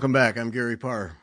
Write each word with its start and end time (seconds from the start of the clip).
Welcome 0.00 0.12
back. 0.14 0.38
I'm 0.38 0.50
Gary 0.50 0.78
Parr. 0.78 1.14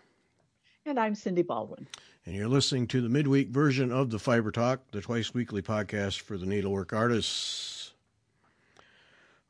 And 0.86 1.00
I'm 1.00 1.16
Cindy 1.16 1.42
Baldwin. 1.42 1.88
And 2.28 2.36
you're 2.36 2.48
listening 2.48 2.86
to 2.90 3.02
the 3.02 3.10
midweek 3.10 3.50
version 3.50 3.92
of 3.92 4.12
the 4.12 4.20
Fiber 4.20 4.52
Talk, 4.52 4.92
the 4.92 5.02
twice 5.02 5.34
weekly 5.34 5.64
podcast 5.64 6.20
for 6.20 6.38
the 6.38 6.46
needlework 6.46 6.94
artists. 6.94 7.94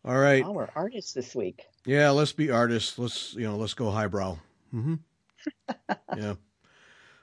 All 0.05 0.17
right. 0.17 0.45
Oh, 0.45 0.53
we're 0.53 0.69
artists 0.77 1.11
this 1.11 1.35
week. 1.35 1.65
Yeah, 1.85 2.11
let's 2.11 2.31
be 2.31 2.51
artists. 2.51 2.97
Let's 2.97 3.33
you 3.33 3.43
know, 3.43 3.57
let's 3.57 3.73
go 3.73 3.91
highbrow. 3.91 4.37
Mm-hmm. 4.73 4.95
yeah. 6.17 6.35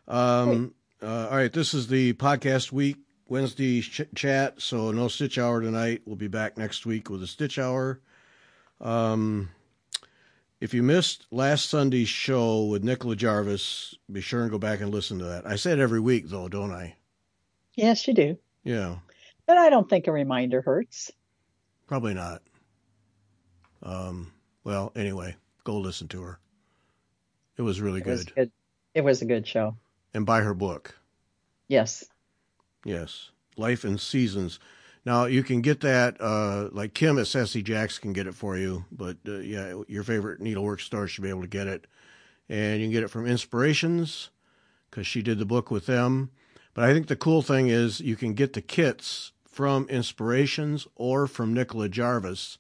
Um. 0.07 0.75
Uh, 1.03 1.29
all 1.31 1.39
right. 1.39 1.55
This 1.55 1.73
is 1.73 1.87
the 1.87 2.13
podcast 2.13 2.71
week 2.71 2.99
Wednesday 3.29 3.81
ch- 3.81 4.03
chat. 4.15 4.61
So 4.61 4.93
no 4.93 5.09
stitch 5.09 5.39
hour 5.39 5.63
tonight. 5.63 6.03
We'll 6.05 6.17
be 6.17 6.29
back 6.29 6.59
next 6.59 6.85
week 6.85 7.09
with 7.09 7.23
a 7.23 7.27
stitch 7.27 7.59
hour. 7.59 8.03
Um. 8.79 9.49
If 10.65 10.73
you 10.73 10.83
missed 10.83 11.27
last 11.31 11.69
Sunday's 11.69 12.09
show 12.09 12.65
with 12.65 12.83
Nicola 12.83 13.15
Jarvis, 13.15 13.95
be 14.11 14.23
sure 14.23 14.41
and 14.41 14.51
go 14.51 14.57
back 14.57 14.81
and 14.81 14.91
listen 14.91 15.19
to 15.19 15.27
that. 15.27 15.47
I 15.47 15.57
say 15.57 15.73
it 15.73 15.79
every 15.79 16.01
week, 16.01 16.29
though, 16.29 16.49
don't 16.49 16.73
I? 16.73 16.97
Yes, 17.75 18.09
you 18.09 18.15
do. 18.15 18.39
Yeah. 18.63 18.97
But 19.45 19.59
I 19.59 19.69
don't 19.69 19.91
think 19.91 20.07
a 20.07 20.13
reminder 20.13 20.63
hurts. 20.63 21.13
Probably 21.87 22.15
not. 22.15 22.41
Um, 23.83 24.33
well, 24.65 24.91
anyway, 24.97 25.37
go 25.65 25.77
listen 25.77 26.09
to 26.09 26.23
her. 26.23 26.39
It 27.59 27.63
was 27.63 27.83
really 27.83 28.01
It 28.01 28.05
good. 28.05 28.11
was 28.13 28.25
good. 28.25 28.53
It 28.95 29.05
was 29.05 29.21
a 29.21 29.27
good 29.27 29.47
show. 29.47 29.77
And 30.15 30.25
buy 30.25 30.41
her 30.41 30.55
book. 30.55 30.99
Yes. 31.69 32.05
Yes. 32.87 33.33
Life 33.59 33.85
and 33.85 34.01
Seasons. 34.01 34.59
Now, 35.05 35.27
you 35.27 35.43
can 35.43 35.61
get 35.61 35.81
that, 35.81 36.19
uh, 36.21 36.71
like 36.73 36.95
Kim 36.95 37.19
at 37.19 37.27
Sassy 37.27 37.63
Jacks 37.63 37.99
can 37.99 38.15
get 38.15 38.27
it 38.27 38.35
for 38.35 38.57
you, 38.57 38.87
but 38.91 39.19
uh, 39.29 39.39
yeah, 39.39 39.83
your 39.87 40.03
favorite 40.03 40.41
needlework 40.41 40.81
store 40.81 41.07
should 41.07 41.23
be 41.23 41.29
able 41.29 41.43
to 41.43 41.47
get 41.47 41.67
it. 41.67 41.87
And 42.49 42.81
you 42.81 42.87
can 42.87 42.93
get 42.93 43.03
it 43.03 43.09
from 43.11 43.27
Inspirations 43.27 44.31
because 44.91 45.07
she 45.07 45.23
did 45.23 45.39
the 45.39 45.45
book 45.45 45.71
with 45.71 45.87
them. 45.87 46.31
But 46.73 46.85
I 46.85 46.93
think 46.93 47.07
the 47.07 47.17
cool 47.17 47.43
thing 47.43 47.69
is 47.69 48.01
you 48.01 48.17
can 48.17 48.35
get 48.35 48.55
the 48.55 48.63
kits 48.63 49.33
from 49.45 49.87
Inspirations 49.89 50.87
or 50.97 51.27
from 51.27 51.55
Nicola 51.55 51.89
Jarvis. 51.89 52.59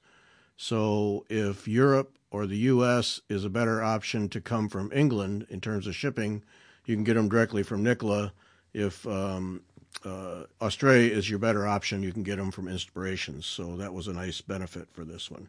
So 0.56 1.24
if 1.28 1.66
Europe 1.66 2.18
or 2.30 2.46
the 2.46 2.56
U.S. 2.58 3.20
is 3.28 3.44
a 3.44 3.50
better 3.50 3.82
option 3.82 4.28
to 4.28 4.40
come 4.40 4.68
from 4.68 4.92
England 4.92 5.46
in 5.48 5.60
terms 5.60 5.86
of 5.86 5.94
shipping, 5.94 6.44
you 6.84 6.94
can 6.94 7.04
get 7.04 7.14
them 7.14 7.28
directly 7.28 7.62
from 7.62 7.82
Nicola. 7.82 8.32
If 8.72 9.06
um, 9.06 9.62
uh, 10.04 10.44
Australia 10.60 11.12
is 11.12 11.28
your 11.28 11.38
better 11.38 11.66
option, 11.66 12.02
you 12.02 12.12
can 12.12 12.22
get 12.22 12.36
them 12.36 12.50
from 12.50 12.68
Inspirations. 12.68 13.46
So 13.46 13.76
that 13.76 13.92
was 13.92 14.08
a 14.08 14.12
nice 14.12 14.40
benefit 14.40 14.88
for 14.92 15.04
this 15.04 15.30
one. 15.30 15.48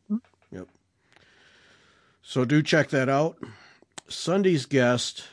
Yep. 0.52 0.68
So 2.22 2.46
do 2.46 2.64
check 2.64 2.90
that 2.90 3.10
out. 3.10 3.38
Sunday's 4.08 4.66
guest, 4.66 5.24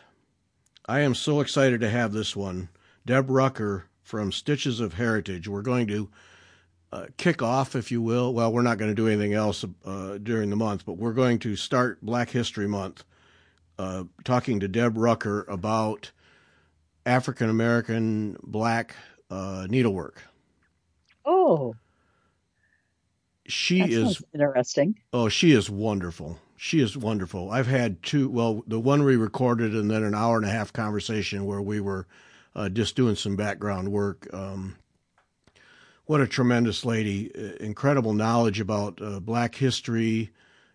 I 0.87 1.01
am 1.01 1.14
so 1.14 1.41
excited 1.41 1.81
to 1.81 1.89
have 1.89 2.12
this 2.12 2.34
one, 2.34 2.69
Deb 3.06 3.31
Rucker 3.31 3.87
from 4.03 4.33
Stitches 4.33 4.81
of 4.81 4.95
Heritage. 4.95 5.48
We're 5.48 5.62
going 5.62 5.86
to 5.86 6.09
uh, 6.92 7.07
kick 7.17 7.42
off, 7.42 7.75
if 7.75 7.91
you 7.91 8.03
will. 8.03 8.34
Well, 8.34 8.53
we're 8.53 8.62
not 8.62 8.79
going 8.79 8.91
to 8.91 8.95
do 8.95 9.09
anything 9.09 9.33
else 9.33 9.64
uh, 9.84 10.19
during 10.19 10.51
the 10.51 10.57
month, 10.57 10.84
but 10.84 10.98
we're 10.98 11.12
going 11.12 11.39
to 11.41 11.57
start 11.57 11.98
Black 12.03 12.29
History 12.31 12.69
Month 12.69 13.05
uh, 13.79 14.05
talking 14.25 14.61
to 14.61 14.69
Deb 14.69 14.97
Rucker 14.97 15.47
about 15.48 16.11
African 17.07 17.48
American 17.48 18.36
black 18.42 18.95
uh, 19.33 19.66
needlework. 19.69 20.22
Oh, 21.25 21.75
She 23.46 23.80
that 23.80 23.90
is 23.90 24.23
interesting. 24.34 24.98
Oh, 25.12 25.29
she 25.29 25.52
is 25.52 25.70
wonderful. 25.70 26.39
She 26.57 26.80
is 26.80 26.96
wonderful. 26.96 27.51
I've 27.51 27.67
had 27.67 28.02
two, 28.02 28.29
well, 28.29 28.62
the 28.67 28.79
one 28.79 29.02
we 29.05 29.17
recorded 29.17 29.74
and 29.74 29.90
then 29.90 30.05
an 30.05 30.14
hour 30.14 30.36
and 30.36 30.46
a 30.46 30.51
half 30.51 30.73
conversation 30.73 31.45
where 31.45 31.62
we 31.62 31.80
were 31.80 32.07
uh, 32.55 32.68
just 32.68 32.95
doing 32.95 33.17
some 33.17 33.34
background 33.34 33.90
work. 33.90 34.29
Um, 34.33 34.77
what 36.07 36.20
a 36.20 36.27
tremendous 36.27 36.84
lady. 36.84 37.30
Uh, 37.34 37.57
Incredible 37.64 38.12
knowledge 38.12 38.61
about 38.61 39.01
uh, 39.02 39.18
black 39.18 39.55
history 39.55 40.30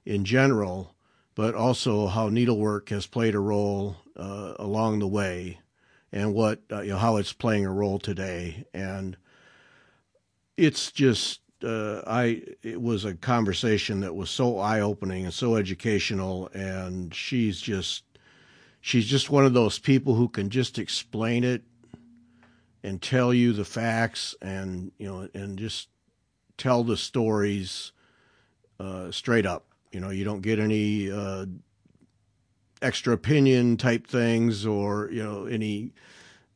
in 0.06 0.26
general, 0.26 0.94
but 1.36 1.56
also 1.56 2.08
how 2.08 2.28
needlework 2.30 2.90
has 2.90 3.06
played 3.08 3.36
a 3.36 3.40
role 3.40 3.98
uh, 4.18 4.56
along 4.58 5.00
the 5.00 5.08
way 5.08 5.60
and 6.18 6.34
what, 6.34 6.62
uh, 6.72 6.82
you 6.82 6.90
know, 6.90 6.98
how 6.98 7.18
it's 7.18 7.32
playing 7.32 7.66
a 7.66 7.72
role 7.72 8.00
today. 8.00 8.66
And 8.74 9.16
it's 10.58 10.92
just 10.92 11.42
uh, 11.64 12.02
I 12.08 12.42
it 12.64 12.82
was 12.82 13.06
a 13.06 13.14
conversation 13.14 14.00
that 14.00 14.16
was 14.16 14.30
so 14.32 14.58
eye 14.58 14.82
opening 14.82 15.26
and 15.26 15.34
so 15.34 15.56
educational, 15.56 16.50
and 16.54 17.14
she's 17.14 17.62
just 17.62 18.04
she's 18.82 19.06
just 19.06 19.30
one 19.30 19.46
of 19.46 19.54
those 19.54 19.78
people 19.78 20.16
who 20.16 20.28
can 20.28 20.50
just 20.50 20.80
explain 20.80 21.44
it 21.44 21.64
and 22.84 23.02
tell 23.02 23.34
you 23.34 23.54
the 23.54 23.66
facts 23.66 24.36
and 24.42 24.92
you 24.98 25.08
know 25.08 25.30
and 25.34 25.60
just 25.60 25.90
tell 26.58 26.84
the 26.84 26.98
stories 26.98 27.92
uh, 28.80 29.12
straight 29.12 29.46
up. 29.46 29.66
You 29.92 30.00
know, 30.00 30.10
you 30.10 30.24
don't 30.24 30.42
get 30.42 30.60
any 30.60 31.12
uh, 31.12 31.46
extra 32.82 33.14
opinion 33.14 33.78
type 33.78 34.08
things 34.08 34.66
or 34.66 35.10
you 35.12 35.24
know 35.24 35.46
any 35.46 35.92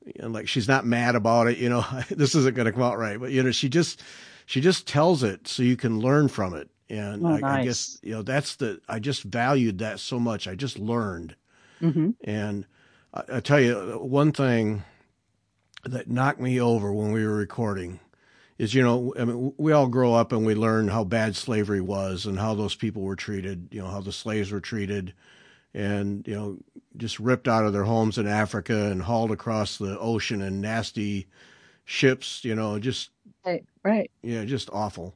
you 0.05 0.13
know, 0.21 0.27
like 0.29 0.47
she's 0.47 0.67
not 0.67 0.85
mad 0.85 1.15
about 1.15 1.47
it. 1.47 1.57
You 1.57 1.69
know, 1.69 1.85
this 2.09 2.35
isn't 2.35 2.55
going 2.55 2.65
to 2.65 2.71
come 2.71 2.81
out 2.83 2.97
right, 2.97 3.19
but 3.19 3.31
you 3.31 3.43
know 3.43 3.51
she 3.51 3.69
just 3.69 4.01
she 4.45 4.61
just 4.61 4.87
tells 4.87 5.23
it 5.23 5.47
so 5.47 5.63
you 5.63 5.75
can 5.77 5.99
learn 5.99 6.27
from 6.27 6.53
it. 6.53 6.69
And 6.89 7.25
Oh, 7.25 7.29
I, 7.29 7.61
I 7.61 7.63
guess 7.65 7.99
you 8.01 8.11
know 8.11 8.21
that's 8.21 8.55
the 8.55 8.81
I 8.89 8.99
just 8.99 9.23
valued 9.23 9.79
that 9.79 9.99
so 9.99 10.19
much. 10.19 10.47
I 10.47 10.55
just 10.55 10.77
learned. 10.79 11.35
hmm 11.79 12.11
And 12.23 12.65
I, 13.13 13.23
I 13.33 13.39
tell 13.39 13.59
you, 13.59 13.75
one 14.01 14.31
thing 14.31 14.83
that 15.83 16.09
knocked 16.09 16.39
me 16.39 16.59
over 16.61 16.93
when 16.93 17.11
we 17.11 17.25
were 17.25 17.35
recording 17.35 17.99
is, 18.57 18.73
you 18.75 18.83
know, 18.83 19.13
I 19.19 19.25
mean, 19.25 19.53
we 19.57 19.71
all 19.71 19.87
grow 19.87 20.13
up 20.13 20.31
and 20.31 20.45
we 20.45 20.53
learn 20.53 20.89
how 20.89 21.03
bad 21.03 21.35
slavery 21.35 21.81
was 21.81 22.25
and 22.27 22.37
how 22.37 22.53
those 22.53 22.75
people 22.75 23.01
were 23.01 23.15
treated, 23.15 23.69
you 23.71 23.81
know, 23.81 23.87
how 23.87 24.01
the 24.01 24.11
slaves 24.11 24.51
were 24.51 24.59
treated 24.59 25.13
and, 25.73 26.27
you 26.27 26.35
know, 26.35 26.57
just 26.97 27.19
ripped 27.19 27.47
out 27.47 27.65
of 27.65 27.73
their 27.73 27.83
homes 27.85 28.17
in 28.17 28.27
Africa 28.27 28.91
and 28.91 29.01
hauled 29.03 29.31
across 29.31 29.77
the 29.77 29.97
ocean 29.99 30.41
in 30.41 30.61
nasty 30.61 31.27
ships, 31.85 32.43
you 32.43 32.55
know, 32.55 32.79
just 32.79 33.11
Right. 33.45 33.65
Right. 33.83 34.11
yeah, 34.23 34.45
just 34.45 34.69
awful. 34.71 35.15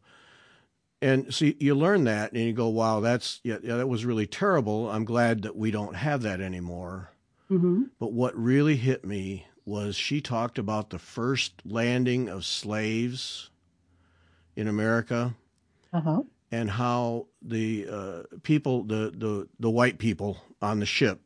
And 1.01 1.33
so 1.33 1.45
you- 1.59 1.75
learn 1.75 2.05
that 2.05 2.31
and 2.31 2.41
you 2.41 2.53
go, 2.53 2.67
wow, 2.69 2.99
that's, 2.99 3.39
yeah, 3.43 3.57
yeah, 3.61 3.77
that 3.77 3.87
was 3.87 4.05
really 4.05 4.25
terrible. 4.27 4.89
I'm 4.89 5.05
glad 5.05 5.41
that 5.43 5.55
we 5.55 5.71
don't 5.71 5.95
have 5.95 6.21
that 6.23 6.41
anymore. 6.41 7.11
hmm 7.49 7.83
But 7.99 8.13
what 8.13 8.35
really 8.37 8.77
hit 8.77 9.05
me 9.05 9.45
was 9.65 9.95
she 9.95 10.21
talked 10.21 10.57
about 10.57 10.89
the 10.89 10.99
first 10.99 11.61
landing 11.65 12.29
of 12.29 12.45
slaves 12.45 13.49
in 14.55 14.67
America 14.67 15.35
Uh 15.93 16.01
huh. 16.01 16.23
And 16.55 16.69
how 16.71 17.27
the 17.41 17.85
uh, 17.91 18.23
people, 18.43 18.83
the, 18.83 19.11
the, 19.13 19.47
the 19.59 19.69
white 19.69 19.97
people 19.97 20.37
on 20.61 20.79
the 20.79 20.85
ship, 20.85 21.19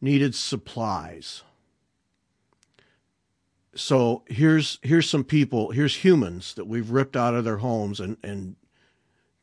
needed 0.00 0.32
supplies. 0.34 1.42
So 3.74 4.22
here's 4.28 4.78
here's 4.82 5.10
some 5.10 5.24
people, 5.24 5.72
here's 5.72 5.96
humans 5.96 6.54
that 6.54 6.66
we've 6.66 6.90
ripped 6.90 7.16
out 7.16 7.34
of 7.34 7.44
their 7.44 7.56
homes 7.56 7.98
and, 7.98 8.16
and 8.22 8.54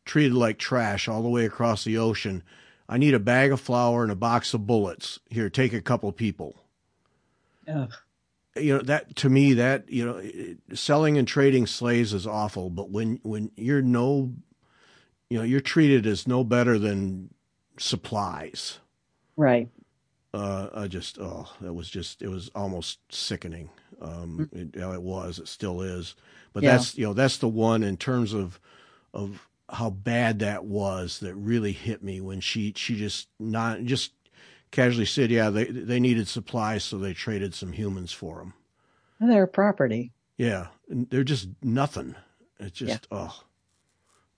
treated 0.06 0.34
like 0.34 0.58
trash 0.58 1.10
all 1.10 1.24
the 1.24 1.30
way 1.30 1.46
across 1.46 1.84
the 1.84 1.98
ocean. 1.98 2.42
I 2.88 2.98
need 2.98 3.14
a 3.14 3.20
bag 3.20 3.52
of 3.52 3.60
flour 3.60 4.04
and 4.04 4.12
a 4.12 4.16
box 4.16 4.54
of 4.54 4.66
bullets. 4.66 5.20
Here, 5.30 5.50
take 5.50 5.74
a 5.74 5.82
couple 5.82 6.12
people 6.14 6.64
Ugh. 7.68 7.92
you 8.56 8.78
know 8.78 8.84
that 8.84 9.16
to 9.18 9.30
me 9.30 9.54
that 9.54 9.90
you 9.90 10.06
know 10.06 10.22
selling 10.76 11.18
and 11.18 11.28
trading 11.28 11.68
slaves 11.68 12.14
is 12.14 12.26
awful 12.26 12.70
but 12.70 12.90
when 12.90 13.20
when 13.24 13.52
you're 13.56 13.82
no 13.82 14.32
you 15.30 15.38
know 15.38 15.44
you're 15.44 15.60
treated 15.62 16.06
as 16.08 16.28
no 16.28 16.44
better 16.44 16.78
than 16.80 17.30
supplies 17.78 18.80
Right. 19.36 19.70
uh 20.34 20.68
i 20.74 20.88
just 20.88 21.18
oh 21.20 21.50
that 21.62 21.74
was 21.74 21.90
just 21.90 22.22
it 22.22 22.28
was 22.28 22.50
almost 22.56 23.00
sickening 23.10 23.70
um 24.02 24.50
it, 24.54 24.76
you 24.76 24.82
know, 24.82 24.92
it 24.94 25.02
was 25.02 25.40
it 25.40 25.48
still 25.48 25.82
is 25.82 26.16
but 26.54 26.64
Yeah. 26.64 26.72
that's 26.78 26.98
you 26.98 27.06
know 27.06 27.14
that's 27.14 27.38
the 27.38 27.48
one 27.48 27.84
in 27.84 27.98
terms 27.98 28.34
of 28.34 28.60
of 29.14 29.48
how 29.72 29.90
bad 29.92 30.40
that 30.40 30.66
was 30.66 31.20
that 31.20 31.36
really 31.36 31.72
hit 31.72 32.04
me 32.04 32.22
when 32.22 32.42
she 32.42 32.74
she 32.76 32.96
just 32.98 33.28
not 33.40 33.84
just 33.84 34.12
casually 34.72 35.06
said 35.06 35.32
yeah 35.32 35.50
they 35.50 35.66
they 35.66 36.00
needed 36.00 36.28
supplies 36.28 36.84
so 36.84 36.98
they 36.98 37.14
traded 37.14 37.54
some 37.56 37.72
humans 37.72 38.12
for 38.12 38.38
them 38.40 38.54
Their 39.20 39.48
property. 39.48 40.12
yeah, 40.38 40.68
they're 40.88 41.24
just 41.24 41.50
nothing. 41.62 42.16
It's 42.60 42.78
just 42.80 43.08
oh, 43.12 43.44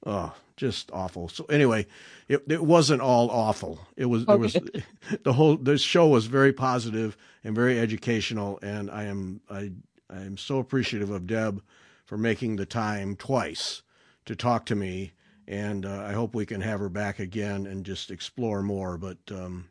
oh, 0.06 0.33
just 0.57 0.92
awful. 0.92 1.27
So 1.27 1.45
anyway, 1.45 1.88
it 2.27 2.44
it 2.48 2.63
wasn't 2.63 3.01
all 3.01 3.30
awful. 3.30 3.80
It 3.95 4.06
was 4.06 4.24
it 4.24 4.39
was 4.39 4.57
the 5.24 5.33
whole 5.33 5.57
this 5.57 5.81
show 5.81 6.07
was 6.07 6.27
very 6.27 6.53
positive 6.53 7.18
and 7.44 7.56
very 7.56 7.80
educational, 7.80 8.59
and 8.62 8.89
I 8.92 9.06
am 9.06 9.42
I 9.50 9.71
I 10.09 10.21
am 10.21 10.38
so 10.38 10.59
appreciative 10.59 11.09
of 11.09 11.27
Deb 11.27 11.63
for 12.06 12.18
making 12.18 12.57
the 12.57 12.65
time 12.65 13.15
twice 13.15 13.81
to 14.25 14.36
talk 14.36 14.65
to 14.68 14.75
me, 14.75 15.13
and 15.48 15.86
uh, 15.86 16.03
I 16.07 16.13
hope 16.13 16.36
we 16.36 16.45
can 16.45 16.62
have 16.62 16.80
her 16.80 16.89
back 16.89 17.19
again 17.19 17.65
and 17.65 17.86
just 17.86 18.12
explore 18.12 18.62
more. 18.62 18.98
But 18.98 19.18
um, 19.31 19.69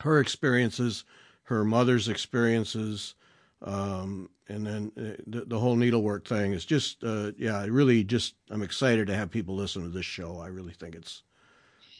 her 0.00 0.20
experiences, 0.20 1.04
her 1.44 1.64
mother's 1.64 2.08
experiences, 2.08 3.14
um, 3.62 4.28
and 4.48 4.66
then 4.66 4.92
uh, 4.98 5.22
the, 5.26 5.44
the, 5.46 5.58
whole 5.58 5.76
needlework 5.76 6.26
thing 6.26 6.52
is 6.52 6.64
just, 6.64 7.04
uh, 7.04 7.32
yeah, 7.38 7.58
I 7.58 7.66
really 7.66 8.02
just, 8.02 8.34
I'm 8.50 8.62
excited 8.62 9.06
to 9.06 9.14
have 9.14 9.30
people 9.30 9.54
listen 9.54 9.82
to 9.82 9.88
this 9.88 10.04
show. 10.04 10.40
I 10.40 10.48
really 10.48 10.72
think 10.72 10.94
it's. 10.96 11.22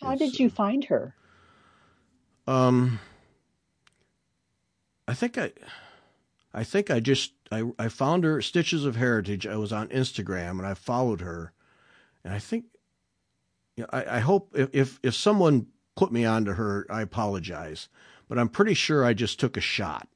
How 0.00 0.12
it's, 0.12 0.19
did 0.19 0.41
you 0.41 0.50
find 0.50 0.85
her? 0.87 1.14
Um, 2.49 2.99
I 5.06 5.14
think 5.14 5.38
I, 5.38 5.53
I 6.53 6.64
think 6.64 6.91
I 6.91 7.00
just 7.00 7.32
I 7.50 7.70
I 7.79 7.88
found 7.88 8.25
her 8.25 8.43
Stitches 8.43 8.85
of 8.85 8.97
Heritage. 8.97 9.47
I 9.47 9.56
was 9.56 9.73
on 9.73 9.88
Instagram 9.88 10.53
and 10.53 10.67
I 10.67 10.75
followed 10.75 11.20
her, 11.20 11.53
and 12.25 12.35
I 12.35 12.38
think, 12.38 12.65
you 13.76 13.85
know, 13.85 13.88
I 13.93 14.17
I 14.17 14.19
hope 14.19 14.53
if 14.55 14.69
if, 14.73 15.00
if 15.03 15.15
someone 15.15 15.67
put 15.94 16.12
me 16.12 16.25
onto 16.25 16.53
her, 16.55 16.87
I 16.91 17.03
apologize, 17.03 17.88
but 18.29 18.38
I'm 18.38 18.49
pretty 18.49 18.75
sure 18.75 19.05
I 19.05 19.12
just 19.15 19.38
took 19.38 19.56
a 19.56 19.61
shot. 19.61 20.08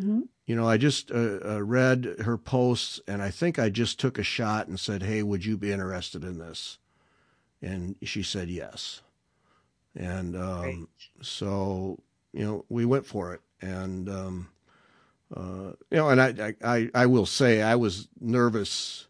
Mm-hmm. 0.00 0.22
You 0.46 0.56
know, 0.56 0.68
I 0.68 0.76
just 0.76 1.10
uh, 1.10 1.38
uh, 1.44 1.62
read 1.62 2.16
her 2.24 2.36
posts, 2.38 3.00
and 3.08 3.22
I 3.22 3.30
think 3.30 3.58
I 3.58 3.68
just 3.68 3.98
took 3.98 4.18
a 4.18 4.22
shot 4.22 4.68
and 4.68 4.78
said, 4.78 5.02
"Hey, 5.02 5.22
would 5.22 5.44
you 5.44 5.56
be 5.56 5.72
interested 5.72 6.22
in 6.22 6.38
this?" 6.38 6.78
And 7.62 7.96
she 8.02 8.22
said 8.22 8.48
yes. 8.48 9.00
And 9.96 10.36
um, 10.36 10.88
so, 11.22 11.98
you 12.32 12.44
know, 12.44 12.64
we 12.68 12.84
went 12.84 13.06
for 13.06 13.32
it, 13.32 13.40
and 13.60 14.08
um, 14.08 14.48
uh, 15.34 15.72
you 15.90 15.96
know, 15.96 16.10
and 16.10 16.20
I, 16.20 16.54
I, 16.62 16.90
I 16.94 17.06
will 17.06 17.26
say 17.26 17.62
I 17.62 17.74
was 17.76 18.08
nervous 18.20 19.06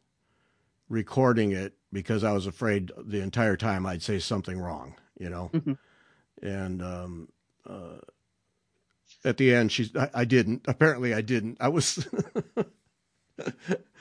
recording 0.88 1.52
it 1.52 1.74
because 1.92 2.24
I 2.24 2.32
was 2.32 2.46
afraid 2.46 2.90
the 2.96 3.20
entire 3.20 3.56
time 3.56 3.84
I'd 3.84 4.02
say 4.02 4.18
something 4.18 4.58
wrong, 4.58 4.94
you 5.18 5.28
know, 5.28 5.50
mm-hmm. 5.52 5.72
and 6.46 6.82
um, 6.82 7.28
uh, 7.68 7.98
at 9.26 9.36
the 9.36 9.52
end, 9.52 9.72
she's 9.72 9.94
I, 9.96 10.08
I, 10.14 10.24
didn't. 10.24 10.64
Apparently, 10.68 11.12
I 11.12 11.20
didn't. 11.20 11.58
I 11.60 11.68
was. 11.68 12.08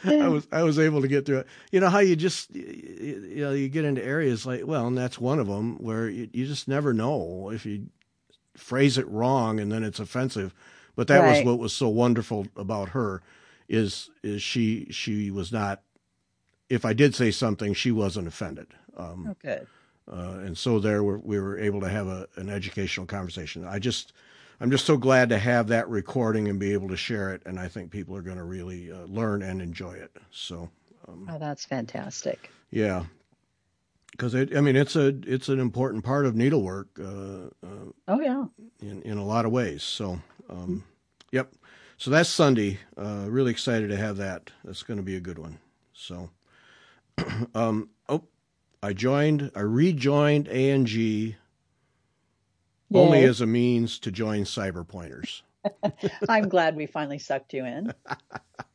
I 0.05 0.27
was 0.27 0.47
I 0.51 0.61
was 0.63 0.77
able 0.79 1.01
to 1.01 1.07
get 1.07 1.25
through 1.25 1.39
it. 1.39 1.47
You 1.71 1.79
know 1.79 1.89
how 1.89 1.99
you 1.99 2.15
just 2.15 2.55
you, 2.55 3.27
you 3.35 3.43
know 3.43 3.51
you 3.51 3.67
get 3.67 3.83
into 3.83 4.03
areas 4.03 4.45
like 4.45 4.65
well, 4.65 4.87
and 4.87 4.97
that's 4.97 5.19
one 5.19 5.39
of 5.39 5.47
them 5.47 5.77
where 5.77 6.07
you, 6.07 6.29
you 6.31 6.45
just 6.45 6.67
never 6.67 6.93
know 6.93 7.49
if 7.51 7.65
you 7.65 7.87
phrase 8.55 8.97
it 8.97 9.07
wrong 9.09 9.59
and 9.59 9.71
then 9.71 9.83
it's 9.83 9.99
offensive. 9.99 10.53
But 10.95 11.07
that 11.07 11.19
right. 11.19 11.37
was 11.37 11.45
what 11.45 11.59
was 11.59 11.73
so 11.73 11.89
wonderful 11.89 12.47
about 12.55 12.89
her 12.89 13.23
is 13.67 14.09
is 14.23 14.43
she 14.43 14.87
she 14.91 15.31
was 15.31 15.51
not. 15.51 15.81
If 16.69 16.85
I 16.85 16.93
did 16.93 17.15
say 17.15 17.31
something, 17.31 17.73
she 17.73 17.91
wasn't 17.91 18.27
offended. 18.27 18.67
Um, 18.95 19.27
okay. 19.31 19.63
Uh, 20.09 20.37
and 20.43 20.57
so 20.57 20.79
there 20.79 21.03
we 21.03 21.17
we 21.17 21.39
were 21.39 21.57
able 21.57 21.81
to 21.81 21.89
have 21.89 22.07
a, 22.07 22.27
an 22.35 22.49
educational 22.49 23.07
conversation. 23.07 23.65
I 23.65 23.79
just 23.79 24.13
I'm 24.59 24.71
just 24.71 24.85
so 24.85 24.97
glad 24.97 25.29
to 25.29 25.37
have 25.37 25.67
that 25.67 25.89
recording 25.89 26.47
and 26.47 26.59
be 26.59 26.73
able 26.73 26.87
to 26.89 26.97
share 26.97 27.33
it, 27.33 27.41
and 27.45 27.59
I 27.59 27.67
think 27.67 27.91
people 27.91 28.15
are 28.15 28.21
going 28.21 28.37
to 28.37 28.43
really 28.43 28.91
uh, 28.91 29.05
learn 29.05 29.41
and 29.41 29.61
enjoy 29.61 29.93
it. 29.93 30.11
So. 30.31 30.69
Um, 31.07 31.29
oh, 31.31 31.37
that's 31.37 31.65
fantastic. 31.65 32.49
Yeah, 32.71 33.05
because 34.11 34.35
I 34.35 34.45
mean 34.45 34.75
it's 34.75 34.95
a 34.95 35.07
it's 35.27 35.49
an 35.49 35.59
important 35.59 36.03
part 36.03 36.25
of 36.25 36.35
needlework. 36.35 36.87
Uh, 36.99 37.47
uh, 37.65 37.91
oh 38.07 38.19
yeah. 38.19 38.45
In 38.81 39.01
in 39.03 39.17
a 39.17 39.25
lot 39.25 39.45
of 39.45 39.51
ways. 39.51 39.83
So, 39.83 40.19
um, 40.49 40.83
yep. 41.31 41.51
So 41.97 42.11
that's 42.11 42.29
Sunday. 42.29 42.79
Uh, 42.97 43.25
really 43.27 43.51
excited 43.51 43.89
to 43.89 43.97
have 43.97 44.17
that. 44.17 44.51
That's 44.63 44.83
going 44.83 44.97
to 44.97 45.03
be 45.03 45.15
a 45.15 45.21
good 45.21 45.39
one. 45.39 45.59
So, 45.93 46.29
um, 47.55 47.89
oh, 48.09 48.23
I 48.83 48.93
joined. 48.93 49.51
I 49.55 49.61
rejoined 49.61 50.47
ANG 50.47 51.35
only 52.95 53.23
as 53.23 53.41
a 53.41 53.45
means 53.45 53.99
to 53.99 54.11
join 54.11 54.43
cyber 54.43 54.87
pointers. 54.87 55.43
I'm 56.29 56.47
glad 56.47 56.75
we 56.75 56.85
finally 56.85 57.19
sucked 57.19 57.53
you 57.53 57.65
in. 57.65 57.93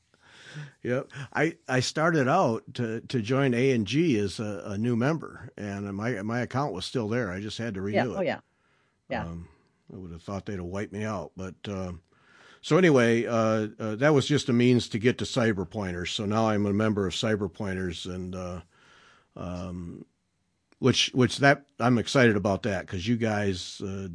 yep. 0.82 1.08
I, 1.32 1.56
I 1.69 1.81
started 1.81 2.28
out 2.28 2.62
to, 2.75 3.00
to 3.00 3.20
join 3.20 3.55
A 3.55 3.72
and 3.72 3.87
G 3.87 4.19
as 4.19 4.40
a, 4.40 4.62
a, 4.67 4.78
new 4.78 4.96
member, 4.96 5.50
and 5.56 5.93
my 5.94 6.22
my 6.22 6.40
account 6.40 6.72
was 6.72 6.84
still 6.84 7.08
there. 7.08 7.31
I 7.31 7.40
just 7.40 7.58
had 7.58 7.75
to 7.75 7.82
renew 7.82 7.96
yeah. 7.96 8.05
it. 8.05 8.17
Oh 8.17 8.22
yeah, 8.22 8.40
yeah. 9.08 9.25
Um, 9.25 9.49
I 9.93 9.96
would 9.96 10.12
have 10.12 10.22
thought 10.22 10.46
they'd 10.46 10.56
have 10.56 10.64
wiped 10.64 10.93
me 10.93 11.05
out, 11.05 11.32
but 11.37 11.55
uh, 11.69 11.93
so 12.62 12.76
anyway, 12.76 13.26
uh, 13.26 13.69
uh, 13.78 13.96
that 13.96 14.12
was 14.12 14.26
just 14.26 14.49
a 14.49 14.52
means 14.52 14.88
to 14.90 14.99
get 14.99 15.19
to 15.19 15.25
cyber 15.25 15.69
pointers. 15.69 16.11
So 16.11 16.26
now 16.26 16.49
I'm 16.49 16.67
a 16.67 16.72
member 16.72 17.06
of 17.06 17.14
cyber 17.14 17.52
pointers, 17.52 18.06
and 18.06 18.34
uh, 18.34 18.61
um, 19.37 20.05
which 20.81 21.11
which 21.15 21.38
that 21.38 21.65
I'm 21.79 21.99
excited 21.99 22.37
about 22.37 22.65
that 22.65 22.87
because 22.87 23.06
you 23.06 23.17
guys 23.17 23.81
uh, 23.81 24.09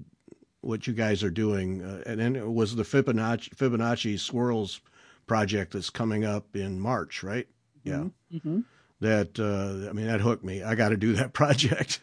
what 0.62 0.86
you 0.88 0.94
guys 0.94 1.24
are 1.24 1.32
doing 1.32 1.82
uh, 1.82 2.04
and 2.06 2.20
then 2.20 2.36
it 2.36 2.52
was 2.52 2.76
the 2.76 2.84
Fibonacci 2.84 3.56
Fibonacci 3.56 4.20
swirls 4.20 4.82
project 5.28 5.74
that's 5.74 5.90
coming 5.90 6.26
up 6.26 6.56
in 6.56 6.80
March, 6.80 7.24
right? 7.24 7.48
Yeah. 7.84 8.06
Mm-hmm. 8.34 8.62
That 9.00 9.40
uh, 9.40 9.90
I 9.90 9.94
mean 9.94 10.08
that 10.08 10.22
hooked 10.22 10.44
me. 10.44 10.64
I 10.64 10.76
got 10.76 10.90
to 10.90 10.98
do 10.98 11.14
that 11.14 11.34
project. 11.34 12.02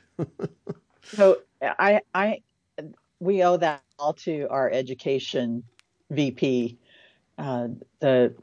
so 1.03 1.39
I 1.63 2.01
I 2.15 2.43
we 3.21 3.43
owe 3.43 3.57
that 3.57 3.83
all 3.99 4.13
to 4.13 4.47
our 4.51 4.71
education 4.71 5.63
VP, 6.11 6.79
uh, 7.39 7.69
the 8.01 8.35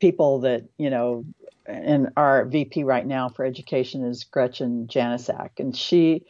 people 0.00 0.40
that 0.40 0.64
you 0.78 0.90
know 0.90 1.24
and 1.66 2.10
our 2.16 2.44
VP 2.44 2.84
right 2.84 3.06
now 3.06 3.28
for 3.28 3.44
education 3.44 4.04
is 4.04 4.24
Gretchen 4.24 4.86
Janisak, 4.88 5.58
and 5.58 5.76
she 5.76 6.24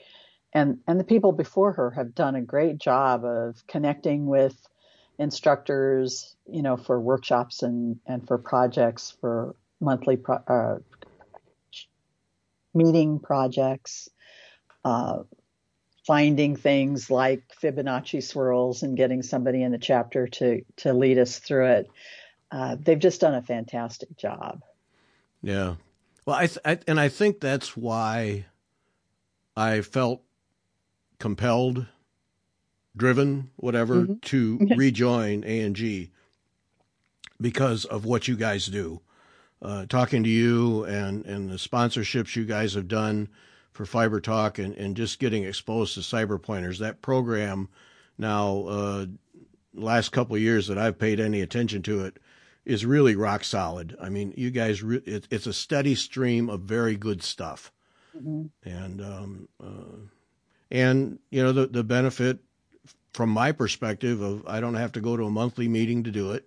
and 0.52 0.78
and 0.86 1.00
the 1.00 1.04
people 1.04 1.32
before 1.32 1.72
her 1.72 1.90
have 1.92 2.14
done 2.14 2.34
a 2.34 2.42
great 2.42 2.78
job 2.78 3.24
of 3.24 3.66
connecting 3.66 4.26
with 4.26 4.56
instructors, 5.18 6.34
you 6.46 6.62
know, 6.62 6.76
for 6.76 7.00
workshops 7.00 7.62
and 7.62 7.98
and 8.06 8.26
for 8.26 8.38
projects 8.38 9.16
for 9.20 9.54
monthly 9.80 10.16
pro, 10.16 10.36
uh, 10.36 10.78
meeting 12.74 13.18
projects, 13.18 14.08
uh, 14.84 15.18
finding 16.06 16.56
things 16.56 17.10
like 17.10 17.44
Fibonacci 17.62 18.22
swirls 18.22 18.82
and 18.82 18.96
getting 18.96 19.22
somebody 19.22 19.62
in 19.62 19.72
the 19.72 19.78
chapter 19.78 20.26
to 20.28 20.62
to 20.76 20.92
lead 20.92 21.18
us 21.18 21.38
through 21.38 21.66
it. 21.66 21.90
Uh, 22.50 22.76
they've 22.78 22.98
just 22.98 23.22
done 23.22 23.34
a 23.34 23.42
fantastic 23.42 24.14
job. 24.16 24.62
Yeah. 25.42 25.74
Well, 26.24 26.36
I, 26.36 26.46
th- 26.46 26.58
I, 26.64 26.78
and 26.86 27.00
I 27.00 27.08
think 27.08 27.40
that's 27.40 27.76
why 27.76 28.46
I 29.56 29.80
felt 29.80 30.22
compelled, 31.18 31.86
driven, 32.96 33.50
whatever, 33.56 34.02
mm-hmm. 34.02 34.14
to 34.22 34.68
rejoin 34.76 35.44
ANG 35.44 36.10
because 37.40 37.84
of 37.84 38.04
what 38.04 38.28
you 38.28 38.36
guys 38.36 38.66
do. 38.66 39.00
Uh, 39.60 39.86
talking 39.86 40.24
to 40.24 40.28
you 40.28 40.84
and, 40.84 41.24
and 41.24 41.48
the 41.48 41.56
sponsorships 41.56 42.34
you 42.34 42.44
guys 42.44 42.74
have 42.74 42.88
done 42.88 43.28
for 43.72 43.86
Fiber 43.86 44.20
Talk 44.20 44.58
and, 44.58 44.74
and 44.74 44.96
just 44.96 45.18
getting 45.18 45.44
exposed 45.44 45.94
to 45.94 46.00
cyber 46.00 46.40
pointers. 46.40 46.78
That 46.78 47.00
program 47.00 47.68
now, 48.18 48.64
uh, 48.66 49.06
last 49.74 50.10
couple 50.10 50.36
of 50.36 50.42
years 50.42 50.66
that 50.66 50.78
I've 50.78 50.98
paid 50.98 51.20
any 51.20 51.40
attention 51.40 51.82
to 51.82 52.04
it, 52.04 52.18
is 52.64 52.86
really 52.86 53.16
rock 53.16 53.44
solid. 53.44 53.96
I 54.00 54.08
mean, 54.08 54.32
you 54.36 54.50
guys, 54.50 54.82
re- 54.82 55.02
it, 55.04 55.26
it's 55.30 55.46
a 55.46 55.52
steady 55.52 55.94
stream 55.94 56.48
of 56.48 56.60
very 56.60 56.96
good 56.96 57.22
stuff, 57.22 57.72
mm-hmm. 58.16 58.46
and 58.68 59.00
um, 59.00 59.48
uh, 59.62 59.98
and 60.70 61.18
you 61.30 61.42
know 61.42 61.52
the 61.52 61.66
the 61.66 61.84
benefit 61.84 62.38
from 63.12 63.30
my 63.30 63.52
perspective 63.52 64.20
of 64.20 64.46
I 64.46 64.60
don't 64.60 64.74
have 64.74 64.92
to 64.92 65.00
go 65.00 65.16
to 65.16 65.24
a 65.24 65.30
monthly 65.30 65.68
meeting 65.68 66.04
to 66.04 66.10
do 66.10 66.32
it. 66.32 66.46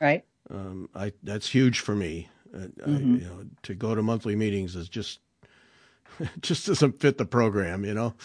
Right. 0.00 0.24
Um, 0.50 0.88
I 0.94 1.12
that's 1.22 1.48
huge 1.48 1.80
for 1.80 1.94
me. 1.94 2.28
Uh, 2.54 2.58
mm-hmm. 2.58 2.94
I, 2.94 2.98
you 3.18 3.24
know, 3.24 3.44
to 3.62 3.74
go 3.74 3.94
to 3.94 4.02
monthly 4.02 4.36
meetings 4.36 4.76
is 4.76 4.88
just 4.88 5.18
just 6.40 6.66
doesn't 6.66 7.00
fit 7.00 7.18
the 7.18 7.26
program. 7.26 7.84
You 7.84 7.94
know. 7.94 8.14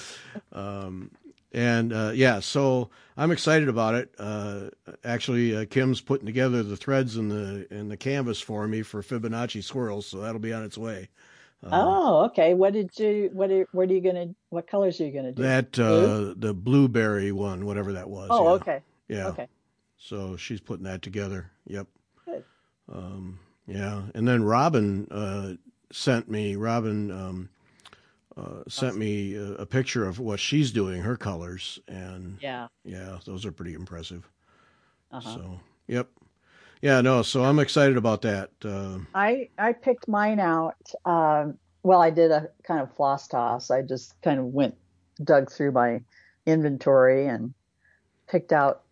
Um, 0.53 1.11
and 1.51 1.93
uh, 1.93 2.11
yeah, 2.13 2.39
so 2.39 2.89
I'm 3.17 3.31
excited 3.31 3.67
about 3.67 3.95
it. 3.95 4.13
Uh, 4.17 4.69
actually, 5.03 5.55
uh, 5.55 5.65
Kim's 5.69 6.01
putting 6.01 6.25
together 6.25 6.63
the 6.63 6.77
threads 6.77 7.17
and 7.17 7.31
the 7.31 7.67
and 7.69 7.91
the 7.91 7.97
canvas 7.97 8.41
for 8.41 8.67
me 8.67 8.81
for 8.81 9.01
Fibonacci 9.01 9.63
swirls, 9.63 10.05
so 10.05 10.19
that'll 10.19 10.39
be 10.39 10.53
on 10.53 10.63
its 10.63 10.77
way. 10.77 11.09
Uh, 11.63 11.69
oh, 11.73 12.25
okay. 12.25 12.53
What 12.53 12.73
did 12.73 12.97
you? 12.97 13.29
What? 13.33 13.51
Are, 13.51 13.67
what 13.71 13.89
are 13.89 13.93
you 13.93 14.01
gonna? 14.01 14.33
What 14.49 14.67
colors 14.67 14.99
are 14.99 15.05
you 15.05 15.11
gonna 15.13 15.31
do? 15.31 15.43
That 15.43 15.77
uh, 15.77 16.33
the 16.35 16.53
blueberry 16.53 17.31
one, 17.31 17.65
whatever 17.65 17.93
that 17.93 18.09
was. 18.09 18.29
Oh, 18.31 18.45
yeah. 18.45 18.51
okay. 18.51 18.81
Yeah. 19.07 19.27
Okay. 19.27 19.47
So 19.97 20.35
she's 20.37 20.59
putting 20.59 20.85
that 20.85 21.03
together. 21.03 21.51
Yep. 21.67 21.87
Good. 22.25 22.43
Um, 22.91 23.39
yeah, 23.67 24.03
and 24.15 24.27
then 24.27 24.43
Robin 24.43 25.07
uh, 25.11 25.53
sent 25.91 26.29
me. 26.29 26.55
Robin 26.55 27.11
um, 27.11 27.49
uh, 28.37 28.63
sent 28.67 28.97
me 28.97 29.35
a, 29.35 29.53
a, 29.53 29.65
picture 29.65 30.07
of 30.07 30.19
what 30.19 30.39
she's 30.39 30.71
doing, 30.71 31.01
her 31.01 31.17
colors, 31.17 31.79
and 31.87 32.37
yeah, 32.41 32.67
yeah, 32.83 33.17
those 33.25 33.45
are 33.45 33.51
pretty 33.51 33.73
impressive. 33.73 34.29
Uh-huh. 35.11 35.35
So, 35.35 35.59
yep, 35.87 36.07
yeah, 36.81 37.01
no, 37.01 37.21
so 37.21 37.43
I'm 37.43 37.59
excited 37.59 37.97
about 37.97 38.21
that. 38.21 38.49
Uh, 38.63 38.99
I 39.13 39.49
I 39.57 39.73
picked 39.73 40.07
mine 40.07 40.39
out. 40.39 40.91
Um, 41.05 41.57
well, 41.83 42.01
I 42.01 42.09
did 42.09 42.31
a 42.31 42.49
kind 42.63 42.81
of 42.81 42.93
floss 42.95 43.27
toss. 43.27 43.69
I 43.69 43.81
just 43.81 44.19
kind 44.21 44.39
of 44.39 44.45
went 44.45 44.75
dug 45.23 45.51
through 45.51 45.71
my 45.71 46.01
inventory 46.45 47.27
and 47.27 47.53
picked 48.27 48.53
out 48.53 48.83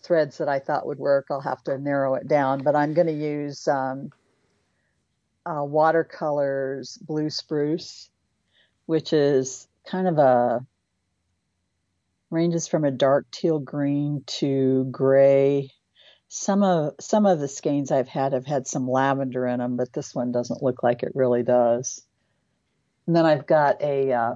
threads 0.00 0.38
that 0.38 0.48
I 0.48 0.58
thought 0.58 0.86
would 0.86 0.98
work. 0.98 1.26
I'll 1.30 1.40
have 1.40 1.62
to 1.64 1.78
narrow 1.78 2.14
it 2.14 2.28
down, 2.28 2.62
but 2.62 2.76
I'm 2.76 2.94
going 2.94 3.06
to 3.06 3.12
use 3.12 3.66
um, 3.68 4.10
uh, 5.46 5.64
watercolors 5.64 6.98
blue 6.98 7.30
spruce, 7.30 8.10
which 8.92 9.14
is 9.14 9.66
kind 9.86 10.06
of 10.06 10.18
a 10.18 10.62
ranges 12.28 12.68
from 12.68 12.84
a 12.84 12.90
dark 12.90 13.24
teal 13.30 13.58
green 13.58 14.22
to 14.26 14.84
gray. 14.90 15.70
Some 16.28 16.62
of 16.62 16.92
some 17.00 17.24
of 17.24 17.40
the 17.40 17.48
skeins 17.48 17.90
I've 17.90 18.08
had 18.08 18.34
have 18.34 18.44
had 18.44 18.66
some 18.66 18.86
lavender 18.86 19.46
in 19.46 19.60
them, 19.60 19.78
but 19.78 19.94
this 19.94 20.14
one 20.14 20.30
doesn't 20.30 20.62
look 20.62 20.82
like 20.82 21.02
it 21.02 21.12
really 21.14 21.42
does. 21.42 22.02
And 23.06 23.16
then 23.16 23.24
I've 23.24 23.46
got 23.46 23.80
a 23.80 24.12
uh, 24.12 24.34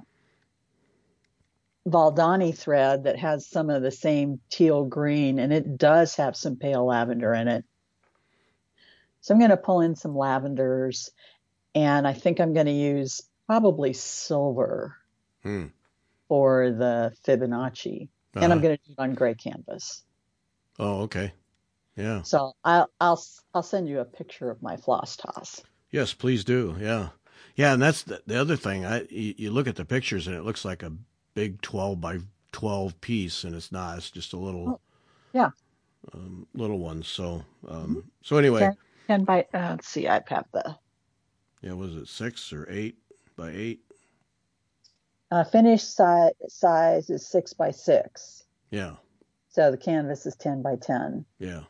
Valdani 1.87 2.57
thread 2.57 3.05
that 3.05 3.19
has 3.19 3.47
some 3.47 3.69
of 3.69 3.83
the 3.83 3.91
same 3.91 4.41
teal 4.49 4.87
green, 4.87 5.39
and 5.39 5.53
it 5.53 5.77
does 5.77 6.17
have 6.17 6.35
some 6.35 6.57
pale 6.57 6.87
lavender 6.87 7.35
in 7.35 7.47
it. 7.49 7.67
So 9.21 9.35
I'm 9.35 9.39
going 9.39 9.51
to 9.51 9.59
pull 9.59 9.83
in 9.83 9.97
some 9.97 10.17
lavenders, 10.17 11.11
and 11.75 12.09
I 12.09 12.15
think 12.15 12.41
I'm 12.41 12.55
going 12.55 12.65
to 12.65 12.73
use 12.73 13.21
probably 13.47 13.93
silver 13.93 14.97
Hmm. 15.43 15.67
for 16.29 16.71
the 16.73 17.13
Fibonacci, 17.27 18.09
and 18.41 18.53
I'm 18.53 18.59
Uh-huh. 18.59 18.63
going 18.63 18.77
to 18.77 18.83
do 18.87 18.93
it 18.93 19.03
on 19.03 19.15
gray 19.15 19.35
canvas. 19.35 20.05
Oh, 20.79 21.03
okay. 21.03 21.33
Yeah. 21.97 22.23
So 22.23 22.53
I'll 22.65 22.91
I'll 23.01 23.23
I'll 23.55 23.63
send 23.63 23.89
you 23.89 24.01
a 24.01 24.05
picture 24.05 24.51
of 24.51 24.63
my 24.63 24.77
floss 24.77 25.17
toss. 25.17 25.63
Yes, 25.91 26.15
please 26.15 26.45
do. 26.45 26.77
Yeah. 26.81 27.11
Yeah, 27.55 27.73
and 27.73 27.83
that's 27.83 28.03
the, 28.03 28.23
the 28.27 28.41
other 28.41 28.57
thing. 28.57 28.85
I 28.85 29.03
you, 29.11 29.35
you 29.39 29.51
look 29.51 29.67
at 29.69 29.77
the 29.77 29.85
pictures 29.85 30.27
and 30.27 30.37
it 30.37 30.43
looks 30.45 30.65
like 30.65 30.83
a 30.83 30.93
big 31.35 31.61
12 31.63 32.01
by 32.01 32.19
12 32.53 33.01
piece 33.01 33.45
and 33.45 33.55
it's 33.55 33.73
not. 33.73 33.99
It's 33.99 34.11
just 34.11 34.33
a 34.33 34.37
little 34.39 34.73
Oh, 34.73 34.81
yeah. 35.33 35.51
um, 36.15 36.47
little 36.55 36.79
one. 36.79 37.03
So 37.03 37.45
um 37.69 38.05
so 38.23 38.37
anyway, 38.37 38.71
Okay. 38.71 38.77
And 39.09 39.27
by 39.27 39.47
uh, 39.55 39.71
let's 39.71 39.89
see, 39.89 40.09
I 40.09 40.23
have 40.29 40.47
the 40.53 40.77
yeah, 41.63 41.73
was 41.75 41.97
it 41.97 42.09
6 42.09 42.53
or 42.53 42.67
8 42.71 42.97
by 43.37 43.51
8? 43.51 43.81
uh, 45.31 45.45
finished 45.45 45.95
size 45.95 46.33
size 46.49 47.11
is 47.11 47.27
six 47.27 47.53
by 47.53 47.71
six, 47.71 48.45
Yeah. 48.71 48.95
so 49.49 49.71
the 49.71 49.77
canvas 49.77 50.25
is 50.27 50.37
ten 50.37 50.63
by 50.63 50.77
ten. 50.77 51.25
Yeah. 51.39 51.63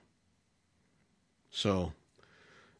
So 1.51 1.93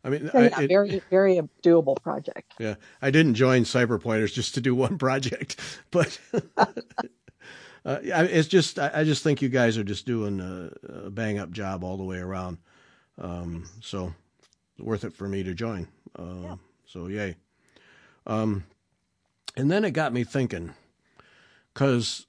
I 0.05 0.11
mean, 0.11 0.29
So 0.31 0.39
I, 0.39 0.63
it- 0.63 0.69
very 0.69 1.01
very 1.11 1.41
doable 1.63 2.01
project. 2.03 2.55
Yeah, 2.59 2.75
I 3.01 3.11
didn't 3.11 3.35
join 3.35 3.65
Cyber 3.65 4.01
Pointers 4.01 4.33
just 4.33 4.55
to 4.55 4.61
do 4.61 4.75
one 4.75 4.99
project, 4.99 5.57
but 5.91 6.19
uh, 6.59 7.99
it's 8.03 8.49
just 8.49 8.79
I, 8.79 8.91
I 8.95 9.05
just 9.05 9.23
think 9.23 9.41
you 9.43 9.49
guys 9.49 9.79
are 9.79 9.85
just 9.85 10.05
doing 10.07 10.41
a, 10.41 10.71
a 11.07 11.11
bang 11.11 11.39
up 11.39 11.51
job 11.51 11.85
all 11.85 11.97
the 11.97 12.05
way 12.05 12.19
around. 12.19 12.59
Um, 13.19 13.65
so 13.81 14.13
worth 14.79 15.05
it 15.05 15.15
for 15.15 15.27
me 15.27 15.43
to 15.43 15.55
join. 15.55 15.89
Uh, 16.19 16.25
Yeah. 16.43 16.57
So 16.87 17.07
yay. 17.09 17.37
Um, 18.27 18.65
and 19.57 19.71
then 19.71 19.85
it 19.85 19.93
got 19.93 20.13
me 20.13 20.25
thinking, 20.25 20.75
because 21.73 22.27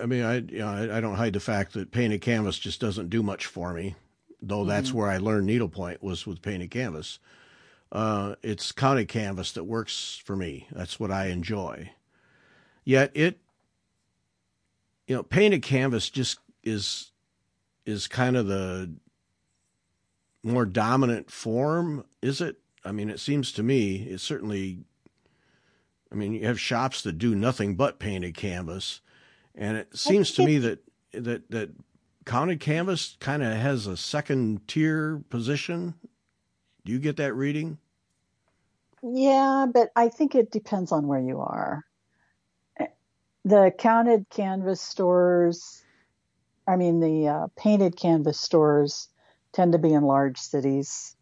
I 0.00 0.06
mean 0.06 0.22
I 0.22 0.36
you 0.36 0.58
know 0.58 0.68
I, 0.68 0.98
I 0.98 1.00
don't 1.00 1.16
hide 1.16 1.32
the 1.32 1.40
fact 1.40 1.72
that 1.74 1.90
painted 1.90 2.20
canvas 2.20 2.58
just 2.58 2.80
doesn't 2.80 3.10
do 3.10 3.22
much 3.22 3.46
for 3.46 3.72
me, 3.72 3.94
though 4.40 4.64
that's 4.64 4.92
where 4.92 5.08
I 5.08 5.18
learned 5.18 5.46
needlepoint 5.46 6.02
was 6.02 6.26
with 6.26 6.42
painted 6.42 6.70
canvas 6.70 7.18
uh, 7.92 8.34
it's 8.42 8.72
counted 8.72 9.08
canvas 9.08 9.52
that 9.52 9.64
works 9.64 10.20
for 10.24 10.36
me. 10.36 10.66
That's 10.72 10.98
what 10.98 11.10
I 11.10 11.26
enjoy. 11.26 11.92
Yet 12.84 13.10
it, 13.14 13.40
you 15.06 15.14
know, 15.14 15.22
painted 15.22 15.62
canvas 15.62 16.10
just 16.10 16.38
is 16.62 17.12
is 17.84 18.08
kind 18.08 18.36
of 18.36 18.46
the 18.48 18.92
more 20.42 20.66
dominant 20.66 21.30
form. 21.30 22.04
Is 22.22 22.40
it? 22.40 22.56
I 22.84 22.92
mean, 22.92 23.10
it 23.10 23.20
seems 23.20 23.52
to 23.52 23.62
me 23.62 23.96
it's 24.02 24.22
certainly. 24.22 24.80
I 26.10 26.14
mean, 26.14 26.34
you 26.34 26.46
have 26.46 26.60
shops 26.60 27.02
that 27.02 27.18
do 27.18 27.34
nothing 27.34 27.74
but 27.74 27.98
painted 27.98 28.34
canvas, 28.34 29.00
and 29.54 29.76
it 29.76 29.96
seems 29.96 30.32
to 30.32 30.44
me 30.44 30.58
that 30.58 30.78
that 31.12 31.50
that 31.50 31.70
counted 32.24 32.60
canvas 32.60 33.16
kind 33.20 33.42
of 33.42 33.54
has 33.56 33.86
a 33.86 33.96
second 33.96 34.66
tier 34.68 35.22
position. 35.30 35.94
Do 36.84 36.92
you 36.92 36.98
get 36.98 37.16
that 37.16 37.34
reading? 37.34 37.78
Yeah, 39.02 39.66
but 39.72 39.90
I 39.94 40.08
think 40.08 40.34
it 40.34 40.50
depends 40.50 40.92
on 40.92 41.06
where 41.06 41.20
you 41.20 41.40
are. 41.40 41.84
The 43.44 43.72
counted 43.78 44.28
canvas 44.28 44.80
stores, 44.80 45.84
I 46.66 46.74
mean, 46.74 46.98
the 46.98 47.28
uh, 47.28 47.46
painted 47.56 47.96
canvas 47.96 48.40
stores 48.40 49.08
tend 49.52 49.72
to 49.72 49.78
be 49.78 49.92
in 49.92 50.02
large 50.02 50.38
cities 50.38 51.14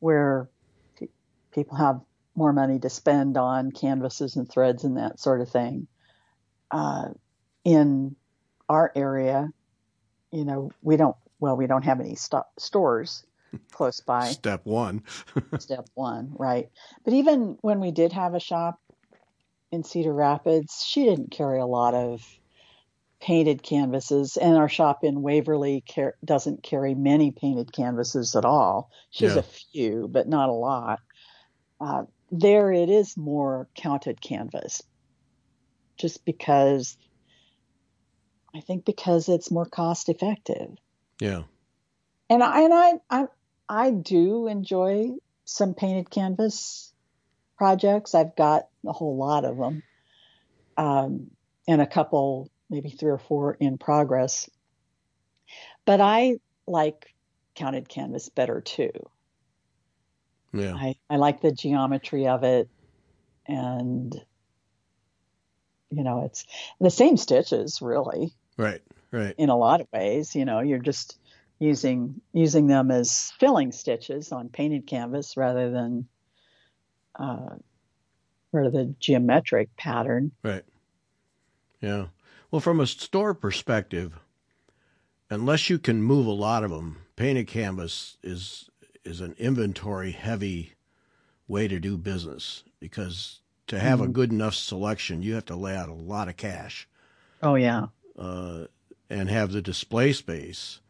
where 0.00 0.50
pe- 0.98 1.08
people 1.52 1.76
have 1.76 2.00
more 2.34 2.52
money 2.52 2.78
to 2.78 2.90
spend 2.90 3.36
on 3.36 3.72
canvases 3.72 4.36
and 4.36 4.48
threads 4.48 4.84
and 4.84 4.96
that 4.96 5.18
sort 5.18 5.40
of 5.40 5.48
thing. 5.48 5.86
Uh, 6.70 7.08
in 7.64 8.14
our 8.68 8.92
area, 8.94 9.48
you 10.30 10.44
know, 10.44 10.70
we 10.82 10.96
don't, 10.96 11.16
well, 11.40 11.56
we 11.56 11.66
don't 11.66 11.84
have 11.84 12.00
any 12.00 12.14
sto- 12.14 12.46
stores 12.58 13.24
close 13.72 14.00
by 14.00 14.26
Step 14.30 14.60
one. 14.64 15.02
step 15.58 15.86
one, 15.94 16.32
right? 16.38 16.70
But 17.04 17.14
even 17.14 17.58
when 17.60 17.80
we 17.80 17.90
did 17.90 18.12
have 18.12 18.34
a 18.34 18.40
shop 18.40 18.78
in 19.72 19.82
Cedar 19.82 20.12
Rapids, 20.12 20.84
she 20.86 21.04
didn't 21.04 21.30
carry 21.32 21.58
a 21.60 21.66
lot 21.66 21.94
of 21.94 22.22
painted 23.20 23.62
canvases, 23.62 24.36
and 24.38 24.56
our 24.56 24.68
shop 24.68 25.04
in 25.04 25.20
Waverly 25.20 25.84
car- 25.94 26.16
doesn't 26.24 26.62
carry 26.62 26.94
many 26.94 27.32
painted 27.32 27.70
canvases 27.72 28.34
at 28.34 28.44
all. 28.46 28.90
She 29.10 29.26
has 29.26 29.34
Yeah. 29.34 29.40
a 29.40 29.42
few, 29.42 30.08
but 30.10 30.26
not 30.26 30.48
a 30.48 30.52
lot. 30.52 31.00
Uh, 31.80 32.04
there, 32.30 32.72
it 32.72 32.88
is 32.88 33.16
more 33.16 33.68
counted 33.74 34.20
canvas, 34.20 34.82
just 35.98 36.24
because 36.24 36.96
I 38.54 38.60
think 38.60 38.84
because 38.84 39.28
it's 39.28 39.50
more 39.50 39.66
cost 39.66 40.08
effective 40.08 40.76
Yeah. 41.20 41.44
and 42.28 42.42
I 42.42 42.62
and 42.62 42.74
I 42.74 42.92
I 43.10 43.24
I 43.68 43.90
do 43.90 44.46
enjoy 44.48 45.10
some 45.44 45.74
painted 45.74 46.10
canvas 46.10 46.92
projects. 47.56 48.14
I've 48.14 48.34
got 48.34 48.68
a 48.86 48.92
whole 48.92 49.16
lot 49.16 49.44
of 49.44 49.56
them, 49.56 49.82
um, 50.76 51.30
and 51.68 51.80
a 51.80 51.86
couple, 51.86 52.50
maybe 52.68 52.90
three 52.90 53.10
or 53.10 53.18
four 53.18 53.54
in 53.60 53.78
progress. 53.78 54.48
But 55.84 56.00
I 56.00 56.38
like 56.66 57.14
counted 57.54 57.88
canvas 57.88 58.28
better 58.28 58.60
too. 58.60 58.90
Yeah. 60.52 60.74
I, 60.74 60.96
I 61.08 61.16
like 61.16 61.40
the 61.40 61.52
geometry 61.52 62.26
of 62.26 62.42
it, 62.44 62.68
and 63.46 64.14
you 65.90 66.04
know, 66.04 66.24
it's 66.24 66.46
the 66.80 66.90
same 66.90 67.16
stitches 67.16 67.82
really 67.82 68.32
Right. 68.56 68.80
Right. 69.10 69.34
in 69.38 69.48
a 69.48 69.56
lot 69.56 69.80
of 69.80 69.88
ways. 69.92 70.34
You 70.34 70.44
know, 70.44 70.60
you're 70.60 70.78
just 70.78 71.18
using 71.58 72.20
using 72.32 72.66
them 72.68 72.90
as 72.90 73.32
filling 73.38 73.72
stitches 73.72 74.32
on 74.32 74.48
painted 74.48 74.86
canvas 74.86 75.36
rather 75.36 75.70
than 75.70 76.08
uh, 77.18 77.56
for 78.50 78.70
the 78.70 78.94
geometric 78.98 79.76
pattern. 79.76 80.32
Right. 80.42 80.64
Yeah. 81.80 82.06
Well, 82.50 82.60
from 82.60 82.80
a 82.80 82.86
store 82.86 83.34
perspective, 83.34 84.18
unless 85.28 85.70
you 85.70 85.78
can 85.78 86.02
move 86.02 86.26
a 86.26 86.30
lot 86.30 86.64
of 86.64 86.70
them, 86.70 86.98
painted 87.16 87.46
canvas 87.46 88.16
is 88.22 88.69
is 89.04 89.20
an 89.20 89.34
inventory 89.38 90.12
heavy 90.12 90.74
way 91.48 91.68
to 91.68 91.80
do 91.80 91.96
business 91.96 92.64
because 92.80 93.40
to 93.66 93.78
have 93.78 94.00
a 94.00 94.08
Mhm. 94.08 94.12
good 94.12 94.32
enough 94.32 94.54
selection, 94.54 95.22
you 95.22 95.34
have 95.34 95.44
to 95.46 95.56
lay 95.56 95.76
out 95.76 95.88
a 95.88 95.94
lot 95.94 96.28
of 96.28 96.36
cash 96.36 96.88
Oh 97.42 97.54
yeah. 97.54 97.86
uh, 98.18 98.66
and 99.08 99.28
have 99.28 99.52
the 99.52 99.62
display 99.62 100.12
space. 100.12 100.80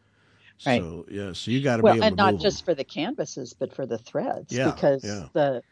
Right. 0.67 0.81
So 0.83 1.07
yeah, 1.11 1.33
so 1.33 1.51
you 1.51 1.63
got 1.63 1.79
to 1.79 1.83
Well, 1.83 1.93
be 1.93 1.99
able 1.99 2.09
and 2.09 2.17
to 2.17 2.17
not 2.17 2.33
move 2.33 2.43
just 2.43 2.59
'em. 2.59 2.65
for 2.67 2.75
the 2.75 2.85
canvases, 2.85 3.55
but 3.59 3.75
for 3.75 3.87
the 3.87 3.99
threads 3.99 4.53
Yeah, 4.55 4.73
because 4.73 5.05
yeah. 5.05 5.29
the 5.33 5.63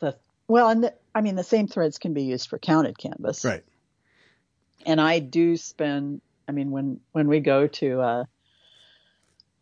the 0.00 0.18
well, 0.48 0.70
and 0.70 0.84
the, 0.84 0.94
I 1.14 1.20
mean 1.20 1.36
the 1.36 1.44
same 1.44 1.66
threads 1.68 1.98
can 1.98 2.14
be 2.14 2.22
used 2.22 2.48
for 2.48 2.58
counted 2.58 2.98
canvas. 2.98 3.44
Right. 3.44 3.64
and 4.86 5.00
I 5.00 5.18
do 5.18 5.56
spend. 5.56 6.20
I 6.48 6.52
mean, 6.52 6.70
when 6.70 7.00
when 7.12 7.28
we 7.28 7.40
go 7.40 7.66
to 7.66 8.00
a, 8.00 8.28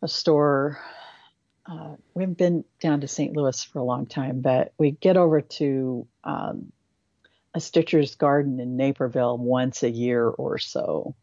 a 0.01 0.07
store, 0.07 0.79
uh, 1.69 1.95
we've 2.13 2.35
been 2.35 2.63
down 2.79 3.01
to 3.01 3.07
St. 3.07 3.35
Louis 3.35 3.63
for 3.63 3.79
a 3.79 3.83
long 3.83 4.05
time, 4.05 4.41
but 4.41 4.73
we 4.77 4.91
get 4.91 5.17
over 5.17 5.41
to 5.41 6.07
um, 6.23 6.71
a 7.53 7.59
Stitcher's 7.59 8.15
Garden 8.15 8.59
in 8.59 8.77
Naperville 8.77 9.37
once 9.37 9.83
a 9.83 9.89
year 9.89 10.27
or 10.27 10.57
so, 10.57 11.15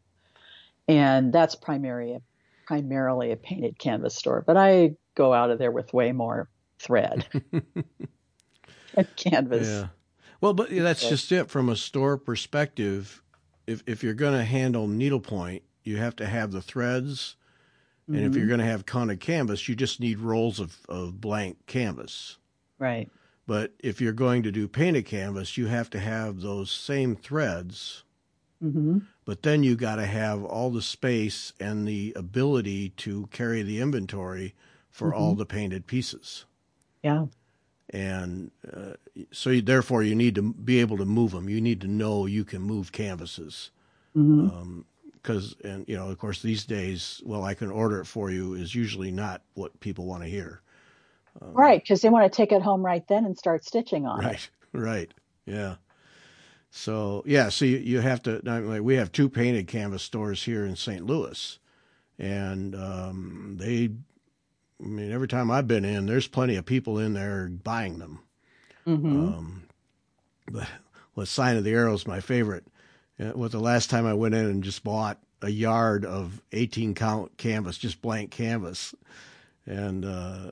and 0.87 1.33
that's 1.33 1.55
primary 1.55 2.19
primarily 2.67 3.31
a 3.31 3.37
painted 3.37 3.79
canvas 3.79 4.15
store. 4.15 4.43
But 4.47 4.57
I 4.57 4.97
go 5.15 5.33
out 5.33 5.51
of 5.51 5.59
there 5.59 5.71
with 5.71 5.93
way 5.93 6.13
more 6.13 6.49
thread 6.79 7.27
and 8.95 9.17
canvas. 9.17 9.69
Yeah. 9.69 9.87
Well, 10.41 10.55
but 10.55 10.69
that's 10.71 11.09
just 11.09 11.33
it 11.33 11.51
from 11.51 11.69
a 11.69 11.77
store 11.77 12.19
perspective. 12.19 13.23
If 13.67 13.83
if 13.87 14.03
you're 14.03 14.15
going 14.15 14.37
to 14.37 14.45
handle 14.45 14.87
needlepoint, 14.87 15.63
you 15.85 15.97
have 15.97 16.17
to 16.17 16.27
have 16.27 16.53
the 16.53 16.61
threads, 16.61 17.37
mm-hmm. 18.09 18.17
and 18.17 18.27
if 18.27 18.37
you're 18.37 18.47
going 18.47 18.61
to 18.61 18.67
have 18.67 18.87
counted 18.87 19.21
canvas, 19.21 19.69
you 19.69 19.75
just 19.75 20.01
need 20.01 20.19
rolls 20.19 20.61
of, 20.61 20.77
of 20.89 21.21
blank 21.21 21.67
canvas. 21.67 22.39
Right. 22.79 23.11
But 23.47 23.73
if 23.79 24.01
you're 24.01 24.13
going 24.13 24.43
to 24.45 24.53
do 24.53 24.69
painted 24.69 25.05
canvas, 25.07 25.57
you 25.57 25.67
have 25.67 25.91
to 25.91 26.01
have 26.01 26.41
those 26.41 26.71
same 26.71 27.15
threads. 27.15 28.05
Mm-hmm. 28.63 28.99
But 29.25 29.43
then 29.43 29.63
you 29.63 29.77
got 29.77 29.97
to 29.97 30.07
have 30.07 30.45
all 30.45 30.71
the 30.71 30.83
space 30.83 31.53
and 31.61 31.87
the 31.87 32.13
ability 32.17 32.91
to 32.91 33.27
carry 33.27 33.63
the 33.63 33.81
inventory 33.81 34.55
for 34.91 35.11
mm-hmm. 35.11 35.19
all 35.19 35.35
the 35.35 35.47
painted 35.47 35.87
pieces. 35.87 36.47
Yeah. 37.03 37.27
And 37.91 38.51
uh, 38.73 38.95
so, 39.31 39.51
you, 39.51 39.61
therefore, 39.61 40.03
you 40.03 40.15
need 40.15 40.35
to 40.37 40.55
be 40.55 40.81
able 40.81 40.97
to 40.97 41.05
move 41.05 41.33
them. 41.33 41.49
You 41.49 41.61
need 41.61 41.83
to 41.83 41.87
know 41.87 42.27
you 42.27 42.45
can 42.45 42.63
move 42.63 42.93
canvases. 42.93 43.71
Mm-hmm. 44.17 44.57
Um, 44.57 44.87
because 45.25 45.57
and 45.65 45.85
you 45.89 45.97
know 45.97 46.11
of 46.11 46.19
course 46.19 46.43
these 46.43 46.65
days 46.65 47.23
well 47.25 47.43
i 47.43 47.55
can 47.55 47.71
order 47.71 48.01
it 48.01 48.05
for 48.05 48.31
you 48.31 48.55
is 48.55 48.75
usually 48.75 49.11
not 49.11 49.43
what 49.55 49.79
people 49.81 50.05
want 50.05 50.23
to 50.23 50.29
hear. 50.29 50.61
Um, 51.43 51.53
right 51.55 51.83
because 51.83 52.03
they 52.03 52.11
want 52.11 52.31
to 52.31 52.37
take 52.37 52.53
it 52.53 52.63
home 52.63 52.85
right 52.85 53.07
then 53.09 53.25
and 53.25 53.37
start 53.37 53.65
stitching 53.65 54.07
on 54.07 54.21
right, 54.21 54.35
it. 54.35 54.51
Right 54.73 54.83
right 54.83 55.15
yeah. 55.47 55.77
So 56.71 57.23
yeah 57.27 57.49
so 57.49 57.65
you, 57.65 57.79
you 57.79 58.01
have 58.01 58.23
to 58.25 58.41
like 58.45 58.83
we 58.83 58.95
have 58.97 59.11
two 59.11 59.29
painted 59.29 59.67
canvas 59.67 60.03
stores 60.03 60.43
here 60.43 60.65
in 60.67 60.77
st 60.77 61.05
louis 61.07 61.59
and 62.19 62.75
um, 62.75 63.57
they 63.59 63.91
i 64.83 64.87
mean 64.87 65.11
every 65.11 65.29
time 65.29 65.51
i've 65.51 65.69
been 65.69 65.85
in 65.85 66.07
there's 66.07 66.29
plenty 66.29 66.57
of 66.57 66.67
people 66.67 66.99
in 66.99 67.15
there 67.15 67.49
buying 67.49 67.99
them. 67.99 68.21
Mm-hmm. 68.87 69.29
um, 69.29 69.63
but 70.51 70.69
what 71.15 71.29
sign 71.29 71.57
of 71.57 71.65
the 71.65 71.73
arrow 71.73 71.95
is 71.95 72.07
my 72.07 72.21
favorite 72.21 72.67
what 73.19 73.53
the 73.53 73.61
last 73.61 73.91
time 73.91 74.07
I 74.07 74.15
went 74.15 74.35
in 74.35 74.45
and 74.45 74.65
just 74.65 74.85
bought 74.85 75.19
a 75.43 75.51
yard 75.51 76.05
of 76.05 76.43
18 76.53 76.95
count 76.95 77.37
canvas, 77.37 77.79
just 77.79 78.03
blank 78.03 78.31
canvas. 78.31 78.95
And, 79.67 80.05
uh, 80.05 80.51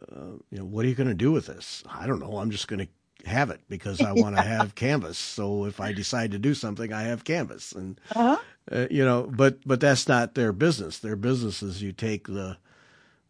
you 0.50 0.58
know, 0.58 0.64
what 0.64 0.84
are 0.84 0.88
you 0.88 0.94
going 0.94 1.08
to 1.08 1.14
do 1.14 1.32
with 1.32 1.46
this? 1.46 1.82
I 1.88 2.06
don't 2.06 2.20
know. 2.20 2.38
I'm 2.38 2.50
just 2.50 2.68
going 2.68 2.86
to 2.86 3.28
have 3.28 3.50
it 3.50 3.60
because 3.68 4.00
I 4.00 4.12
want 4.12 4.36
to 4.36 4.42
yeah. 4.44 4.58
have 4.58 4.74
canvas. 4.74 5.18
So 5.18 5.66
if 5.66 5.80
I 5.80 5.92
decide 5.92 6.32
to 6.32 6.38
do 6.38 6.54
something, 6.54 6.92
I 6.92 7.02
have 7.02 7.24
canvas. 7.24 7.72
And, 7.72 8.00
uh-huh. 8.14 8.38
uh, 8.70 8.86
you 8.90 9.04
know, 9.04 9.28
but, 9.30 9.58
but 9.66 9.80
that's 9.80 10.08
not 10.08 10.34
their 10.34 10.52
business. 10.52 10.98
Their 10.98 11.16
business 11.16 11.62
is 11.62 11.82
you 11.82 11.92
take 11.92 12.26
the, 12.26 12.56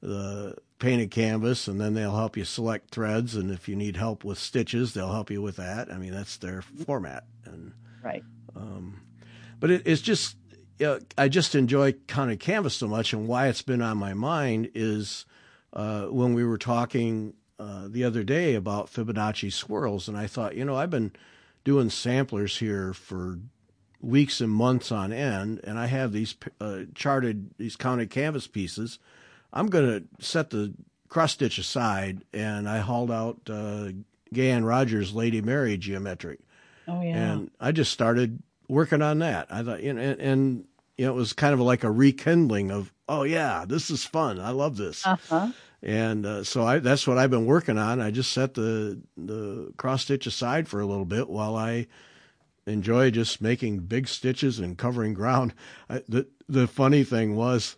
the 0.00 0.56
painted 0.78 1.10
canvas 1.10 1.68
and 1.68 1.80
then 1.80 1.94
they'll 1.94 2.16
help 2.16 2.36
you 2.36 2.44
select 2.44 2.90
threads. 2.90 3.34
And 3.34 3.50
if 3.50 3.68
you 3.68 3.76
need 3.76 3.96
help 3.96 4.24
with 4.24 4.38
stitches, 4.38 4.94
they'll 4.94 5.12
help 5.12 5.30
you 5.30 5.42
with 5.42 5.56
that. 5.56 5.92
I 5.92 5.98
mean, 5.98 6.12
that's 6.12 6.36
their 6.36 6.62
format. 6.62 7.24
And, 7.44 7.72
right. 8.02 8.22
Um, 8.54 9.01
but 9.62 9.70
it, 9.70 9.82
it's 9.86 10.02
just 10.02 10.36
uh, 10.84 10.98
I 11.16 11.28
just 11.28 11.54
enjoy 11.54 11.92
counted 12.08 12.40
canvas 12.40 12.74
so 12.74 12.88
much, 12.88 13.12
and 13.12 13.28
why 13.28 13.46
it's 13.46 13.62
been 13.62 13.80
on 13.80 13.96
my 13.96 14.12
mind 14.12 14.72
is 14.74 15.24
uh, 15.72 16.06
when 16.06 16.34
we 16.34 16.44
were 16.44 16.58
talking 16.58 17.34
uh, 17.60 17.86
the 17.88 18.02
other 18.02 18.24
day 18.24 18.56
about 18.56 18.92
Fibonacci 18.92 19.52
swirls, 19.52 20.08
and 20.08 20.18
I 20.18 20.26
thought, 20.26 20.56
you 20.56 20.64
know, 20.64 20.74
I've 20.74 20.90
been 20.90 21.12
doing 21.62 21.90
samplers 21.90 22.58
here 22.58 22.92
for 22.92 23.38
weeks 24.00 24.40
and 24.40 24.50
months 24.50 24.90
on 24.90 25.12
end, 25.12 25.60
and 25.62 25.78
I 25.78 25.86
have 25.86 26.12
these 26.12 26.34
uh, 26.60 26.80
charted, 26.96 27.52
these 27.56 27.76
counted 27.76 28.10
canvas 28.10 28.48
pieces. 28.48 28.98
I'm 29.52 29.68
going 29.68 29.86
to 29.86 30.24
set 30.24 30.50
the 30.50 30.74
cross 31.08 31.34
stitch 31.34 31.58
aside, 31.58 32.24
and 32.32 32.68
I 32.68 32.78
hauled 32.78 33.12
out 33.12 33.38
uh, 33.48 33.90
Gay 34.32 34.58
Rogers' 34.58 35.14
Lady 35.14 35.40
Mary 35.40 35.76
geometric. 35.76 36.40
Oh 36.88 37.00
yeah. 37.00 37.32
And 37.34 37.50
I 37.60 37.70
just 37.70 37.92
started 37.92 38.42
working 38.68 39.02
on 39.02 39.20
that. 39.20 39.46
I 39.50 39.62
thought, 39.62 39.82
you 39.82 39.92
know, 39.92 40.00
and, 40.00 40.20
and 40.20 40.64
you 40.96 41.06
know, 41.06 41.12
it 41.12 41.16
was 41.16 41.32
kind 41.32 41.54
of 41.54 41.60
like 41.60 41.84
a 41.84 41.90
rekindling 41.90 42.70
of, 42.70 42.92
oh 43.08 43.22
yeah, 43.22 43.64
this 43.66 43.90
is 43.90 44.04
fun. 44.04 44.40
I 44.40 44.50
love 44.50 44.76
this. 44.76 45.06
Uh-huh. 45.06 45.50
And 45.82 46.24
uh, 46.24 46.44
so 46.44 46.64
I, 46.64 46.78
that's 46.78 47.06
what 47.06 47.18
I've 47.18 47.30
been 47.30 47.46
working 47.46 47.76
on. 47.76 48.00
I 48.00 48.10
just 48.12 48.32
set 48.32 48.54
the 48.54 49.00
the 49.16 49.72
cross 49.76 50.02
stitch 50.02 50.26
aside 50.26 50.68
for 50.68 50.80
a 50.80 50.86
little 50.86 51.04
bit 51.04 51.28
while 51.28 51.56
I 51.56 51.88
enjoy 52.66 53.10
just 53.10 53.40
making 53.40 53.80
big 53.80 54.06
stitches 54.06 54.60
and 54.60 54.78
covering 54.78 55.12
ground. 55.12 55.54
I, 55.90 56.02
the 56.08 56.28
the 56.48 56.68
funny 56.68 57.02
thing 57.02 57.34
was 57.34 57.76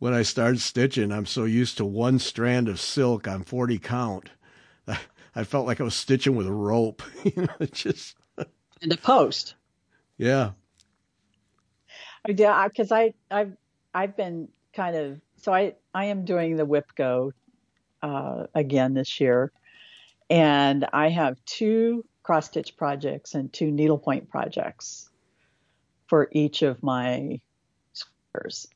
when 0.00 0.14
I 0.14 0.22
started 0.22 0.60
stitching, 0.60 1.12
I'm 1.12 1.26
so 1.26 1.44
used 1.44 1.76
to 1.76 1.84
one 1.84 2.18
strand 2.18 2.68
of 2.68 2.80
silk 2.80 3.28
on 3.28 3.44
40 3.44 3.78
count. 3.78 4.30
I, 4.86 4.98
I 5.36 5.44
felt 5.44 5.66
like 5.66 5.80
I 5.80 5.84
was 5.84 5.94
stitching 5.94 6.34
with 6.34 6.48
a 6.48 6.52
rope. 6.52 7.02
you 7.22 7.42
know, 7.42 7.66
just 7.70 8.16
and 8.82 8.92
a 8.92 8.96
post. 8.96 9.54
Yeah. 10.18 10.50
Yeah, 12.28 12.66
because 12.68 12.92
I 12.92 13.14
I've 13.30 13.56
I've 13.94 14.16
been 14.16 14.48
kind 14.74 14.96
of 14.96 15.20
so 15.36 15.54
I 15.54 15.74
I 15.94 16.06
am 16.06 16.24
doing 16.24 16.56
the 16.56 16.66
WIP 16.66 16.94
Go 16.96 17.32
uh, 18.02 18.44
again 18.54 18.94
this 18.94 19.20
year, 19.20 19.52
and 20.28 20.84
I 20.92 21.08
have 21.08 21.42
two 21.46 22.04
cross 22.22 22.46
stitch 22.46 22.76
projects 22.76 23.34
and 23.34 23.50
two 23.52 23.70
needlepoint 23.70 24.28
projects 24.28 25.08
for 26.08 26.28
each 26.32 26.62
of 26.62 26.82
my 26.82 27.40
squares. 27.92 28.66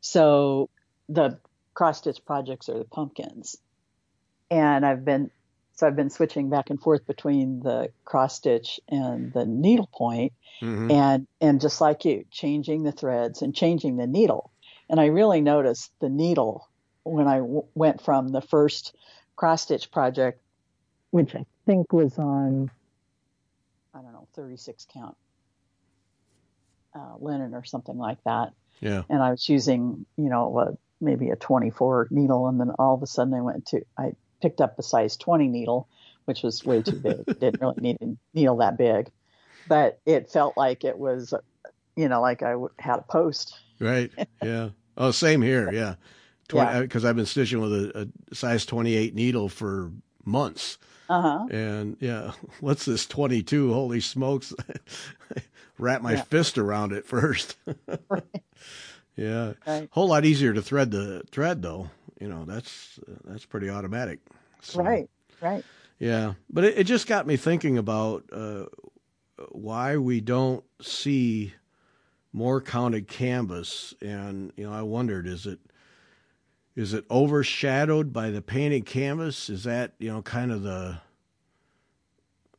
So 0.00 0.68
the 1.08 1.38
cross 1.72 1.98
stitch 1.98 2.24
projects 2.26 2.68
are 2.68 2.78
the 2.78 2.84
pumpkins, 2.84 3.56
and 4.50 4.84
I've 4.84 5.04
been 5.04 5.30
so 5.76 5.86
I've 5.86 5.96
been 5.96 6.10
switching 6.10 6.48
back 6.48 6.70
and 6.70 6.80
forth 6.80 7.06
between 7.06 7.60
the 7.60 7.90
cross 8.04 8.36
stitch 8.36 8.80
and 8.88 9.32
the 9.32 9.44
needlepoint, 9.44 10.32
mm-hmm. 10.62 10.90
and 10.90 11.26
and 11.40 11.60
just 11.60 11.80
like 11.80 12.04
you, 12.06 12.24
changing 12.30 12.82
the 12.82 12.92
threads 12.92 13.42
and 13.42 13.54
changing 13.54 13.96
the 13.96 14.06
needle. 14.06 14.50
And 14.88 14.98
I 14.98 15.06
really 15.06 15.42
noticed 15.42 15.92
the 16.00 16.08
needle 16.08 16.68
when 17.04 17.28
I 17.28 17.38
w- 17.38 17.66
went 17.74 18.00
from 18.00 18.28
the 18.28 18.40
first 18.40 18.94
cross 19.36 19.62
stitch 19.62 19.90
project, 19.90 20.40
which 21.10 21.34
I 21.34 21.44
think 21.66 21.92
was 21.92 22.18
on, 22.18 22.70
I 23.94 24.00
don't 24.00 24.12
know, 24.12 24.28
36 24.34 24.86
count 24.92 25.16
uh, 26.94 27.16
linen 27.20 27.54
or 27.54 27.64
something 27.64 27.98
like 27.98 28.22
that. 28.24 28.52
Yeah. 28.80 29.02
And 29.10 29.22
I 29.22 29.30
was 29.30 29.46
using, 29.48 30.06
you 30.16 30.30
know, 30.30 30.58
a, 30.58 30.78
maybe 31.00 31.28
a 31.30 31.36
24 31.36 32.08
needle, 32.10 32.48
and 32.48 32.58
then 32.58 32.70
all 32.78 32.94
of 32.94 33.02
a 33.02 33.06
sudden 33.06 33.34
I 33.34 33.42
went 33.42 33.66
to 33.66 33.84
I 33.98 34.12
picked 34.40 34.60
up 34.60 34.78
a 34.78 34.82
size 34.82 35.16
20 35.16 35.48
needle, 35.48 35.88
which 36.24 36.42
was 36.42 36.64
way 36.64 36.82
too 36.82 36.96
big. 36.96 37.24
Didn't 37.40 37.60
really 37.60 37.80
need 37.80 37.98
a 38.00 38.16
needle 38.34 38.56
that 38.58 38.78
big, 38.78 39.10
but 39.68 40.00
it 40.06 40.30
felt 40.30 40.56
like 40.56 40.84
it 40.84 40.98
was, 40.98 41.34
you 41.96 42.08
know, 42.08 42.20
like 42.20 42.42
I 42.42 42.54
had 42.78 42.98
a 42.98 43.02
post. 43.02 43.58
Right. 43.78 44.10
Yeah. 44.42 44.70
oh, 44.96 45.10
same 45.10 45.42
here. 45.42 45.70
Yeah. 45.72 45.94
20, 46.48 46.82
because 46.82 47.02
yeah. 47.02 47.10
I've 47.10 47.16
been 47.16 47.26
stitching 47.26 47.60
with 47.60 47.72
a, 47.72 48.08
a, 48.30 48.34
size 48.34 48.64
28 48.66 49.16
needle 49.16 49.48
for 49.48 49.90
months. 50.24 50.78
Uh-huh. 51.08 51.44
And 51.50 51.96
yeah, 51.98 52.32
what's 52.60 52.84
this 52.84 53.04
22? 53.04 53.72
Holy 53.72 53.98
smokes. 53.98 54.54
Wrap 55.78 56.02
my 56.02 56.12
yeah. 56.12 56.22
fist 56.22 56.56
around 56.56 56.92
it 56.92 57.04
first. 57.04 57.56
right. 58.08 58.22
Yeah. 59.16 59.54
Right. 59.66 59.88
Whole 59.90 60.08
lot 60.08 60.24
easier 60.24 60.52
to 60.52 60.62
thread 60.62 60.92
the 60.92 61.24
thread 61.32 61.62
though 61.62 61.90
you 62.20 62.28
know 62.28 62.44
that's 62.44 62.98
that's 63.24 63.44
pretty 63.44 63.70
automatic. 63.70 64.20
So, 64.62 64.82
right, 64.82 65.08
right. 65.40 65.64
Yeah, 65.98 66.34
but 66.50 66.64
it, 66.64 66.78
it 66.78 66.84
just 66.84 67.06
got 67.06 67.26
me 67.26 67.36
thinking 67.36 67.78
about 67.78 68.24
uh, 68.32 68.66
why 69.50 69.96
we 69.96 70.20
don't 70.20 70.64
see 70.82 71.54
more 72.32 72.60
counted 72.60 73.08
canvas, 73.08 73.94
and 74.00 74.52
you 74.56 74.68
know, 74.68 74.72
I 74.72 74.82
wondered 74.82 75.26
is 75.26 75.46
it 75.46 75.58
is 76.74 76.92
it 76.92 77.04
overshadowed 77.10 78.12
by 78.12 78.30
the 78.30 78.42
painted 78.42 78.84
canvas? 78.84 79.48
Is 79.48 79.64
that 79.64 79.94
you 79.98 80.12
know 80.12 80.22
kind 80.22 80.52
of 80.52 80.62
the 80.62 80.98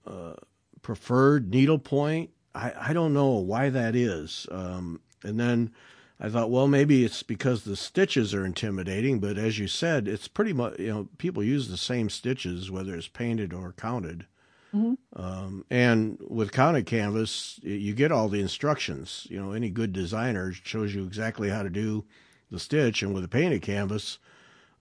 uh, 0.06 0.34
preferred 0.82 1.52
needlepoint? 1.52 2.32
I 2.56 2.74
I 2.90 2.94
don't 2.94 3.14
know 3.14 3.34
why 3.38 3.70
that 3.70 3.96
is. 3.96 4.48
Um, 4.52 5.02
and 5.24 5.40
then 5.40 5.72
I 6.20 6.30
thought, 6.30 6.50
well, 6.50 6.68
maybe 6.68 7.06
it's 7.06 7.22
because 7.22 7.64
the 7.64 7.76
stitches 7.76 8.34
are 8.34 8.46
intimidating, 8.46 9.20
but 9.20 9.38
as 9.38 9.60
you 9.60 9.68
said, 9.68 10.08
it's 10.08 10.28
pretty 10.28 10.52
much, 10.52 10.80
you 10.80 10.88
know, 10.88 11.08
people 11.20 11.44
use 11.44 11.68
the 11.68 11.78
same 11.78 12.10
stitches, 12.10 12.72
whether 12.72 12.96
it's 12.96 13.08
painted 13.08 13.54
or 13.54 13.74
counted. 13.74 14.26
Mm-hmm. 14.74 15.22
Um, 15.22 15.66
and 15.70 16.18
with 16.28 16.52
counted 16.52 16.88
canvas, 16.88 17.60
you 17.62 17.94
get 17.94 18.12
all 18.12 18.30
the 18.30 18.42
instructions. 18.42 19.28
You 19.30 19.40
know, 19.40 19.52
any 19.52 19.70
good 19.70 19.94
designer 19.94 20.52
shows 20.52 20.94
you 20.94 21.06
exactly 21.06 21.50
how 21.50 21.62
to 21.64 21.70
do 21.70 22.04
the 22.50 22.60
stitch. 22.60 23.04
And 23.04 23.14
with 23.14 23.24
a 23.24 23.30
painted 23.30 23.62
canvas, 23.62 24.18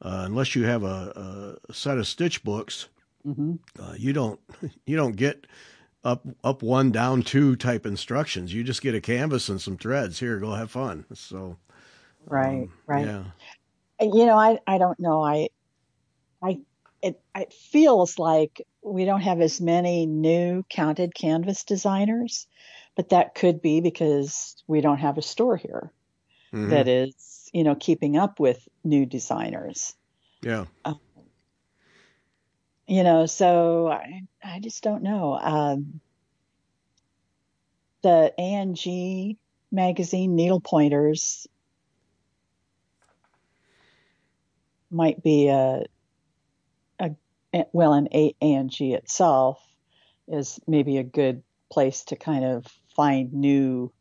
uh, 0.03 0.22
unless 0.27 0.55
you 0.55 0.64
have 0.64 0.83
a, 0.85 1.59
a, 1.68 1.72
set 1.72 1.99
of 1.99 2.07
stitch 2.07 2.42
books, 2.44 2.88
mm-hmm. 3.27 3.55
uh, 3.81 3.94
you 3.96 4.12
don't 4.12 4.40
you 4.87 4.96
don't 4.96 5.16
get 5.16 5.46
up 6.04 6.26
up 6.44 6.62
one 6.62 6.90
down 6.92 7.22
two 7.22 7.56
type 7.56 7.87
instructions. 7.87 8.54
You 8.54 8.62
just 8.64 8.82
get 8.82 8.94
a 8.94 9.00
canvas 9.00 9.48
and 9.48 9.61
some 9.61 9.76
threads. 9.76 10.20
Here, 10.20 10.38
go 10.38 10.52
have 10.52 10.70
fun. 10.70 11.04
So 11.14 11.56
right, 12.26 12.62
um, 12.62 12.72
right. 12.87 13.06
Yeah. 13.06 13.24
You 14.00 14.26
know, 14.26 14.37
I 14.37 14.59
I 14.66 14.78
don't 14.78 14.98
know. 15.00 15.22
I 15.22 15.48
I 16.42 16.61
it 17.02 17.20
it 17.35 17.52
feels 17.52 18.18
like 18.18 18.66
we 18.82 19.04
don't 19.04 19.22
have 19.22 19.40
as 19.40 19.61
many 19.61 20.06
new 20.06 20.64
counted 20.70 21.14
canvas 21.14 21.64
designers, 21.64 22.46
but 22.94 23.09
that 23.09 23.35
could 23.35 23.61
be 23.61 23.80
because 23.80 24.62
we 24.66 24.80
don't 24.80 24.98
have 24.98 25.18
a 25.18 25.22
store 25.22 25.56
here. 25.56 25.92
mm-hmm. 26.52 26.70
that 26.70 26.88
is, 26.88 27.50
you 27.52 27.64
know, 27.64 27.74
keeping 27.74 28.16
up 28.16 28.40
with 28.40 28.66
new 28.85 29.06
designers. 29.06 29.94
Yeah. 30.42 30.66
Um, 30.85 31.00
you 32.87 33.03
know, 33.03 33.27
so 33.27 33.88
I, 33.88 34.22
I 34.42 34.61
just 34.61 34.83
don't 34.83 35.03
know. 35.03 35.38
Um, 35.38 36.01
the 38.03 38.33
ANG 38.38 39.37
magazine 39.72 40.37
needle 40.37 40.61
pointers 40.61 41.46
might 44.90 45.22
be 45.22 45.49
a, 45.49 45.85
a 47.01 47.11
well, 47.72 47.94
an 47.94 48.09
ANG 48.40 48.70
itself 48.79 49.61
is 50.29 50.61
maybe 50.66 50.99
a 50.99 51.03
good 51.03 51.42
place 51.70 52.05
to 52.05 52.16
kind 52.16 52.44
of 52.44 52.66
find 52.94 53.33
new 53.33 53.92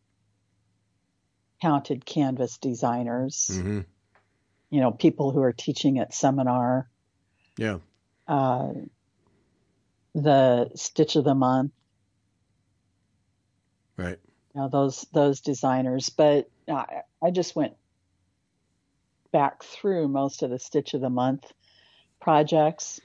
counted 1.61 2.05
canvas 2.05 2.57
designers. 2.57 3.49
Mm-hmm. 3.51 3.81
You 4.69 4.81
know, 4.81 4.91
people 4.91 5.31
who 5.31 5.41
are 5.41 5.53
teaching 5.53 5.99
at 5.99 6.13
seminar. 6.13 6.89
Yeah. 7.57 7.79
Uh, 8.27 8.73
the 10.15 10.71
Stitch 10.75 11.15
of 11.15 11.23
the 11.23 11.35
Month. 11.35 11.71
Right. 13.97 14.19
You 14.53 14.61
know, 14.61 14.69
those 14.69 15.05
those 15.13 15.41
designers, 15.41 16.09
but 16.09 16.49
I, 16.69 17.01
I 17.21 17.31
just 17.31 17.55
went 17.55 17.73
back 19.31 19.63
through 19.63 20.07
most 20.07 20.43
of 20.43 20.49
the 20.49 20.59
Stitch 20.59 20.93
of 20.93 21.01
the 21.01 21.09
Month 21.09 21.51
projects, 22.21 23.01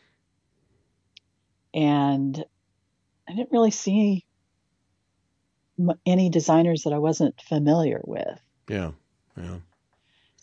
and 1.74 2.42
I 3.28 3.34
didn't 3.34 3.52
really 3.52 3.72
see 3.72 4.24
any 6.06 6.28
designers 6.30 6.82
that 6.82 6.92
I 6.92 6.98
wasn't 6.98 7.40
familiar 7.40 8.00
with. 8.04 8.40
Yeah, 8.68 8.92
yeah. 9.36 9.58